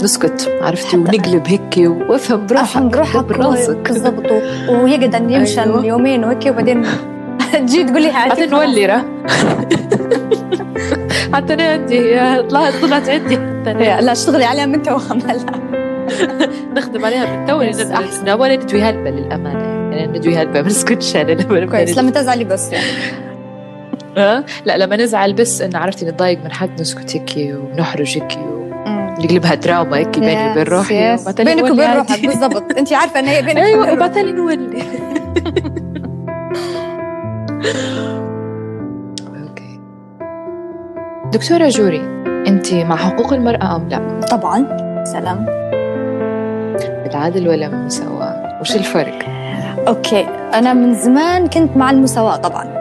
نسكت 0.04 0.52
عرفتي؟ 0.62 0.98
ونقلب 0.98 1.48
هيك 1.48 1.92
وافهم 2.10 2.46
بروحك 2.46 2.64
افهم 2.64 2.90
بروحك 2.90 3.24
براسك 3.26 3.78
بالضبط. 3.92 4.32
ويقعد 4.84 5.32
يمشى 5.32 5.62
أيوة. 5.62 5.86
يومين 5.86 6.24
وهيك 6.24 6.46
وبعدين 6.46 6.86
تجي 7.54 7.84
تقول 7.84 8.02
لي 8.02 8.12
حتى 8.12 8.46
نولي 8.46 8.86
راه. 8.86 9.04
حتى 11.34 11.54
أنا 11.54 11.64
عندي 11.64 12.20
طلعت 12.42 12.74
طلعت 12.82 13.10
عندي 13.10 13.36
لا 14.06 14.12
اشتغلي 14.12 14.46
عليها 14.46 14.66
من 14.66 14.82
توهم 14.84 15.20
هلا 15.22 15.46
نخدم 16.76 17.06
عليها 17.06 17.38
من 17.38 17.46
تو 17.48 17.62
أحسن. 17.94 18.30
ولا 18.30 18.56
ندوي 18.56 18.82
هلبة 18.82 19.10
للأمانة 19.10 19.96
يعني 19.96 20.20
ندوي 20.20 20.36
هلبة 20.36 20.62
ما 20.62 20.68
نسكتش 20.68 21.16
أنا 21.16 21.66
كويس. 21.66 21.98
لما 21.98 22.12
تزعلي 22.12 22.44
بس. 22.44 22.72
يعني 22.72 22.86
ها؟ 24.18 24.44
لا 24.66 24.78
لما 24.78 24.96
نزعل 24.96 25.34
بس 25.34 25.62
انه 25.62 25.80
عرفتي 25.80 26.06
نتضايق 26.06 26.44
من 26.44 26.52
حد 26.52 26.82
نسكت 26.82 27.16
هيك 27.16 27.56
ونحرج 27.56 28.18
هيك 28.18 28.38
نقلبها 29.20 29.56
دراما 29.56 29.98
هيك 29.98 30.20
بيني 30.20 30.52
وبين 30.52 30.64
روحي 30.64 31.18
بينك 31.38 31.72
وبين 31.72 31.94
روحك 31.94 32.26
بالضبط. 32.26 32.78
انت 32.78 32.94
عارفة 32.94 33.20
إن 33.20 33.26
هي 33.26 33.42
بينك 33.42 33.58
أيوه 33.58 33.94
وبعدين 33.94 34.36
نولي. 34.36 34.84
okay. 39.44 39.80
دكتورة 41.34 41.68
جوري 41.68 42.02
انت 42.48 42.74
مع 42.74 42.96
حقوق 42.96 43.34
المرأة 43.34 43.76
أم 43.76 43.90
لا؟ 43.90 44.20
طبعا. 44.32 44.78
سلام. 45.06 45.46
العدل 47.12 47.48
ولا 47.48 47.66
المساواة؟ 47.66 48.58
وش 48.62 48.76
الفرق؟ 48.76 49.20
أوكي. 49.88 50.28
أنا 50.54 50.74
من 50.74 50.94
زمان 50.94 51.48
كنت 51.48 51.78
مع 51.78 51.92
المساواة 51.92 52.36
طبعا. 52.36 52.77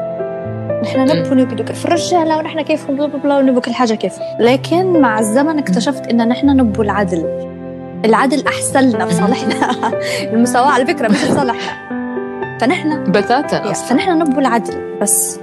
نحن 0.87 1.01
نبغى 1.01 1.43
نبدو 1.43 1.73
في 1.75 1.85
الرجاله 1.85 2.39
ونحن 2.39 2.63
كيف 2.63 2.91
بلا 2.91 3.07
بلا 3.07 3.37
ونبغى 3.37 3.61
كل 3.61 3.75
حاجة 3.75 3.95
كيف. 3.95 4.13
لكن 4.41 5.01
مع 5.01 5.19
الزمن 5.19 5.59
اكتشفت 5.59 6.07
إن 6.07 6.29
نحن 6.29 6.47
نبغى 6.47 6.85
العدل. 6.85 7.49
العدل 8.05 8.47
أحسن 8.47 8.81
لنا 8.81 9.07
في 9.07 9.15
صالحنا. 9.15 9.73
المساواة 10.33 10.71
على 10.71 10.87
فكرة 10.87 11.09
مش 11.09 11.17
في 11.17 11.33
صالحنا. 11.33 11.87
فنحن 12.61 13.13
بتاتا 13.13 13.73
فنحن 13.73 14.19
نبغى 14.19 14.41
العدل. 14.41 14.99
بس 15.03 15.41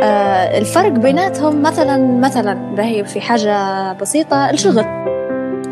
آه 0.00 0.58
الفرق 0.58 0.92
بيناتهم 0.92 1.62
مثلا 1.62 2.18
مثلا 2.20 2.74
هي 2.78 3.04
في 3.04 3.20
حاجة 3.20 3.92
بسيطة 3.92 4.50
الشغل. 4.50 4.84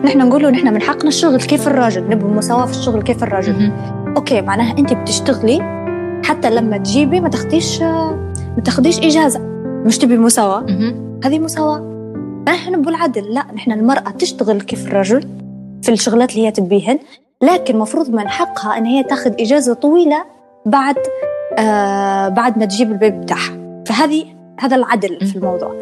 نحن 0.05 0.18
نقول 0.18 0.51
نحن 0.51 0.74
من 0.74 0.82
حقنا 0.82 1.09
الشغل. 1.09 1.40
كيف 1.40 1.68
الراجل؟ 1.68 2.11
نبغى 2.11 2.30
مساواه 2.32 2.66
في 2.66 2.72
الشغل. 2.72 3.03
كيف 3.03 3.22
الراجل؟ 3.22 3.72
أوكي 4.16 4.40
معناها 4.40 4.78
انت 4.78 4.92
بتشتغلي 4.92 5.80
حتى 6.24 6.51
لما 6.51 6.78
تجيبي 6.78 7.20
ما 7.20 7.28
تاخديش 7.28 7.82
ما 8.57 8.62
تاخديش 8.64 8.98
إجازة. 8.98 9.40
مش 9.86 9.98
تبي 9.98 10.16
مساواة؟ 10.16 10.66
هذه 11.24 11.38
مساواة. 11.38 11.80
نحن 12.48 12.82
بالعدل. 12.82 13.34
لا 13.34 13.46
نحن 13.55 13.72
المرأة 13.72 14.11
تشتغل 14.11 14.61
كيف 14.61 14.86
الرجل 14.86 15.28
في 15.82 15.92
الشغلات 15.92 16.30
اللي 16.30 16.46
هي 16.46 16.51
تبيهن 16.51 16.98
لكن 17.42 17.74
المفروض 17.74 18.11
من 18.11 18.28
حقها 18.28 18.78
إن 18.78 18.84
هي 18.84 19.03
تاخذ 19.03 19.32
إجازة 19.40 19.74
طويلة 19.74 20.24
بعد 20.66 20.96
آه 21.59 22.28
بعد 22.28 22.59
ما 22.59 22.64
تجيب 22.64 22.92
البيبي 22.92 23.18
بتاعها. 23.18 23.82
فهذه 23.86 24.24
هذا 24.61 24.76
العدل 24.76 25.26
في 25.26 25.36
الموضوع. 25.36 25.74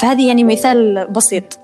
فهذه 0.00 0.28
يعني 0.28 0.44
مثال 0.44 1.08
بسيط. 1.10 1.58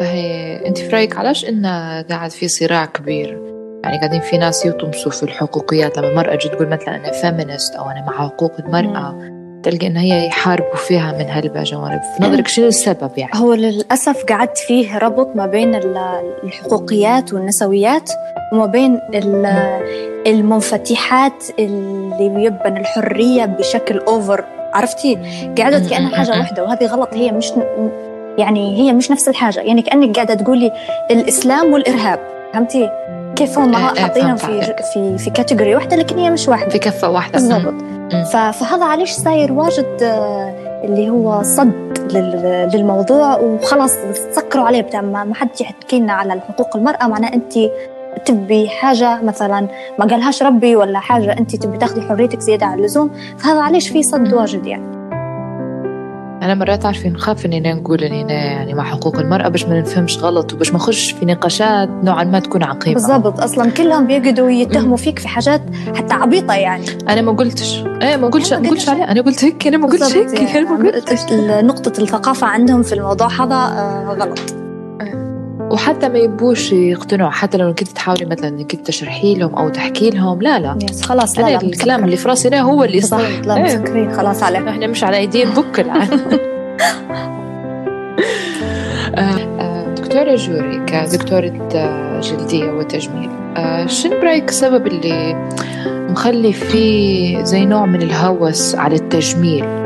فهي 0.00 0.56
أنت 0.66 0.78
في 0.78 0.88
رأيك 0.88 1.16
علاش 1.16 1.44
ان 1.44 1.66
قاعد 2.10 2.30
في 2.30 2.48
صراع 2.48 2.84
كبير؟ 2.84 3.51
يعني 3.84 3.98
قاعدين 3.98 4.20
في 4.20 4.38
ناس 4.38 4.66
يطمسوا 4.66 5.12
في 5.12 5.22
الحقوقيات. 5.22 5.98
لما 5.98 6.08
المرأة 6.08 6.34
تجي 6.34 6.48
تقول 6.48 6.68
مثلا 6.68 6.96
أنا 6.96 7.12
فيمينست 7.12 7.74
أو 7.74 7.90
أنا 7.90 8.04
مع 8.06 8.12
حقوق 8.12 8.52
المرأة 8.58 9.32
تلقى 9.62 9.86
إن 9.86 9.96
هي 9.96 10.26
يحاربوا 10.26 10.76
فيها 10.76 11.12
من 11.12 11.26
هلبة 11.28 11.62
جوانب 11.62 12.00
في 12.02 12.22
نظرك 12.22 12.48
شنو 12.48 12.66
السبب 12.66 13.10
يعني؟ 13.16 13.32
هو 13.34 13.54
للأسف 13.54 14.24
قعدت 14.24 14.58
فيه 14.58 14.98
ربط 14.98 15.36
ما 15.36 15.46
بين 15.46 15.74
الحقوقيات 16.44 17.32
والنسويات 17.32 18.10
وما 18.52 18.66
بين 18.66 19.00
المنفتحات 20.26 21.44
اللي 21.58 22.44
يبن 22.44 22.76
الحرية 22.76 23.44
بشكل 23.44 23.98
أوفر 23.98 24.44
عرفتي؟ 24.74 25.14
قعدت 25.58 25.90
كأنها 25.90 26.16
حاجة 26.16 26.38
واحدة 26.38 26.64
وهذه 26.64 26.86
غلط. 26.86 27.14
هي 27.14 27.32
مش 27.32 27.52
يعني 28.38 28.78
هي 28.78 28.92
مش 28.92 29.10
نفس 29.10 29.28
الحاجة. 29.28 29.60
يعني 29.60 29.82
كأنك 29.82 30.16
قاعدة 30.16 30.34
تقولي 30.34 30.72
الإسلام 31.10 31.72
والإرهاب. 31.72 32.18
فهمتي؟ 32.52 32.90
كيف 33.36 33.58
هم 33.58 33.74
إيه، 33.76 33.90
إيه، 33.92 34.00
حاطينهم 34.00 34.36
في 34.36 34.74
في 34.94 35.18
في 35.18 35.30
كاتيجوري 35.30 35.74
واحدة 35.74 35.96
لكن 35.96 36.18
هي 36.18 36.30
مش 36.30 36.48
واحدة. 36.48 36.70
في 36.70 36.78
كفة 36.78 37.10
واحدة 37.10 37.32
بالضبط. 37.32 37.74
فهذا 38.32 38.84
علاش 38.84 39.12
صاير 39.12 39.52
واجد 39.52 40.02
آه، 40.02 40.82
اللي 40.84 41.10
هو 41.10 41.42
صد 41.42 41.72
للموضوع 42.74 43.36
وخلاص 43.38 43.92
سكروا 44.32 44.64
عليه. 44.64 44.80
بتاع 44.82 45.00
ما 45.00 45.34
حد 45.34 45.48
يحكي 45.60 46.00
لنا 46.00 46.12
على 46.12 46.40
حقوق 46.48 46.76
المرأة. 46.76 47.06
معناه 47.06 47.32
أنت 47.34 47.52
تبي 48.24 48.68
حاجة 48.68 49.22
مثلا 49.22 49.68
ما 49.98 50.06
قالهاش 50.06 50.42
ربي 50.42 50.76
ولا 50.76 50.98
حاجة 50.98 51.32
أنت 51.32 51.56
تبي 51.56 51.78
تاخذي 51.78 52.02
حريتك 52.02 52.40
زيادة 52.40 52.66
عن 52.66 52.78
اللزوم. 52.78 53.10
فهذا 53.38 53.60
علاش 53.60 53.88
في 53.88 54.02
صد 54.02 54.32
واجد 54.32 54.66
يعني. 54.66 55.01
أنا 56.42 56.54
مرات 56.54 56.86
عارفين 56.86 57.12
نخاف 57.12 57.46
إننا 57.46 57.74
نقول 57.74 58.04
إننا 58.04 58.32
يعني 58.32 58.74
مع 58.74 58.84
حقوق 58.84 59.18
المرأة 59.18 59.48
باش 59.48 59.64
ما 59.64 59.80
نفهمش 59.80 60.18
غلط 60.18 60.52
وباش 60.52 60.70
ما 60.70 60.76
نخش 60.76 61.12
في 61.12 61.24
نقاشات 61.24 61.88
نوعا 61.88 62.24
ما 62.24 62.38
تكون 62.38 62.62
عقيمة. 62.62 62.94
بالضبط 62.94 63.40
أصلا 63.40 63.70
كلهم 63.70 64.06
بيقعدوا 64.06 64.50
يتهموا 64.50 64.96
فيك 64.96 65.18
في 65.18 65.28
حاجات 65.28 65.62
حتى 65.96 66.14
عبيطة 66.14 66.54
يعني. 66.54 66.84
أنا 67.08 67.20
ما 67.20 67.32
قلتش. 67.32 67.84
إيه 68.02 68.16
ما 68.16 68.28
قلتش 68.28 68.52
ما 68.52 68.70
قلتش 68.70 68.88
عليه 68.88 69.04
أنا 69.04 69.20
قلت 69.20 69.44
هيك 69.44 69.66
أنا 69.66 69.76
ما 69.76 69.86
قلتش 69.88 70.16
هيك 70.16 70.40
يعني 70.40 70.58
أنا 70.58 70.70
ما 70.70 70.90
قلتش. 70.90 71.32
نقطة 71.64 72.02
الثقافة 72.02 72.46
عندهم 72.46 72.82
في 72.82 72.92
الموضوع 72.94 73.28
هذا 73.28 73.54
آه، 73.54 74.16
غلط. 74.20 74.61
وحتى 75.70 76.08
ما 76.08 76.18
يبوش 76.18 76.72
يقتنعوا 76.72 77.30
حتى 77.30 77.58
لو 77.58 77.74
كنت 77.74 77.88
تحاولي 77.88 78.24
مثلا 78.24 78.48
انك 78.48 78.74
تشرحي 78.74 79.34
لهم 79.34 79.54
أو 79.54 79.68
تحكي 79.68 80.10
لهم 80.10 80.42
لا 80.42 80.58
لا. 80.58 80.78
يس 80.90 81.02
خلاص 81.02 81.38
لا, 81.38 81.42
لا 81.42 81.62
الكلام 81.62 82.04
اللي 82.04 82.16
في 82.16 82.28
راسي 82.28 82.60
هو 82.60 82.84
اللي 82.84 83.00
صح 83.00 83.20
لا 83.44 83.56
إيه. 83.56 83.62
مسكرين 83.62 84.12
خلاص 84.12 84.42
عليه 84.42 84.58
إحنا 84.70 84.86
مش 84.86 85.04
على 85.04 85.16
ايدين 85.16 85.50
بك 85.50 85.80
الان 85.80 86.08
آه، 89.14 89.20
آه، 89.60 89.94
دكتورة 89.94 90.34
جوري 90.34 90.84
كدكتورة 90.86 91.68
آه، 91.74 92.20
جلدية 92.20 92.70
وتجميل 92.70 93.30
شنو 93.86 94.20
برأيك 94.20 94.48
السبب 94.48 94.86
اللي 94.86 95.50
مخلي 96.10 96.52
فيه 96.52 97.42
زي 97.42 97.64
نوع 97.64 97.86
من 97.86 98.02
الهوس 98.02 98.74
على 98.74 98.94
التجميل؟ 98.94 99.81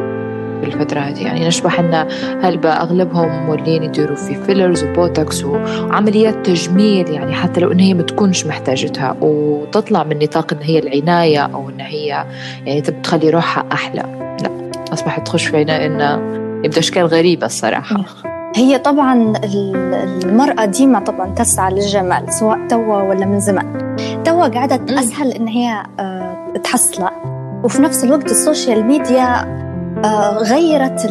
في 0.71 0.75
الفترة 0.75 1.01
هذه 1.01 1.23
يعني 1.23 1.47
نشبح 1.47 1.79
أن 1.79 1.95
هل 2.43 2.67
أغلبهم 2.67 3.47
مولين 3.47 3.83
يديروا 3.83 4.17
في 4.17 4.35
fillers 4.35 4.85
و 4.85 4.95
botox 4.95 5.45
وعمليات 5.45 6.47
تجميل 6.47 7.09
يعني 7.09 7.35
حتى 7.35 7.61
لو 7.61 7.73
إن 7.73 7.81
هي 7.81 7.95
ما 7.95 8.03
تكونش 8.03 8.47
محتاجتها 8.47 9.17
وتطلع 9.21 10.05
من 10.05 10.19
نطاق 10.19 10.53
إن 10.53 10.63
هي 10.63 10.79
العناية 10.79 11.39
أو 11.39 11.71
إن 11.71 11.81
هي 11.81 12.27
يعني 12.65 12.81
تبي 12.81 13.01
تخلي 13.01 13.31
روحها 13.31 13.65
أحلى. 13.73 14.03
لا 14.43 14.71
أصبحت 14.93 15.27
تخش 15.27 15.47
في 15.47 15.63
إن 15.63 16.01
يبدو 16.65 16.79
أشكال 16.79 17.07
غريبة 17.07 17.47
الصراحة. 17.47 17.97
هي 18.57 18.79
طبعا 18.79 19.33
المرأة 20.25 20.65
ديما 20.65 21.01
طبعا 21.01 21.35
تسعى 21.35 21.75
للجمال 21.75 22.33
سواء 22.33 22.67
توا 22.69 23.03
ولا 23.03 23.27
من 23.27 23.41
زمان. 23.41 23.97
توا 24.25 24.49
قاعدة 24.49 25.01
أسهل 25.01 25.33
إن 25.33 25.49
هي 25.49 25.83
آه، 26.01 26.53
تحصلها 26.65 27.13
وفي 27.65 27.83
نفس 27.83 28.05
الوقت 28.05 28.31
ال 28.31 28.39
social 28.39 28.87
media 28.87 29.66
غيرت 30.43 31.07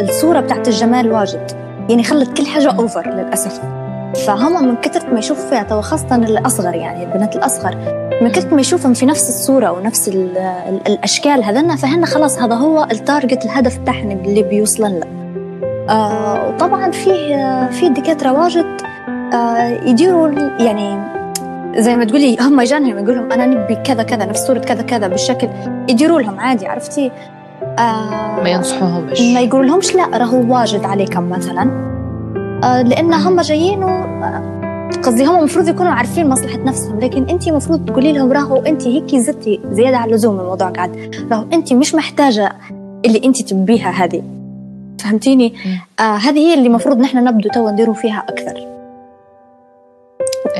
الصورة 0.00 0.40
بتاعت 0.40 0.68
الجمال 0.68 1.12
واجد. 1.12 1.50
يعني 1.88 2.02
خلت 2.02 2.36
كل 2.38 2.46
حاجة 2.46 2.70
over 2.70 3.10
للأسف. 3.10 3.60
فهم 4.26 4.68
من 4.68 4.76
كثرة 4.76 5.10
ما 5.10 5.18
يشوفوا 5.18 5.50
فيها 5.50 5.62
توا 5.62 5.80
خاصة 5.80 6.16
الأصغر 6.16 6.74
يعني 6.74 7.04
البنات 7.04 7.36
الأصغر 7.36 7.76
من 8.22 8.28
كثر 8.30 8.54
ما 8.54 8.60
يشوفهم 8.60 8.94
في 8.94 9.06
نفس 9.06 9.28
الصورة 9.28 9.70
ونفس 9.70 10.08
الأشكال 10.86 11.44
هذنا 11.44 11.76
فهن 11.76 12.04
خلاص 12.04 12.38
هذا 12.38 12.54
هو 12.54 12.86
التارجت 12.92 13.44
الهدف 13.44 13.78
بتاعهم 13.78 14.10
اللي 14.10 14.42
بيوصلن 14.42 15.00
له. 15.00 15.06
آه 15.90 16.48
وطبعا 16.48 16.90
فيه 16.90 17.70
في 17.70 17.88
دكاترة 17.88 18.32
واجد 18.32 18.66
آه 19.34 19.68
يديروا 19.84 20.28
يعني 20.60 20.98
زي 21.76 21.96
ما 21.96 22.04
تقولي 22.04 22.36
هم 22.40 22.60
يجانهم 22.60 22.98
يقول 22.98 23.16
لهم 23.16 23.32
أنا 23.32 23.46
نبي 23.46 23.74
كذا 23.74 24.02
كذا 24.02 24.24
نفس 24.24 24.46
صورة 24.46 24.58
كذا 24.58 24.82
كذا 24.82 25.08
بالشكل 25.08 25.48
يديروا 25.88 26.20
لهم 26.20 26.40
عادي 26.40 26.66
عرفتي؟ 26.66 27.12
آه 27.78 28.40
ما 28.42 28.48
ينصحوهمش. 28.48 29.20
ما 29.20 29.40
يقولوا 29.40 29.66
لهمش 29.66 29.94
لا 29.94 30.06
راهو 30.06 30.54
واجد 30.54 30.84
عليكم 30.84 31.30
مثلا. 31.30 31.62
آه 32.64 32.82
لأن 32.82 33.14
هم 33.14 33.40
جايين 33.40 33.82
قصدي 35.04 35.24
هم 35.24 35.38
المفروض 35.38 35.68
يكونوا 35.68 35.92
عارفين 35.92 36.28
مصلحة 36.28 36.58
نفسهم 36.58 37.00
لكن 37.00 37.28
أنت 37.28 37.48
المفروض 37.48 37.84
تقولي 37.84 38.12
لهم 38.12 38.32
راهو 38.32 38.56
أنت 38.56 38.86
هيك 38.86 39.16
زدتي 39.16 39.60
زيادة 39.70 39.96
على 39.96 40.10
اللزوم 40.10 40.40
الموضوع 40.40 40.68
قاعد. 40.68 41.14
راهو 41.30 41.44
أنت 41.52 41.72
مش 41.72 41.94
محتاجة 41.94 42.52
اللي 43.06 43.20
أنت 43.24 43.42
تبيها 43.42 43.90
هذه. 43.90 44.22
فهمتيني؟ 45.00 45.54
آه 46.00 46.02
هذه 46.02 46.38
هي 46.38 46.54
اللي 46.54 46.66
المفروض 46.66 46.98
نحن 46.98 47.24
نبدو 47.24 47.48
تو 47.48 47.70
نديروا 47.70 47.94
فيها 47.94 48.24
أكثر. 48.28 48.56
إيه، 48.56 48.71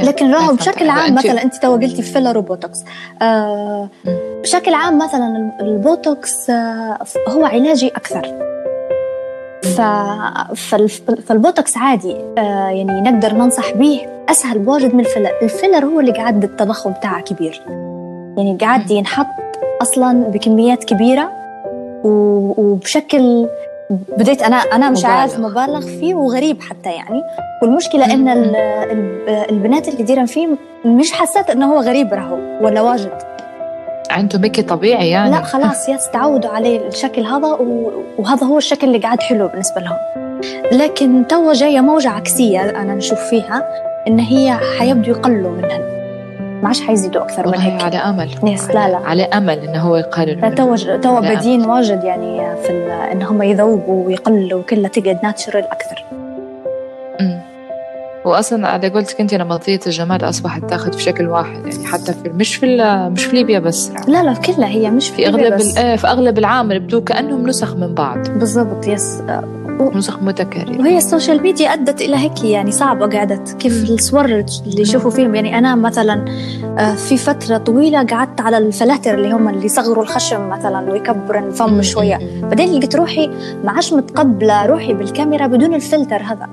لكن 0.02 0.34
راهو 0.34 0.54
بشكل 0.54 0.88
عام 0.88 1.14
مثلا 1.14 1.42
أنت 1.42 1.56
تو 1.56 1.72
قلتي 1.72 2.02
filler 2.02 2.38
و 2.38 2.45
botox 2.45 2.78
آه 3.22 3.88
بشكل 4.42 4.74
عام 4.74 4.98
مثلا 4.98 5.52
البوتوكس 5.60 6.50
آه 6.50 6.98
هو 7.28 7.44
علاجي 7.44 7.88
أكثر. 7.88 8.52
ف... 9.62 9.80
فالبوتوكس 11.26 11.76
عادي 11.76 12.16
آه 12.38 12.68
يعني 12.68 13.00
نقدر 13.00 13.32
ننصح 13.32 13.72
به 13.72 14.00
أسهل 14.28 14.58
بواجد 14.58 14.94
من 14.94 15.00
ال 15.00 15.04
filler 15.04 15.30
ال 15.42 15.48
filler 15.48 15.84
هو 15.84 16.00
اللي 16.00 16.12
قاعد 16.12 16.44
التضخم 16.44 16.92
بتاعه 16.92 17.20
كبير. 17.20 17.62
يعني 18.36 18.58
قاعد 18.60 18.90
ينحط 18.90 19.26
أصلا 19.82 20.12
بكميات 20.12 20.84
كبيرة 20.84 21.30
وبشكل 22.04 23.48
بديت 23.90 24.42
أنا 24.42 24.56
أنا 24.56 24.90
مش 24.90 24.98
مبالغ. 24.98 25.14
عارف 25.14 25.38
مبالغ 25.38 25.80
فيه 25.80 26.14
وغريب 26.14 26.60
حتى 26.62 26.90
يعني. 26.90 27.22
والمشكلة 27.62 28.14
إن 28.14 28.28
البنات 29.50 29.88
اللي 29.88 30.02
ديرن 30.02 30.26
فيه 30.26 30.48
مش 30.84 31.12
حسيت 31.12 31.50
إنه 31.50 31.72
هو 31.74 31.80
غريب 31.80 32.12
راهو 32.14 32.38
ولا 32.60 32.80
واجد. 32.80 33.12
عنده 34.10 34.38
مكي 34.38 34.62
طبيعي 34.62 35.10
يعني. 35.10 35.30
لا 35.30 35.42
خلاص 35.52 35.88
yes 35.88 36.10
تعودوا 36.10 36.50
عليه 36.50 36.88
الشكل 36.88 37.22
هذا 37.22 37.58
وهذا 38.18 38.46
هو 38.46 38.58
الشكل 38.58 38.86
اللي 38.86 38.98
قاعد 38.98 39.22
حلو 39.22 39.48
بالنسبة 39.48 39.80
لهم. 39.80 39.96
لكن 40.72 41.26
تو 41.28 41.52
جاية 41.52 41.80
موجة 41.80 42.08
عكسية 42.10 42.70
أنا 42.70 42.94
نشوف 42.94 43.18
فيها 43.20 43.68
إن 44.08 44.18
هي 44.18 44.58
حيبدوا 44.78 45.16
يقلوا 45.16 45.50
منها 45.50 45.78
ما 46.62 46.68
عادش 46.68 46.80
حيزيدوا 46.80 47.22
أكثر 47.22 47.48
من 47.48 47.54
هيك. 47.54 47.82
على 47.82 47.96
أمل. 47.96 48.30
yes 48.44 48.68
لا 48.70 48.88
لا. 48.88 48.96
على 48.96 49.22
أمل 49.22 49.58
إنه 49.58 49.78
هو 49.78 49.96
يقلل 49.96 50.54
تو 50.54 50.76
تو 50.76 51.20
بادين 51.20 51.66
واجد 51.66 52.04
يعني 52.04 52.56
في 52.62 52.72
إن 53.12 53.22
هم 53.22 53.42
يذوبوا 53.42 54.06
ويقلوا 54.06 54.60
وكلها 54.60 54.88
تقعد 54.88 55.18
natural 55.22 55.64
أكثر. 55.64 56.04
امم 57.20 57.40
واصلا 58.24 58.68
على 58.68 58.88
قولتك 58.88 59.20
أنت 59.20 59.34
نمطيه 59.34 59.80
الجمال 59.86 60.28
أصبحت 60.28 60.64
تاخذ 60.64 60.92
في 60.92 61.02
شكل 61.02 61.28
واحد 61.28 61.66
يعني 61.66 61.86
حتى 61.86 62.12
في 62.12 62.28
مش 62.28 62.56
في 62.56 62.76
مش 63.12 63.24
في 63.24 63.36
ليبيا 63.36 63.58
بس. 63.58 63.92
لا 64.08 64.22
لا 64.22 64.34
كلها 64.34 64.68
هي 64.68 64.90
مش 64.90 65.08
في, 65.08 65.16
في 65.16 65.28
أغلب 65.28 65.54
بس. 65.54 65.76
إيه، 65.78 65.96
في 65.96 66.06
أغلب 66.06 66.38
العالم 66.38 66.78
بدو 66.78 67.00
كأنهم 67.00 67.46
نسخ 67.48 67.76
من 67.76 67.94
بعض. 67.94 68.28
بالضبط 68.28 68.86
yes. 68.86 69.22
نسخ 69.94 70.22
متكررة. 70.22 70.78
وهي 70.78 70.96
ال 70.96 71.03
social 71.03 71.42
media 71.42 71.72
أدت 71.72 72.00
إلى 72.00 72.16
هيك 72.16 72.44
يعني 72.44 72.70
صعبة 72.70 73.06
قعدت. 73.18 73.56
كيف 73.58 73.90
الصور 73.90 74.24
اللي 74.24 74.82
يشوفوا 74.82 75.10
فيهم؟ 75.10 75.34
يعني 75.34 75.58
أنا 75.58 75.74
مثلا 75.74 76.24
آه، 76.78 76.94
في 76.94 77.16
فترة 77.16 77.56
طويلة 77.58 78.02
قعدت 78.02 78.40
على 78.40 78.58
الفلاتر 78.58 79.14
اللي 79.14 79.32
هم 79.32 79.48
اللي 79.48 79.66
يصغروا 79.66 80.02
الخشم 80.02 80.48
مثلا 80.48 80.92
ويكبروا 80.92 81.48
الفم 81.48 81.82
شوية. 81.82 82.18
بعدين 82.42 82.72
لقيت 82.72 82.96
روحي 82.96 83.26
ما 83.64 83.70
عادش 83.70 83.92
متقبلة 83.92 84.66
روحي 84.66 84.94
بالكاميرا 84.94 85.46
بدون 85.46 85.74
الفلتر 85.74 86.22
هذا. 86.22 86.48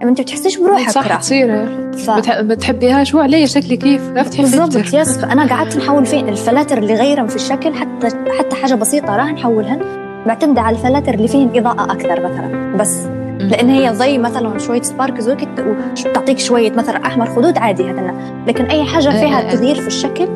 يعني 0.00 0.10
أنت 0.10 0.20
بتحسيش 0.20 0.56
بروحك 0.56 0.90
صح 0.90 1.16
تصير. 1.16 1.66
ف... 1.92 2.10
بتحبيهاش 2.30 3.14
علي 3.14 3.46
شكلي 3.46 3.76
كيف؟ 3.76 4.10
بتحبي 4.10 4.42
بالضبط 4.42 4.94
yes. 4.94 5.18
فأنا 5.18 5.46
قعدت 5.46 5.76
نحول 5.76 6.06
فين 6.06 6.28
الفلاتر 6.28 6.78
اللي 6.78 6.94
غيرهم 6.94 7.26
في 7.26 7.36
الشكل 7.36 7.74
حتى 7.74 8.08
حتى 8.38 8.56
حاجة 8.56 8.74
بسيطة 8.74 9.16
راح 9.16 9.32
نحولهن. 9.32 9.80
معتمدة 10.26 10.60
على 10.60 10.76
الفلاتر 10.76 11.14
اللي 11.14 11.28
فيهن 11.28 11.50
إضاءة 11.54 11.92
أكثر 11.92 12.20
مثلا. 12.20 12.76
بس 12.76 13.06
لأن 13.38 13.70
هي 13.70 13.94
زي 13.94 14.18
مثلا 14.18 14.58
شوية 14.58 14.82
sparks 14.82 15.28
وتعطيك 15.28 16.38
شوية 16.38 16.72
مثلا 16.72 17.06
أحمر 17.06 17.26
خدود 17.26 17.58
عادي 17.58 17.90
هذا 17.90 18.14
لكن 18.46 18.64
أي 18.64 18.84
حاجة 18.84 19.12
إيه، 19.12 19.20
فيها 19.20 19.40
إيه، 19.40 19.48
إيه. 19.50 19.56
تغيير 19.56 19.74
في 19.74 19.86
الشكل 19.86 20.28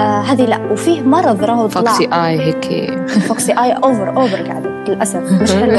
آه 0.00 0.20
هذه 0.20 0.44
لا. 0.44 0.72
وفيه 0.72 1.00
مرض 1.00 1.44
راهو 1.44 1.66
طلع. 1.66 1.92
فوكسي 1.92 2.04
اي 2.12 2.40
هيك. 2.40 3.00
فوكسي 3.08 3.52
اي 3.52 3.72
over 3.72 4.16
over 4.16 4.42
قاعدة 4.42 4.70
للأسف. 4.88 5.32
مش 5.42 5.52
حلو 5.52 5.78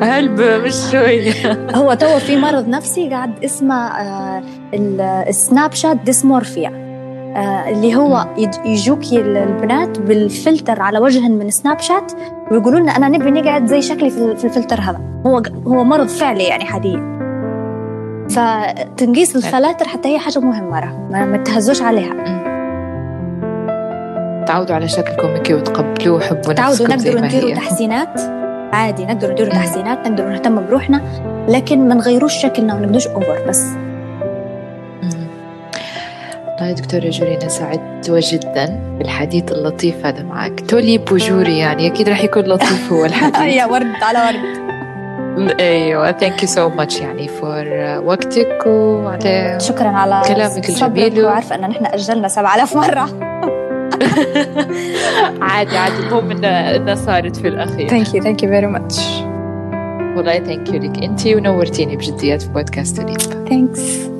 هلب 0.02 0.40
مش 0.40 0.74
شوي. 0.90 1.32
هو 1.74 1.94
تو 1.94 2.18
في 2.18 2.36
مرض 2.36 2.68
نفسي 2.68 3.08
قاعد 3.10 3.44
اسمه 3.44 3.74
آه 3.74 4.42
السناب 5.28 5.72
شات 5.72 5.96
dysmorphia. 5.96 6.79
اللي 7.36 7.96
هو 7.96 8.26
يجوك 8.64 9.12
البنات 9.12 9.98
بالفلتر 9.98 10.82
على 10.82 10.98
وجهن 10.98 11.32
من 11.32 11.50
سناب 11.50 11.80
شات 11.80 12.12
ويقولوا 12.50 12.80
لنا 12.80 12.96
أنا 12.96 13.08
نبي 13.08 13.30
نقعد 13.30 13.66
زي 13.66 13.82
شكلي 13.82 14.10
في 14.10 14.44
الفلتر 14.44 14.80
هذا. 14.80 15.00
هو 15.26 15.42
هو 15.66 15.84
مرض 15.84 16.08
فعلي 16.08 16.44
يعني 16.44 16.64
حاليا 16.64 17.20
فتنقيس 18.30 19.36
الفلاتر 19.36 19.88
حتى 19.88 20.08
هي 20.08 20.18
حاجة 20.18 20.38
مهمة 20.38 20.94
ما 21.10 21.36
تهزوش 21.36 21.82
عليها. 21.82 22.40
تعودوا 24.44 24.74
على 24.74 24.88
شكلكم 24.88 25.28
هيك 25.28 25.50
وتقبلوه 25.50 26.16
وحبوا 26.16 26.52
تعودوا 26.52 26.88
نقدروا 26.88 27.20
نديروا 27.20 27.54
تحسينات. 27.54 28.20
عادي 28.72 29.04
نقدروا 29.04 29.32
نديروا 29.32 29.52
تحسينات 29.52 30.08
نقدروا 30.08 30.30
نهتم 30.30 30.66
بروحنا 30.66 31.02
لكن 31.48 31.88
ما 31.88 31.94
نغيروش 31.94 32.34
شكلنا 32.34 32.74
ونقدوش 32.74 33.06
over 33.06 33.38
بس. 33.48 33.66
والله 36.60 36.74
دكتورة 36.74 37.10
جوري 37.10 37.36
أنا 37.36 37.48
سعدت 37.48 38.10
جدا 38.10 38.96
بالحديث 38.98 39.52
اللطيف 39.52 40.06
هذا 40.06 40.22
معك. 40.22 40.60
تولي 40.60 40.98
بوجوري 40.98 41.58
يعني 41.58 41.86
أكيد 41.86 42.08
رح 42.08 42.24
يكون 42.24 42.42
لطيف 42.42 42.92
هو 42.92 43.04
الحديث. 43.04 43.54
يا 43.58 43.66
ورد 43.66 44.02
على 44.02 44.18
ورد. 44.18 45.60
أيوه 45.60 46.12
thank 46.12 46.42
you 46.42 46.48
so 46.48 46.68
much 46.68 47.00
يعني 47.00 47.28
for 47.28 47.66
وقتك 48.04 48.66
وعلى 48.66 49.58
شكرا 49.60 49.88
على 49.88 50.22
كلامك 50.28 50.68
الجميل. 50.68 51.24
وعارفه 51.24 51.54
ان 51.54 51.60
نحن 51.60 51.86
أجلنا 51.86 52.28
7000 52.28 52.76
مرة. 52.76 53.00
عادي 55.50 55.78
عادي 55.78 55.96
المهم 55.96 56.44
انها 56.44 56.94
صارت 56.94 57.36
في 57.36 57.48
الأخير. 57.48 57.88
thank 57.88 58.14
you 58.14 58.22
thank 58.22 58.42
you 58.42 58.48
very 58.48 58.66
much 58.66 59.00
والله 60.16 60.38
thank 60.38 60.68
you 60.68 60.80
لك. 60.80 61.02
انت 61.02 61.26
ونورتيني 61.26 61.96
بجديات 61.96 62.42
في 62.42 62.48
بودكاست 62.48 62.98
اليوم 62.98 63.46
thanks 63.48 64.19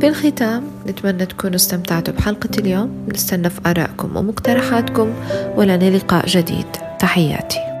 في 0.00 0.08
الختام 0.08 0.64
نتمنى 0.86 1.26
تكونوا 1.26 1.56
استمتعتوا 1.56 2.14
بحلقة 2.14 2.48
اليوم. 2.58 3.08
نستنى 3.14 3.50
في 3.50 3.60
آرائكم 3.66 4.16
ومقترحاتكم 4.16 5.12
ولنا 5.56 5.96
لقاء 5.96 6.26
جديد. 6.26 6.66
تحياتي. 6.98 7.75